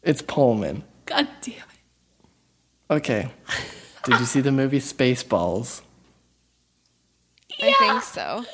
It's 0.01 0.21
Pullman. 0.21 0.83
God 1.05 1.27
damn 1.41 1.53
it. 1.53 2.23
Okay. 2.91 3.31
Did 4.03 4.19
you 4.19 4.25
see 4.25 4.41
the 4.41 4.51
movie 4.51 4.79
Spaceballs? 4.79 5.81
I 7.61 7.73
think 7.73 8.03
so. 8.03 8.45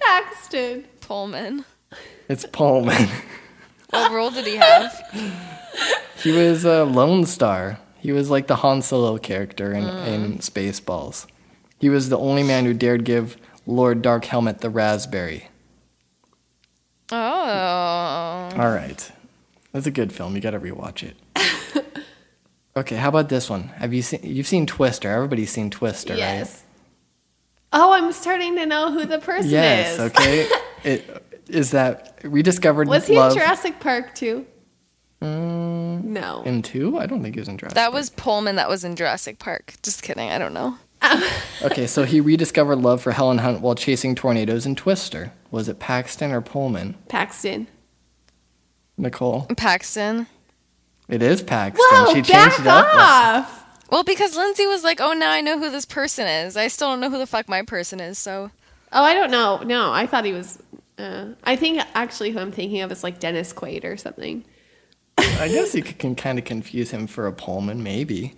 Paxton. 0.00 0.84
Pullman. 1.00 1.64
It's 2.28 2.46
Pullman. 2.46 3.08
What 3.90 4.10
role 4.10 4.30
did 4.30 4.46
he 4.46 4.56
have? 4.56 5.00
he 6.22 6.32
was 6.32 6.64
a 6.64 6.84
Lone 6.84 7.24
Starr. 7.24 7.78
He 7.98 8.10
was 8.10 8.28
like 8.28 8.48
the 8.48 8.56
Han 8.56 8.82
Solo 8.82 9.16
character 9.16 9.72
in, 9.72 9.84
mm. 9.84 10.06
in 10.08 10.38
Spaceballs. 10.38 11.26
He 11.78 11.88
was 11.88 12.08
the 12.08 12.18
only 12.18 12.42
man 12.42 12.64
who 12.64 12.74
dared 12.74 13.04
give 13.04 13.36
Lord 13.64 14.02
Dark 14.02 14.24
Helmet 14.24 14.58
the 14.58 14.70
raspberry. 14.70 15.48
Oh. 17.12 17.16
All 17.16 18.70
right. 18.70 19.10
That's 19.72 19.86
a 19.86 19.92
good 19.92 20.12
film. 20.12 20.34
You 20.34 20.40
got 20.40 20.50
to 20.50 20.60
rewatch 20.60 21.02
it. 21.04 21.16
okay, 22.76 22.96
how 22.96 23.08
about 23.08 23.28
this 23.28 23.48
one? 23.50 23.64
Have 23.68 23.92
you 23.94 24.02
seen 24.02 24.20
you've 24.22 24.46
seen 24.46 24.66
Twister. 24.66 25.10
Everybody's 25.10 25.50
seen 25.50 25.70
Twister, 25.70 26.12
right? 26.14 26.18
Yes. 26.20 26.64
Oh, 27.72 27.92
I'm 27.92 28.12
starting 28.12 28.54
to 28.56 28.64
know 28.66 28.92
who 28.92 29.04
the 29.06 29.18
person 29.18 29.50
Yes, 29.50 29.92
is. 29.94 29.98
Yes, 29.98 30.10
okay. 30.10 30.48
it 30.84 31.42
is 31.48 31.72
that 31.72 32.18
rediscovered 32.22 32.86
love? 32.88 33.02
Was 33.02 33.06
he 33.08 33.16
love 33.16 33.32
in 33.32 33.38
Jurassic 33.38 33.80
Park 33.80 34.14
too? 34.14 34.46
Mm, 35.22 36.04
No. 36.04 36.42
in 36.44 36.62
2? 36.62 36.98
I 36.98 37.06
don't 37.06 37.22
think 37.22 37.34
he 37.34 37.40
was 37.40 37.48
in 37.48 37.56
Jurassic. 37.58 37.74
That 37.74 37.86
Park. 37.86 37.94
was 37.94 38.10
Pullman 38.10 38.56
that 38.56 38.68
was 38.68 38.84
in 38.84 38.96
Jurassic 38.96 39.38
Park. 39.38 39.74
Just 39.82 40.02
kidding. 40.02 40.28
I 40.30 40.38
don't 40.38 40.54
know. 40.54 40.76
Okay, 41.62 41.86
so 41.86 42.04
he 42.04 42.20
rediscovered 42.20 42.78
love 42.78 43.00
for 43.00 43.12
Helen 43.12 43.38
Hunt 43.38 43.60
while 43.62 43.74
chasing 43.74 44.14
tornadoes 44.14 44.66
in 44.66 44.74
Twister. 44.76 45.32
Was 45.50 45.68
it 45.68 45.78
Paxton 45.78 46.30
or 46.32 46.40
Pullman? 46.42 46.94
Paxton. 47.08 47.66
Nicole. 48.98 49.46
Paxton. 49.56 50.26
It 51.08 51.22
is 51.22 51.42
Paxton. 51.42 51.84
Whoa, 51.88 52.06
she 52.08 52.22
changed 52.22 52.32
back 52.32 52.60
it 52.60 52.66
up. 52.66 52.94
off. 52.94 53.62
Well, 53.90 54.02
because 54.02 54.36
Lindsay 54.36 54.66
was 54.66 54.82
like, 54.82 55.00
oh, 55.00 55.12
now 55.12 55.30
I 55.30 55.40
know 55.40 55.58
who 55.58 55.70
this 55.70 55.84
person 55.84 56.26
is. 56.26 56.56
I 56.56 56.66
still 56.68 56.88
don't 56.88 57.00
know 57.00 57.10
who 57.10 57.18
the 57.18 57.26
fuck 57.26 57.48
my 57.48 57.62
person 57.62 58.00
is, 58.00 58.18
so. 58.18 58.50
Oh, 58.92 59.02
I 59.02 59.14
don't 59.14 59.30
know. 59.30 59.58
No, 59.58 59.92
I 59.92 60.06
thought 60.06 60.24
he 60.24 60.32
was. 60.32 60.60
Uh, 60.98 61.28
I 61.44 61.56
think 61.56 61.80
actually 61.94 62.30
who 62.30 62.38
I'm 62.38 62.50
thinking 62.50 62.80
of 62.80 62.90
is 62.90 63.04
like 63.04 63.20
Dennis 63.20 63.52
Quaid 63.52 63.84
or 63.84 63.96
something. 63.96 64.44
I 65.18 65.48
guess 65.48 65.74
you 65.74 65.82
can 65.82 66.14
kind 66.16 66.38
of 66.38 66.44
confuse 66.44 66.90
him 66.90 67.06
for 67.06 67.26
a 67.26 67.32
Pullman, 67.32 67.82
maybe. 67.82 68.34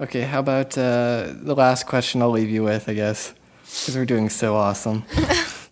Okay, 0.00 0.22
how 0.22 0.40
about 0.40 0.76
uh, 0.78 1.28
the 1.34 1.54
last 1.54 1.86
question 1.86 2.22
I'll 2.22 2.30
leave 2.30 2.50
you 2.50 2.62
with, 2.62 2.88
I 2.88 2.94
guess, 2.94 3.34
because 3.62 3.94
we're 3.94 4.06
doing 4.06 4.30
so 4.30 4.56
awesome, 4.56 5.04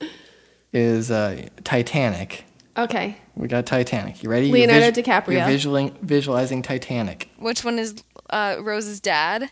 is 0.73 1.11
uh, 1.11 1.47
Titanic. 1.65 2.45
Okay. 2.77 3.17
We 3.39 3.47
got 3.47 3.67
Titanic. 3.67 4.25
You 4.25 4.31
ready? 4.31 4.49
You're 4.49 4.67
Leonardo 4.67 5.01
DiCaprio. 5.01 5.35
You're 5.35 5.47
visualing, 5.47 5.97
visualizing 6.03 6.61
Titanic. 6.61 7.31
Which 7.39 7.65
one 7.65 7.79
is 7.79 8.03
uh, 8.31 8.57
Rose's 8.61 9.01
dad? 9.01 9.51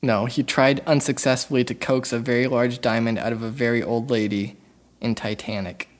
No, 0.00 0.24
he 0.24 0.42
tried 0.42 0.80
unsuccessfully 0.86 1.64
to 1.64 1.74
coax 1.74 2.14
a 2.14 2.18
very 2.18 2.46
large 2.46 2.80
diamond 2.80 3.18
out 3.18 3.32
of 3.32 3.42
a 3.42 3.50
very 3.50 3.82
old 3.82 4.10
lady 4.10 4.56
in 5.02 5.14
Titanic. 5.14 5.90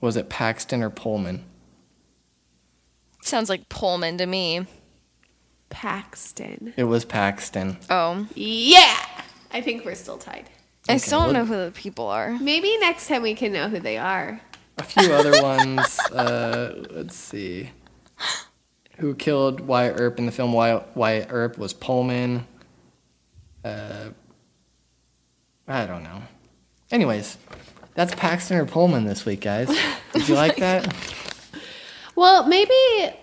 Was 0.00 0.16
it 0.16 0.28
Paxton 0.28 0.80
or 0.80 0.90
Pullman? 0.90 1.44
Sounds 3.20 3.48
like 3.48 3.68
Pullman 3.68 4.16
to 4.18 4.26
me. 4.26 4.64
Paxton. 5.70 6.72
It 6.76 6.84
was 6.84 7.04
Paxton. 7.04 7.78
Oh. 7.90 8.28
Yeah. 8.36 8.96
I 9.52 9.60
think 9.60 9.84
we're 9.84 9.96
still 9.96 10.18
tied. 10.18 10.48
I 10.88 10.98
still 10.98 11.18
don't 11.20 11.34
well- 11.34 11.44
know 11.44 11.44
who 11.46 11.64
the 11.64 11.72
people 11.72 12.06
are. 12.06 12.38
Maybe 12.38 12.78
next 12.78 13.08
time 13.08 13.22
we 13.22 13.34
can 13.34 13.52
know 13.52 13.68
who 13.68 13.80
they 13.80 13.98
are. 13.98 14.40
A 14.78 14.82
few 14.82 15.12
other 15.12 15.42
ones. 15.42 15.98
Uh, 16.12 16.84
let's 16.90 17.16
see. 17.16 17.70
Who 18.98 19.14
killed 19.14 19.60
Wyatt 19.60 20.00
Earp 20.00 20.18
in 20.18 20.26
the 20.26 20.32
film 20.32 20.52
Wyatt, 20.52 20.88
Wyatt 20.94 21.28
Earp 21.30 21.58
was 21.58 21.72
Pullman. 21.72 22.46
Uh, 23.64 24.10
I 25.66 25.86
don't 25.86 26.02
know. 26.02 26.22
Anyways, 26.90 27.36
that's 27.94 28.14
Paxton 28.14 28.56
or 28.56 28.64
Pullman 28.64 29.04
this 29.04 29.24
week, 29.24 29.40
guys. 29.42 29.68
Did 30.12 30.28
you 30.28 30.34
like 30.34 30.56
that? 30.56 30.94
Well, 32.16 32.48
maybe 32.48 33.14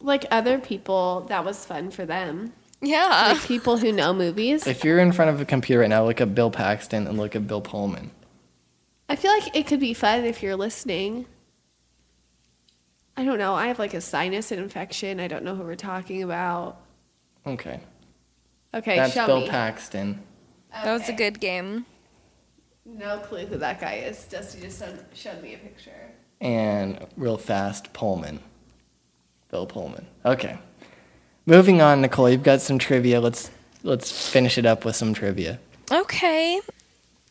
like 0.00 0.24
other 0.30 0.58
people, 0.58 1.26
that 1.28 1.44
was 1.44 1.66
fun 1.66 1.90
for 1.90 2.06
them. 2.06 2.54
Yeah. 2.80 3.32
Like 3.34 3.42
people 3.42 3.76
who 3.76 3.92
know 3.92 4.14
movies. 4.14 4.66
If 4.66 4.84
you're 4.84 5.00
in 5.00 5.12
front 5.12 5.30
of 5.30 5.38
a 5.38 5.44
computer 5.44 5.80
right 5.82 5.88
now, 5.90 6.06
look 6.06 6.22
up 6.22 6.34
Bill 6.34 6.50
Paxton 6.50 7.06
and 7.06 7.18
look 7.18 7.36
up 7.36 7.46
Bill 7.46 7.60
Pullman. 7.60 8.10
I 9.08 9.16
feel 9.16 9.32
like 9.32 9.54
it 9.56 9.66
could 9.66 9.80
be 9.80 9.94
fun 9.94 10.24
if 10.24 10.42
you're 10.42 10.56
listening. 10.56 11.26
I 13.16 13.24
don't 13.24 13.38
know. 13.38 13.54
I 13.54 13.66
have 13.68 13.78
like 13.78 13.94
a 13.94 14.00
sinus 14.00 14.52
infection. 14.52 15.18
I 15.18 15.28
don't 15.28 15.44
know 15.44 15.54
who 15.56 15.62
we're 15.64 15.74
talking 15.74 16.22
about. 16.22 16.80
Okay. 17.46 17.80
Okay, 18.74 18.96
That's 18.96 19.14
show 19.14 19.26
Bill 19.26 19.40
me. 19.40 19.48
Paxton. 19.48 20.22
That 20.72 20.92
was 20.92 21.08
a 21.08 21.12
good 21.14 21.40
game. 21.40 21.86
No 22.84 23.18
clue 23.18 23.46
who 23.46 23.56
that 23.58 23.80
guy 23.80 23.94
is. 23.94 24.24
Dusty 24.24 24.60
just 24.60 24.78
showed, 24.80 25.04
showed 25.14 25.42
me 25.42 25.54
a 25.54 25.58
picture. 25.58 25.90
and 26.40 27.04
real 27.16 27.38
fast 27.38 27.92
Pullman. 27.92 28.40
Bill 29.50 29.66
Pullman. 29.66 30.06
Okay. 30.24 30.58
Moving 31.46 31.80
on, 31.80 32.02
Nicole, 32.02 32.28
you've 32.28 32.42
got 32.42 32.60
some 32.60 32.78
trivia. 32.78 33.20
Let's 33.20 33.50
let's 33.82 34.28
finish 34.28 34.58
it 34.58 34.66
up 34.66 34.84
with 34.84 34.94
some 34.94 35.14
trivia. 35.14 35.58
Okay. 35.90 36.60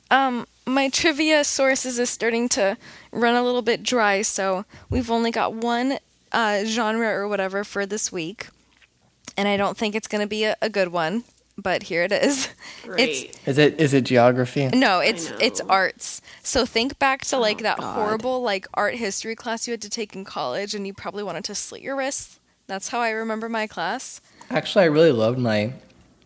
Um, 0.09 0.47
my 0.67 0.89
trivia 0.89 1.43
sources 1.43 1.97
is 1.97 2.09
starting 2.09 2.49
to 2.49 2.77
run 3.11 3.35
a 3.35 3.43
little 3.43 3.61
bit 3.61 3.81
dry, 3.83 4.21
so 4.21 4.65
we've 4.89 5.09
only 5.09 5.31
got 5.31 5.53
one 5.53 5.97
uh, 6.31 6.65
genre 6.65 7.09
or 7.09 7.27
whatever 7.27 7.63
for 7.63 7.85
this 7.85 8.11
week, 8.11 8.47
and 9.37 9.47
I 9.47 9.57
don't 9.57 9.77
think 9.77 9.95
it's 9.95 10.07
going 10.07 10.21
to 10.21 10.27
be 10.27 10.43
a, 10.43 10.55
a 10.61 10.69
good 10.69 10.89
one. 10.89 11.23
But 11.59 11.83
here 11.83 12.03
it 12.03 12.11
is. 12.11 12.49
Great. 12.83 13.35
Is 13.47 13.57
it 13.57 13.81
is 13.81 13.91
it 13.91 14.03
geography? 14.03 14.67
No, 14.67 14.99
it's 14.99 15.31
it's 15.39 15.59
arts. 15.61 16.21
So 16.43 16.67
think 16.67 16.99
back 16.99 17.25
to 17.25 17.37
like 17.39 17.61
Oh, 17.61 17.63
that 17.63 17.77
God. 17.79 17.95
horrible 17.95 18.43
like 18.43 18.67
art 18.75 18.93
history 18.93 19.35
class 19.35 19.65
you 19.67 19.71
had 19.71 19.81
to 19.81 19.89
take 19.89 20.15
in 20.15 20.23
college, 20.23 20.75
and 20.75 20.85
you 20.85 20.93
probably 20.93 21.23
wanted 21.23 21.43
to 21.45 21.55
slit 21.55 21.81
your 21.81 21.95
wrists. 21.95 22.39
That's 22.67 22.89
how 22.89 22.99
I 22.99 23.09
remember 23.09 23.49
my 23.49 23.65
class. 23.65 24.21
Actually, 24.51 24.83
I 24.83 24.87
really 24.89 25.11
loved 25.11 25.39
my 25.39 25.73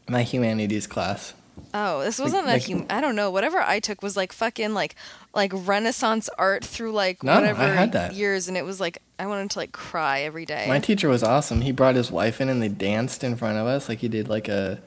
my 0.10 0.24
humanities 0.24 0.86
class. 0.86 1.34
Oh, 1.74 2.02
this 2.04 2.20
wasn't 2.20 2.46
like- 2.48 2.68
a 2.68 2.72
hum- 2.74 2.86
I 2.90 3.02
don't 3.02 3.16
know. 3.16 3.32
Whatever 3.32 3.60
I 3.60 3.80
took 3.80 4.02
was 4.02 4.18
like 4.18 4.34
fucking 4.34 4.74
like 4.74 4.96
like 5.34 5.52
Renaissance 5.56 6.30
art 6.38 6.66
through 6.66 6.92
like 6.92 7.24
No, 7.24 7.32
I 7.34 7.36
whatever 7.40 7.68
had 7.68 7.92
that. 7.94 8.14
years, 8.14 8.48
and 8.48 8.58
it 8.58 8.66
was 8.66 8.80
like 8.80 9.00
I 9.20 9.28
wanted 9.28 9.52
to 9.52 9.60
like 9.60 9.72
cry 9.72 10.22
every 10.22 10.46
day. 10.46 10.66
My 10.68 10.80
teacher 10.80 11.08
was 11.08 11.24
awesome. 11.24 11.62
He 11.62 11.72
brought 11.72 11.96
his 11.96 12.12
wife 12.12 12.42
in 12.42 12.50
and 12.50 12.62
they 12.62 12.68
danced 12.70 13.24
in 13.24 13.36
front 13.36 13.58
of 13.58 13.68
us 13.68 13.88
like 13.88 14.00
he 14.00 14.08
did 14.10 14.28
like 14.28 14.48
a 14.50 14.82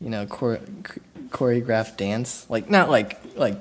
you 0.00 0.08
know 0.10 0.24
chore- 0.26 0.60
choreographed 1.28 1.96
dance, 1.96 2.46
like 2.48 2.70
not 2.70 2.88
like 2.90 3.18
like 3.36 3.60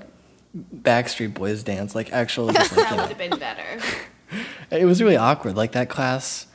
Backstreet 0.55 1.33
Boys 1.33 1.63
dance, 1.63 1.95
like 1.95 2.13
actual. 2.13 2.51
Just 2.51 2.75
like, 2.77 2.89
That 2.89 2.97
would 2.97 3.09
have 3.09 3.17
been 3.17 3.39
better. 3.39 3.63
It 4.71 4.85
was 4.85 4.99
really 5.03 5.17
awkward. 5.17 5.55
Like 5.55 5.73
that 5.73 5.89
class, 5.89 6.47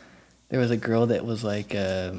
there 0.49 0.59
was 0.59 0.73
a 0.73 0.77
girl 0.77 1.07
that 1.07 1.25
was 1.25 1.45
like 1.45 1.77
uh, 1.77 2.15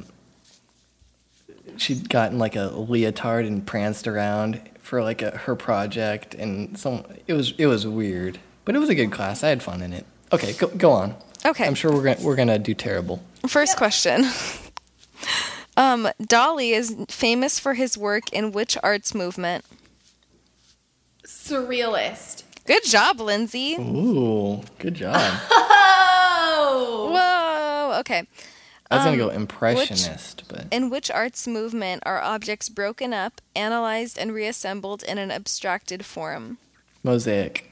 she'd 1.78 2.10
gotten 2.10 2.38
like 2.40 2.56
a 2.56 2.70
leotard 2.76 3.46
and 3.46 3.66
pranced 3.66 4.08
around 4.08 4.62
for 4.82 5.04
like 5.04 5.22
a, 5.22 5.32
her 5.32 5.56
project 5.56 6.34
and 6.36 6.78
some 6.78 7.04
it 7.28 7.34
was 7.34 7.54
it 7.58 7.66
was 7.68 7.86
weird 7.86 8.40
but 8.66 8.76
it 8.76 8.80
was 8.80 8.90
a 8.90 8.96
good 8.96 9.12
class 9.12 9.44
i 9.44 9.50
had 9.50 9.62
fun 9.62 9.82
in 9.82 9.94
it 9.94 10.06
okay 10.32 10.54
go, 10.54 10.68
go 10.68 10.92
on 10.92 11.16
Okay. 11.46 11.66
i'm 11.66 11.76
sure 11.76 11.92
we're 11.94 12.04
gonna 12.04 12.18
we're 12.26 12.36
gonna 12.36 12.60
do 12.60 12.74
terrible 12.74 13.22
First 13.48 13.78
question. 13.78 14.26
Um, 15.78 16.10
Dalí 16.22 16.72
is 16.74 16.94
famous 17.08 17.58
for 17.58 17.74
his 17.74 17.98
work 17.98 18.34
in 18.34 18.52
which 18.52 18.78
arts 18.84 19.16
movement? 19.16 19.64
Surrealist. 21.26 22.44
Good 22.66 22.84
job, 22.84 23.20
Lindsay. 23.22 23.76
ooh 23.80 24.62
good 24.78 24.96
job 24.96 25.16
Oh. 25.52 27.12
Whoa. 27.14 28.00
Okay. 28.02 28.24
I 28.92 28.96
was 28.96 29.04
gonna 29.06 29.12
Um, 29.24 29.30
go 29.30 29.30
impressionist 29.30 30.44
but 30.48 30.66
In 30.72 30.90
which 30.90 31.12
arts 31.12 31.48
movement 31.48 32.02
are 32.06 32.20
objects 32.22 32.70
broken 32.70 33.14
up, 33.14 33.40
analyzed, 33.56 34.18
and 34.18 34.34
reassembled 34.34 35.04
in 35.04 35.18
an 35.18 35.32
abstracted 35.32 36.06
form? 36.06 36.58
mosaic 37.04 37.66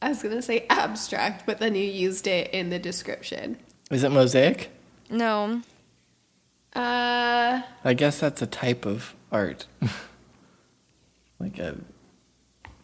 I 0.00 0.10
was 0.10 0.22
gonna 0.22 0.42
say 0.42 0.64
abstract, 0.70 1.44
but 1.46 1.58
then 1.58 1.74
you 1.74 1.82
used 1.84 2.26
it 2.28 2.50
in 2.52 2.70
the 2.70 2.78
description. 2.78 3.56
is 3.90 4.02
it 4.04 4.10
mosaic 4.10 4.70
No. 5.10 5.62
Uh, 6.74 7.62
i 7.84 7.94
guess 7.94 8.20
that's 8.20 8.42
a 8.42 8.46
type 8.46 8.84
of 8.86 9.14
art 9.32 9.66
like 11.40 11.58
a 11.58 11.76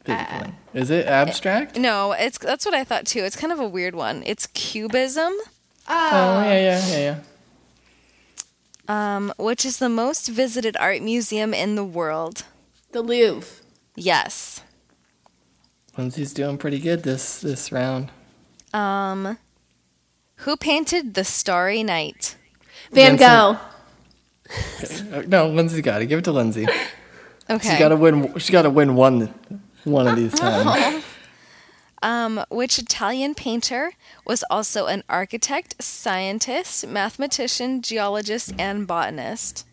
physical 0.04 0.38
thing. 0.40 0.56
is 0.72 0.90
it 0.90 1.06
abstract 1.06 1.76
No, 1.78 2.12
it's 2.12 2.38
that's 2.38 2.64
what 2.64 2.74
I 2.74 2.82
thought 2.84 3.06
too. 3.06 3.20
It's 3.20 3.36
kind 3.36 3.52
of 3.52 3.60
a 3.60 3.68
weird 3.68 3.94
one. 3.94 4.22
It's 4.26 4.46
cubism, 4.48 5.32
oh 5.88 6.42
yeah 6.42 6.58
yeah 6.58 6.86
yeah 6.88 6.98
yeah 6.98 7.16
um, 8.86 9.32
which 9.38 9.64
is 9.64 9.78
the 9.78 9.88
most 9.88 10.28
visited 10.28 10.76
art 10.78 11.00
museum 11.00 11.54
in 11.54 11.74
the 11.74 11.84
world. 11.84 12.44
the 12.92 13.00
Louvre. 13.00 13.62
Yes. 13.96 14.60
Lindsay's 15.96 16.34
doing 16.34 16.58
pretty 16.58 16.78
good 16.78 17.02
this 17.02 17.40
this 17.40 17.72
round. 17.72 18.10
Um, 18.74 19.38
who 20.44 20.56
painted 20.56 21.14
the 21.14 21.24
Starry 21.24 21.82
Night? 21.82 22.36
Van 22.92 23.16
Vincent- 23.16 23.20
Gogh. 23.20 23.58
Uh, 25.16 25.22
No, 25.28 25.48
Lindsay's 25.48 25.80
got 25.80 26.02
it. 26.02 26.06
Give 26.06 26.18
it 26.18 26.24
to 26.26 26.32
Lindsay. 26.32 26.66
Okay. 27.50 27.68
She's 27.68 27.78
got 27.78 27.90
to 27.90 27.96
win. 27.96 28.32
She's 28.38 28.48
got 28.48 28.62
to 28.62 28.70
win 28.70 28.94
one 28.96 29.28
one 29.84 30.06
of 30.08 30.16
these 30.16 30.32
times. 30.40 31.03
Um, 32.04 32.44
which 32.50 32.78
Italian 32.78 33.34
painter 33.34 33.92
was 34.26 34.44
also 34.50 34.86
an 34.86 35.02
architect, 35.08 35.82
scientist, 35.82 36.86
mathematician, 36.86 37.80
geologist, 37.80 38.52
and 38.58 38.86
botanist? 38.86 39.66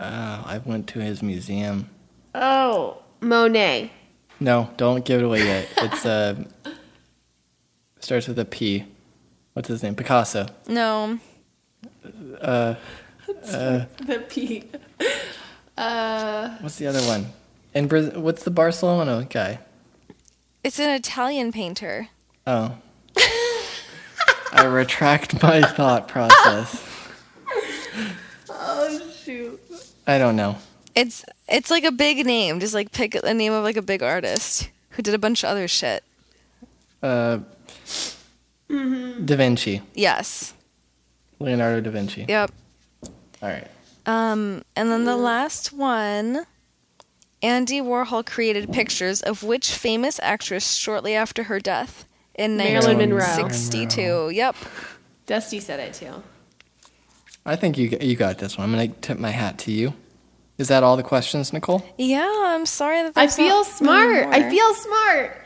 Oh, 0.00 0.42
I 0.44 0.60
went 0.64 0.88
to 0.88 0.98
his 0.98 1.22
museum. 1.22 1.88
Oh, 2.34 3.02
Monet. 3.20 3.92
No, 4.40 4.68
don't 4.76 5.04
give 5.04 5.20
it 5.20 5.24
away 5.24 5.44
yet. 5.44 5.68
It's 5.76 6.04
uh 6.04 6.34
starts 8.00 8.26
with 8.26 8.38
a 8.40 8.44
P. 8.44 8.84
What's 9.52 9.68
his 9.68 9.82
name? 9.84 9.94
Picasso. 9.94 10.46
No. 10.66 11.20
The 12.42 12.76
P. 14.28 14.64
Uh, 15.78 16.56
What's 16.60 16.76
the 16.76 16.86
other 16.88 17.00
one? 17.02 17.26
And 17.74 17.88
Braz- 17.88 18.16
what's 18.16 18.42
the 18.42 18.50
Barcelona 18.50 19.26
guy? 19.30 19.60
It's 20.62 20.78
an 20.78 20.90
Italian 20.90 21.52
painter. 21.52 22.08
Oh. 22.46 22.76
I 24.52 24.64
retract 24.64 25.42
my 25.42 25.62
thought 25.62 26.06
process. 26.08 26.86
oh 28.48 29.10
shoot. 29.10 29.60
I 30.06 30.18
don't 30.18 30.36
know. 30.36 30.58
It's 30.94 31.24
it's 31.48 31.70
like 31.70 31.84
a 31.84 31.92
big 31.92 32.26
name. 32.26 32.60
Just 32.60 32.74
like 32.74 32.92
pick 32.92 33.14
a 33.14 33.32
name 33.32 33.52
of 33.52 33.64
like 33.64 33.76
a 33.76 33.82
big 33.82 34.02
artist 34.02 34.70
who 34.90 35.02
did 35.02 35.14
a 35.14 35.18
bunch 35.18 35.44
of 35.44 35.50
other 35.50 35.66
shit. 35.66 36.04
Uh, 37.02 37.38
mm-hmm. 38.68 39.24
Da 39.24 39.36
Vinci. 39.36 39.80
Yes. 39.94 40.52
Leonardo 41.38 41.80
da 41.80 41.90
Vinci. 41.90 42.26
Yep. 42.28 42.52
All 43.42 43.48
right. 43.48 43.68
Um, 44.04 44.62
and 44.76 44.90
then 44.90 45.04
the 45.04 45.16
last 45.16 45.72
one, 45.72 46.44
Andy 47.42 47.80
Warhol 47.80 48.24
created 48.24 48.72
pictures 48.72 49.22
of 49.22 49.42
which 49.42 49.72
famous 49.72 50.20
actress 50.22 50.74
shortly 50.74 51.14
after 51.14 51.44
her 51.44 51.58
death 51.58 52.04
in 52.34 52.56
Marilyn 52.56 52.98
Monroe. 52.98 53.18
1962. 53.18 54.30
Yep. 54.30 54.56
Dusty 55.26 55.60
said 55.60 55.80
it 55.80 55.94
too. 55.94 56.22
I 57.46 57.56
think 57.56 57.78
you 57.78 57.96
you 58.00 58.16
got 58.16 58.38
this 58.38 58.58
one. 58.58 58.66
I'm 58.68 58.72
gonna 58.72 58.88
tip 59.00 59.18
my 59.18 59.30
hat 59.30 59.58
to 59.60 59.72
you. 59.72 59.94
Is 60.58 60.68
that 60.68 60.82
all 60.82 60.96
the 60.98 61.02
questions, 61.02 61.52
Nicole? 61.54 61.82
Yeah, 61.96 62.30
I'm 62.46 62.66
sorry 62.66 63.02
that 63.02 63.12
I 63.16 63.28
feel 63.28 63.48
not 63.60 63.66
smart. 63.66 64.28
many 64.28 64.44
I 64.44 64.50
feel 64.50 64.74
smart. 64.74 65.36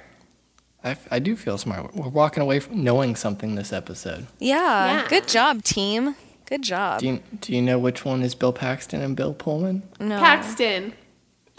I, 0.82 0.96
I 1.12 1.18
do 1.20 1.36
feel 1.36 1.56
smart. 1.56 1.94
We're 1.94 2.08
walking 2.08 2.42
away 2.42 2.58
from 2.60 2.82
knowing 2.82 3.14
something 3.14 3.54
this 3.54 3.72
episode. 3.72 4.26
Yeah. 4.40 4.56
Yeah. 5.02 5.08
Good 5.08 5.28
job, 5.28 5.62
team. 5.62 6.16
Good 6.46 6.62
job. 6.62 7.00
Do 7.00 7.06
you 7.06 7.20
do 7.40 7.54
you 7.54 7.62
know 7.62 7.78
which 7.78 8.04
one 8.04 8.22
is 8.22 8.34
Bill 8.34 8.52
Paxton 8.52 9.00
and 9.00 9.16
Bill 9.16 9.32
Pullman? 9.32 9.84
no. 10.00 10.18
Paxton. 10.18 10.94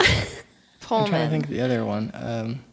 I'm 0.00 1.08
trying 1.08 1.26
to 1.26 1.30
think 1.30 1.44
of 1.44 1.50
the 1.50 1.60
other 1.60 1.84
one. 1.84 2.10
Um, 2.14 2.64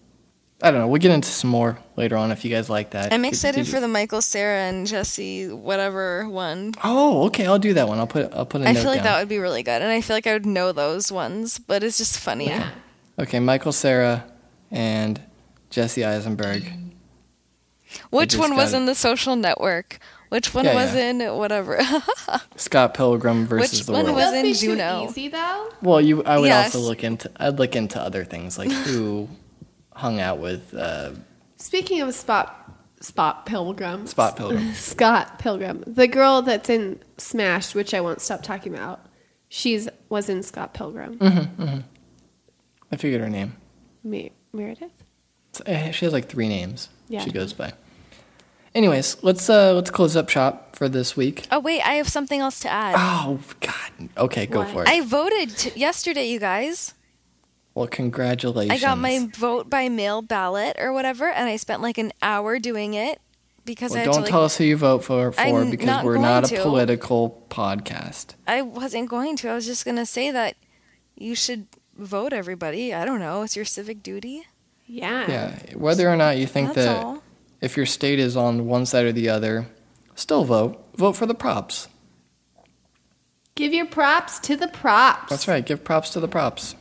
I 0.61 0.71
don't 0.71 0.79
know. 0.79 0.87
We'll 0.87 1.01
get 1.01 1.11
into 1.11 1.27
some 1.27 1.49
more 1.49 1.77
later 1.97 2.15
on 2.15 2.31
if 2.31 2.45
you 2.45 2.51
guys 2.51 2.69
like 2.69 2.91
that. 2.91 3.11
I'm 3.11 3.25
excited 3.25 3.65
did 3.65 3.71
for 3.71 3.81
the 3.81 3.87
Michael, 3.87 4.21
Cera, 4.21 4.59
and 4.61 4.87
Jesse 4.87 5.49
whatever 5.49 6.29
one. 6.29 6.73
Oh, 6.83 7.25
okay. 7.25 7.45
I'll 7.45 7.59
do 7.59 7.73
that 7.73 7.87
one. 7.89 7.99
I'll 7.99 8.07
put 8.07 8.33
I'll 8.33 8.45
put 8.45 8.61
a 8.61 8.69
I 8.69 8.73
feel 8.73 8.85
like 8.85 8.99
down. 8.99 9.05
that 9.05 9.19
would 9.19 9.27
be 9.27 9.39
really 9.39 9.63
good, 9.63 9.81
and 9.81 9.91
I 9.91 9.99
feel 9.99 10.15
like 10.15 10.25
I 10.25 10.33
would 10.33 10.45
know 10.45 10.71
those 10.71 11.11
ones, 11.11 11.59
but 11.59 11.83
it's 11.83 11.97
just 11.97 12.17
funny. 12.17 12.47
Yeah. 12.47 12.69
Okay, 13.19 13.39
Michael 13.41 13.73
Cera 13.73 14.25
and 14.71 15.21
Jesse 15.69 16.05
Eisenberg. 16.05 16.71
Which 18.09 18.37
one 18.37 18.55
was 18.55 18.73
it. 18.73 18.77
in 18.77 18.85
the 18.85 18.95
Social 18.95 19.35
Network? 19.35 19.99
Which 20.33 20.51
one 20.53 20.65
Yeah, 20.65 20.73
was 20.73 20.95
yeah. 20.95 21.09
in 21.11 21.37
whatever? 21.37 21.79
Scott 22.55 22.95
Pilgrim 22.95 23.45
versus 23.45 23.71
Which 23.81 23.85
the 23.85 23.91
one 23.91 24.05
World. 24.05 24.15
was 24.15 24.25
Those 24.25 24.33
in 24.33 24.41
be 24.43 24.53
too 24.55 24.67
Juno. 24.75 25.05
easy 25.07 25.27
though. 25.27 25.69
well, 25.83 26.01
you. 26.01 26.23
I 26.23 26.39
would 26.39 26.47
Yes. 26.47 26.73
also 26.73 26.87
look 26.87 27.03
into. 27.03 27.29
I'd 27.37 27.59
look 27.59 27.75
into 27.75 27.99
other 28.01 28.23
things 28.25 28.57
like 28.57 28.71
who 28.71 29.29
hung 29.95 30.19
out 30.19 30.39
with 30.39 30.73
uh, 30.73 31.11
Speaking 31.57 32.01
of 32.01 32.13
Spot 32.15 32.49
Spot 32.99 33.45
Pilgrim. 33.45 34.07
Spot 34.07 34.35
Pilgrim. 34.35 34.73
Scott 34.73 35.37
Pilgrim. 35.37 35.83
The 35.85 36.07
girl 36.07 36.41
that's 36.41 36.67
in 36.69 36.99
Smash, 37.19 37.75
which 37.75 37.93
I 37.93 38.01
won't 38.01 38.19
stop 38.21 38.41
talking 38.41 38.73
about. 38.73 39.05
She's 39.49 39.87
was 40.09 40.29
in 40.29 40.41
Scott 40.41 40.73
Pilgrim. 40.73 41.19
I 42.91 42.95
figured 42.97 43.21
her 43.21 43.29
name. 43.29 43.55
Me- 44.03 44.31
Meredith. 44.51 45.03
Eh, 45.67 45.91
She 45.91 46.05
has 46.05 46.11
like 46.13 46.27
three 46.27 46.47
names. 46.47 46.89
Yeah. 47.07 47.19
She 47.23 47.29
goes 47.31 47.53
by. 47.53 47.73
Anyways, 48.75 49.17
let's 49.23 49.49
uh 49.49 49.73
let's 49.73 49.91
close 49.91 50.15
up 50.15 50.29
shop 50.29 50.75
for 50.75 50.89
this 50.89 51.15
week. 51.15 51.45
oh 51.51 51.59
wait, 51.59 51.81
I 51.81 51.95
have 51.95 52.07
something 52.09 52.39
else 52.39 52.59
to 52.61 52.69
add. 52.69 52.95
Oh 52.97 53.39
God. 53.59 54.09
Okay, 54.17 54.45
go 54.47 54.59
What? 54.59 54.69
for 54.69 54.83
it. 54.83 54.89
I 54.89 55.01
voted 55.01 55.55
t- 55.57 55.79
yesterday, 55.79 56.27
you 56.27 56.39
guys. 56.39 56.93
well, 57.75 57.87
congratulations. 57.87 58.83
I 58.83 58.85
got 58.85 58.97
my 58.97 59.27
vote 59.37 59.69
by 59.69 59.89
mail 59.89 60.21
ballot 60.21 60.75
or 60.79 60.91
whatever, 60.93 61.29
and 61.29 61.47
I 61.47 61.55
spent 61.57 61.81
like 61.81 61.97
an 61.99 62.11
hour 62.21 62.57
doing 62.59 62.95
it 62.95 63.19
because 63.65 63.91
Well, 63.91 63.97
I 63.97 63.99
had 64.01 64.05
don't 64.05 64.15
to 64.15 64.21
like. 64.21 64.29
tell 64.31 64.43
us 64.43 64.57
who 64.57 64.63
you 64.63 64.75
vote 64.77 65.03
for 65.03 65.31
for 65.31 65.39
I'm 65.41 65.69
because 65.69 65.85
not 65.85 66.03
we're 66.03 66.13
going 66.15 66.23
not 66.23 66.45
a 66.51 66.55
to. 66.55 66.61
political 66.63 67.45
podcast. 67.49 68.33
I 68.47 68.61
wasn't 68.63 69.07
going 69.09 69.35
to. 69.37 69.49
I 69.49 69.53
was 69.55 69.67
just 69.67 69.85
gonna 69.85 70.05
say 70.05 70.31
that 70.31 70.55
you 71.15 71.35
should 71.35 71.67
vote. 71.95 72.33
Everybody. 72.33 72.91
I 72.93 73.05
don't 73.05 73.19
know. 73.19 73.43
It's 73.43 73.55
your 73.55 73.65
civic 73.65 74.01
duty. 74.01 74.47
Yeah. 74.87 75.29
Yeah, 75.29 75.75
whether 75.77 76.09
or 76.09 76.15
not 76.17 76.37
you 76.37 76.45
think 76.45 76.73
That's 76.73 76.87
that 76.87 77.03
all. 77.05 77.22
If 77.63 77.77
your 77.77 77.85
state 77.85 78.19
is 78.19 78.35
on 78.35 78.65
one 78.65 78.85
side 78.85 79.05
or 79.05 79.13
the 79.13 79.29
other, 79.29 79.67
still 80.15 80.43
vote. 80.43 80.83
Vote 80.97 81.13
for 81.13 81.25
the 81.25 81.33
props. 81.33 81.87
Give 83.55 83.73
your 83.73 83.85
props 83.85 84.37
to 84.39 84.57
the 84.57 84.67
props. 84.67 85.29
That's 85.29 85.47
right. 85.47 85.65
Give 85.65 85.81
props 85.81 86.09
to 86.11 86.19
the 86.19 86.27
props. 86.27 86.75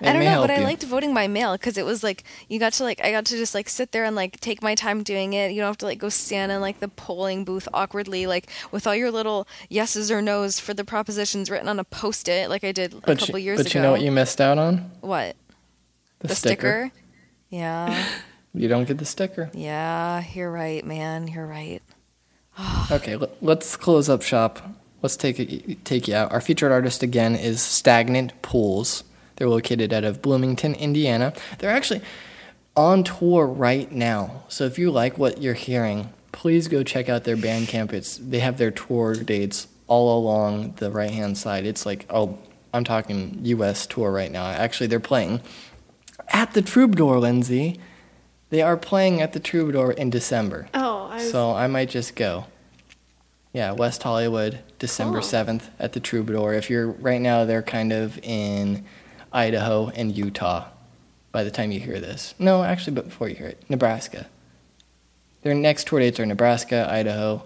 It 0.00 0.08
I 0.08 0.12
don't 0.12 0.24
know, 0.24 0.30
help 0.30 0.48
but 0.48 0.50
I 0.50 0.62
liked 0.62 0.82
voting 0.82 1.14
by 1.14 1.26
mail 1.26 1.52
because 1.52 1.78
it 1.78 1.86
was 1.86 2.04
like 2.04 2.22
you 2.48 2.58
got 2.58 2.74
to 2.74 2.84
like 2.84 3.02
I 3.02 3.12
got 3.12 3.24
to 3.26 3.36
just 3.38 3.54
like 3.54 3.66
sit 3.66 3.92
there 3.92 4.04
and 4.04 4.14
like 4.14 4.38
take 4.40 4.62
my 4.62 4.74
time 4.74 5.02
doing 5.02 5.32
it. 5.32 5.52
You 5.52 5.62
don't 5.62 5.68
have 5.68 5.78
to 5.78 5.86
like 5.86 5.98
go 5.98 6.10
stand 6.10 6.52
in 6.52 6.60
like 6.60 6.80
the 6.80 6.88
polling 6.88 7.44
booth 7.44 7.66
awkwardly, 7.72 8.26
like 8.26 8.50
with 8.70 8.86
all 8.86 8.94
your 8.94 9.10
little 9.10 9.48
yeses 9.70 10.10
or 10.10 10.20
nos 10.20 10.60
for 10.60 10.74
the 10.74 10.84
propositions 10.84 11.50
written 11.50 11.66
on 11.68 11.78
a 11.78 11.84
post-it, 11.84 12.50
like 12.50 12.62
I 12.62 12.72
did 12.72 12.92
a 12.92 13.00
couple 13.16 13.38
you, 13.38 13.46
years 13.46 13.58
but 13.58 13.66
ago. 13.66 13.70
But 13.70 13.74
you 13.74 13.80
know 13.80 13.92
what 13.92 14.02
you 14.02 14.12
missed 14.12 14.38
out 14.38 14.58
on? 14.58 14.90
What? 15.00 15.34
The, 16.18 16.28
The, 16.28 16.34
sticker. 16.34 16.92
Yeah, 17.48 18.06
You 18.56 18.68
don't 18.68 18.86
get 18.86 18.98
the 18.98 19.04
sticker. 19.04 19.50
yeah, 19.52 20.24
you're 20.34 20.50
right, 20.50 20.84
man. 20.84 21.28
You're 21.28 21.46
right. 21.46 21.82
Okay, 22.90 23.16
let- 23.16 23.42
let's 23.42 23.76
close 23.76 24.08
up 24.08 24.22
shop. 24.22 24.60
Let's 25.02 25.16
take 25.16 25.38
it, 25.38 25.84
take 25.84 26.08
you 26.08 26.14
out. 26.14 26.32
Our 26.32 26.40
featured 26.40 26.72
artist 26.72 27.02
again 27.02 27.34
is 27.36 27.60
Stagnant 27.60 28.40
Pools. 28.42 29.04
They're 29.36 29.48
located 29.48 29.92
out 29.92 30.04
of 30.04 30.22
Bloomington, 30.22 30.74
Indiana. 30.74 31.32
They're 31.58 31.70
actually 31.70 32.00
on 32.76 33.04
tour 33.04 33.46
right 33.46 33.90
now. 33.92 34.44
So 34.48 34.64
if 34.64 34.78
you 34.78 34.90
like 34.90 35.18
what 35.18 35.42
you're 35.42 35.54
hearing, 35.54 36.12
please 36.32 36.68
go 36.68 36.82
check 36.82 37.08
out 37.08 37.24
their 37.24 37.36
Bandcamp. 37.36 37.92
It's 37.92 38.16
they 38.16 38.38
have 38.38 38.56
their 38.56 38.70
tour 38.70 39.14
dates 39.14 39.68
all 39.86 40.18
along 40.18 40.74
the 40.76 40.90
right 40.90 41.10
hand 41.10 41.36
side. 41.36 41.66
It's 41.66 41.84
like 41.84 42.06
oh, 42.08 42.38
I'm 42.72 42.84
talking 42.84 43.38
U.S. 43.42 43.86
tour 43.86 44.10
right 44.10 44.32
now. 44.32 44.46
Actually, 44.46 44.86
they're 44.86 45.00
playing 45.00 45.40
at 46.28 46.54
the 46.54 46.62
Troubadour, 46.62 47.18
Lindsay. 47.18 47.78
They 48.50 48.62
are 48.62 48.76
playing 48.76 49.20
at 49.20 49.32
the 49.32 49.40
Troubadour 49.40 49.92
in 49.92 50.10
December. 50.10 50.68
Oh, 50.74 51.06
I 51.10 51.16
was, 51.16 51.30
So 51.30 51.52
I 51.52 51.66
might 51.66 51.90
just 51.90 52.14
go. 52.14 52.46
Yeah, 53.52 53.72
West 53.72 54.02
Hollywood, 54.02 54.58
December 54.78 55.20
Cool. 55.20 55.28
7th 55.28 55.62
at 55.78 55.94
the 55.94 56.00
Troubadour. 56.00 56.52
If 56.54 56.68
you're 56.70 56.88
right 56.88 57.20
now, 57.20 57.44
they're 57.44 57.62
kind 57.62 57.92
of 57.92 58.18
in 58.22 58.84
Idaho 59.32 59.88
and 59.88 60.16
Utah 60.16 60.66
by 61.32 61.42
the 61.42 61.50
time 61.50 61.72
you 61.72 61.80
hear 61.80 61.98
this. 62.00 62.34
No, 62.38 62.62
actually, 62.62 62.94
but 62.94 63.06
before 63.06 63.28
you 63.28 63.34
hear 63.34 63.48
it, 63.48 63.62
Nebraska. 63.68 64.26
Their 65.42 65.54
next 65.54 65.86
tour 65.86 66.00
dates 66.00 66.20
are 66.20 66.26
Nebraska, 66.26 66.86
Idaho, 66.90 67.42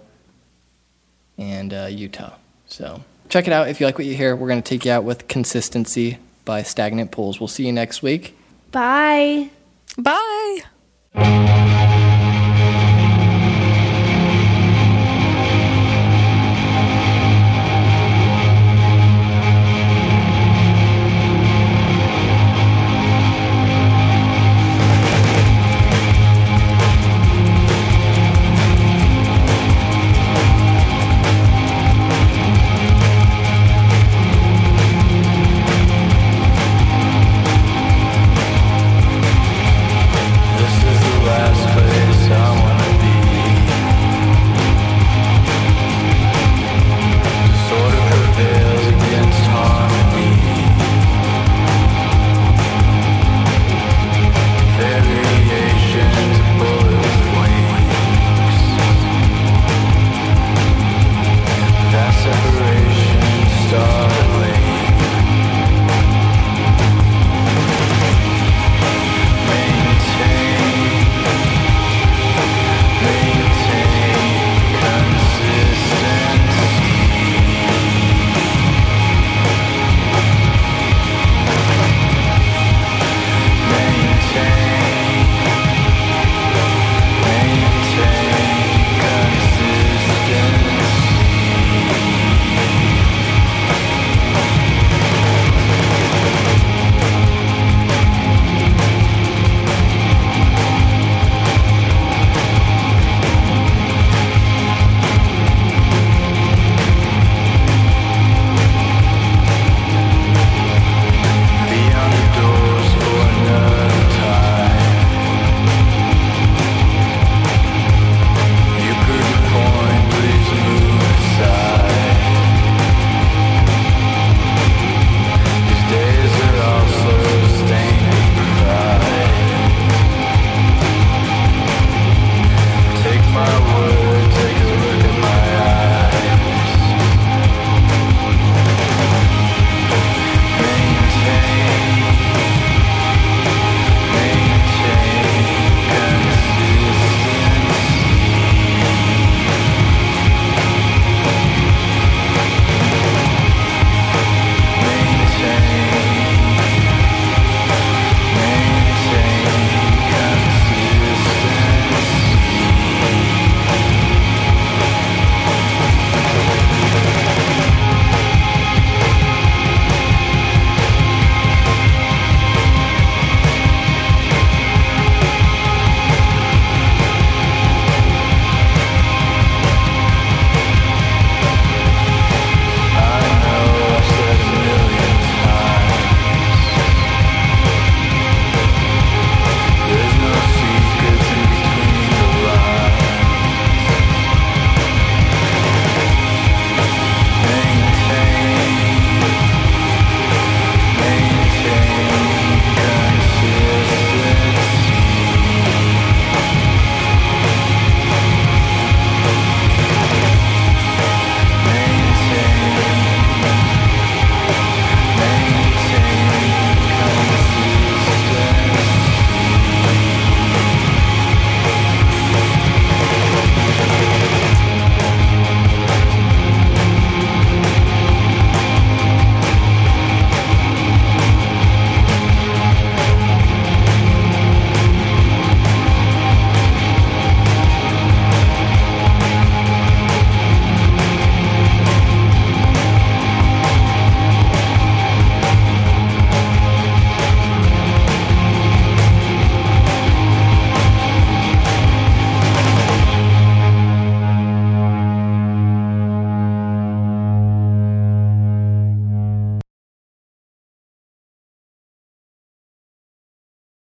and 1.37 1.73
uh, 1.73 1.87
Utah. 1.89 2.33
So 2.67 3.03
check 3.29 3.47
it 3.47 3.53
out. 3.53 3.69
If 3.69 3.79
you 3.79 3.85
like 3.85 3.97
what 3.97 4.05
you 4.07 4.15
hear, 4.15 4.35
we're 4.35 4.47
going 4.47 4.61
to 4.61 4.67
take 4.69 4.85
you 4.85 4.91
out 4.91 5.03
with 5.03 5.27
Consistency 5.27 6.17
by 6.45 6.61
Stagnant 6.63 7.11
Pools. 7.11 7.39
We'll 7.39 7.47
see 7.47 7.65
you 7.65 7.71
next 7.73 8.01
week. 8.03 8.37
bye. 8.71 9.49
Bye. 9.97 10.61
Thank 11.13 11.65
you. 11.65 11.70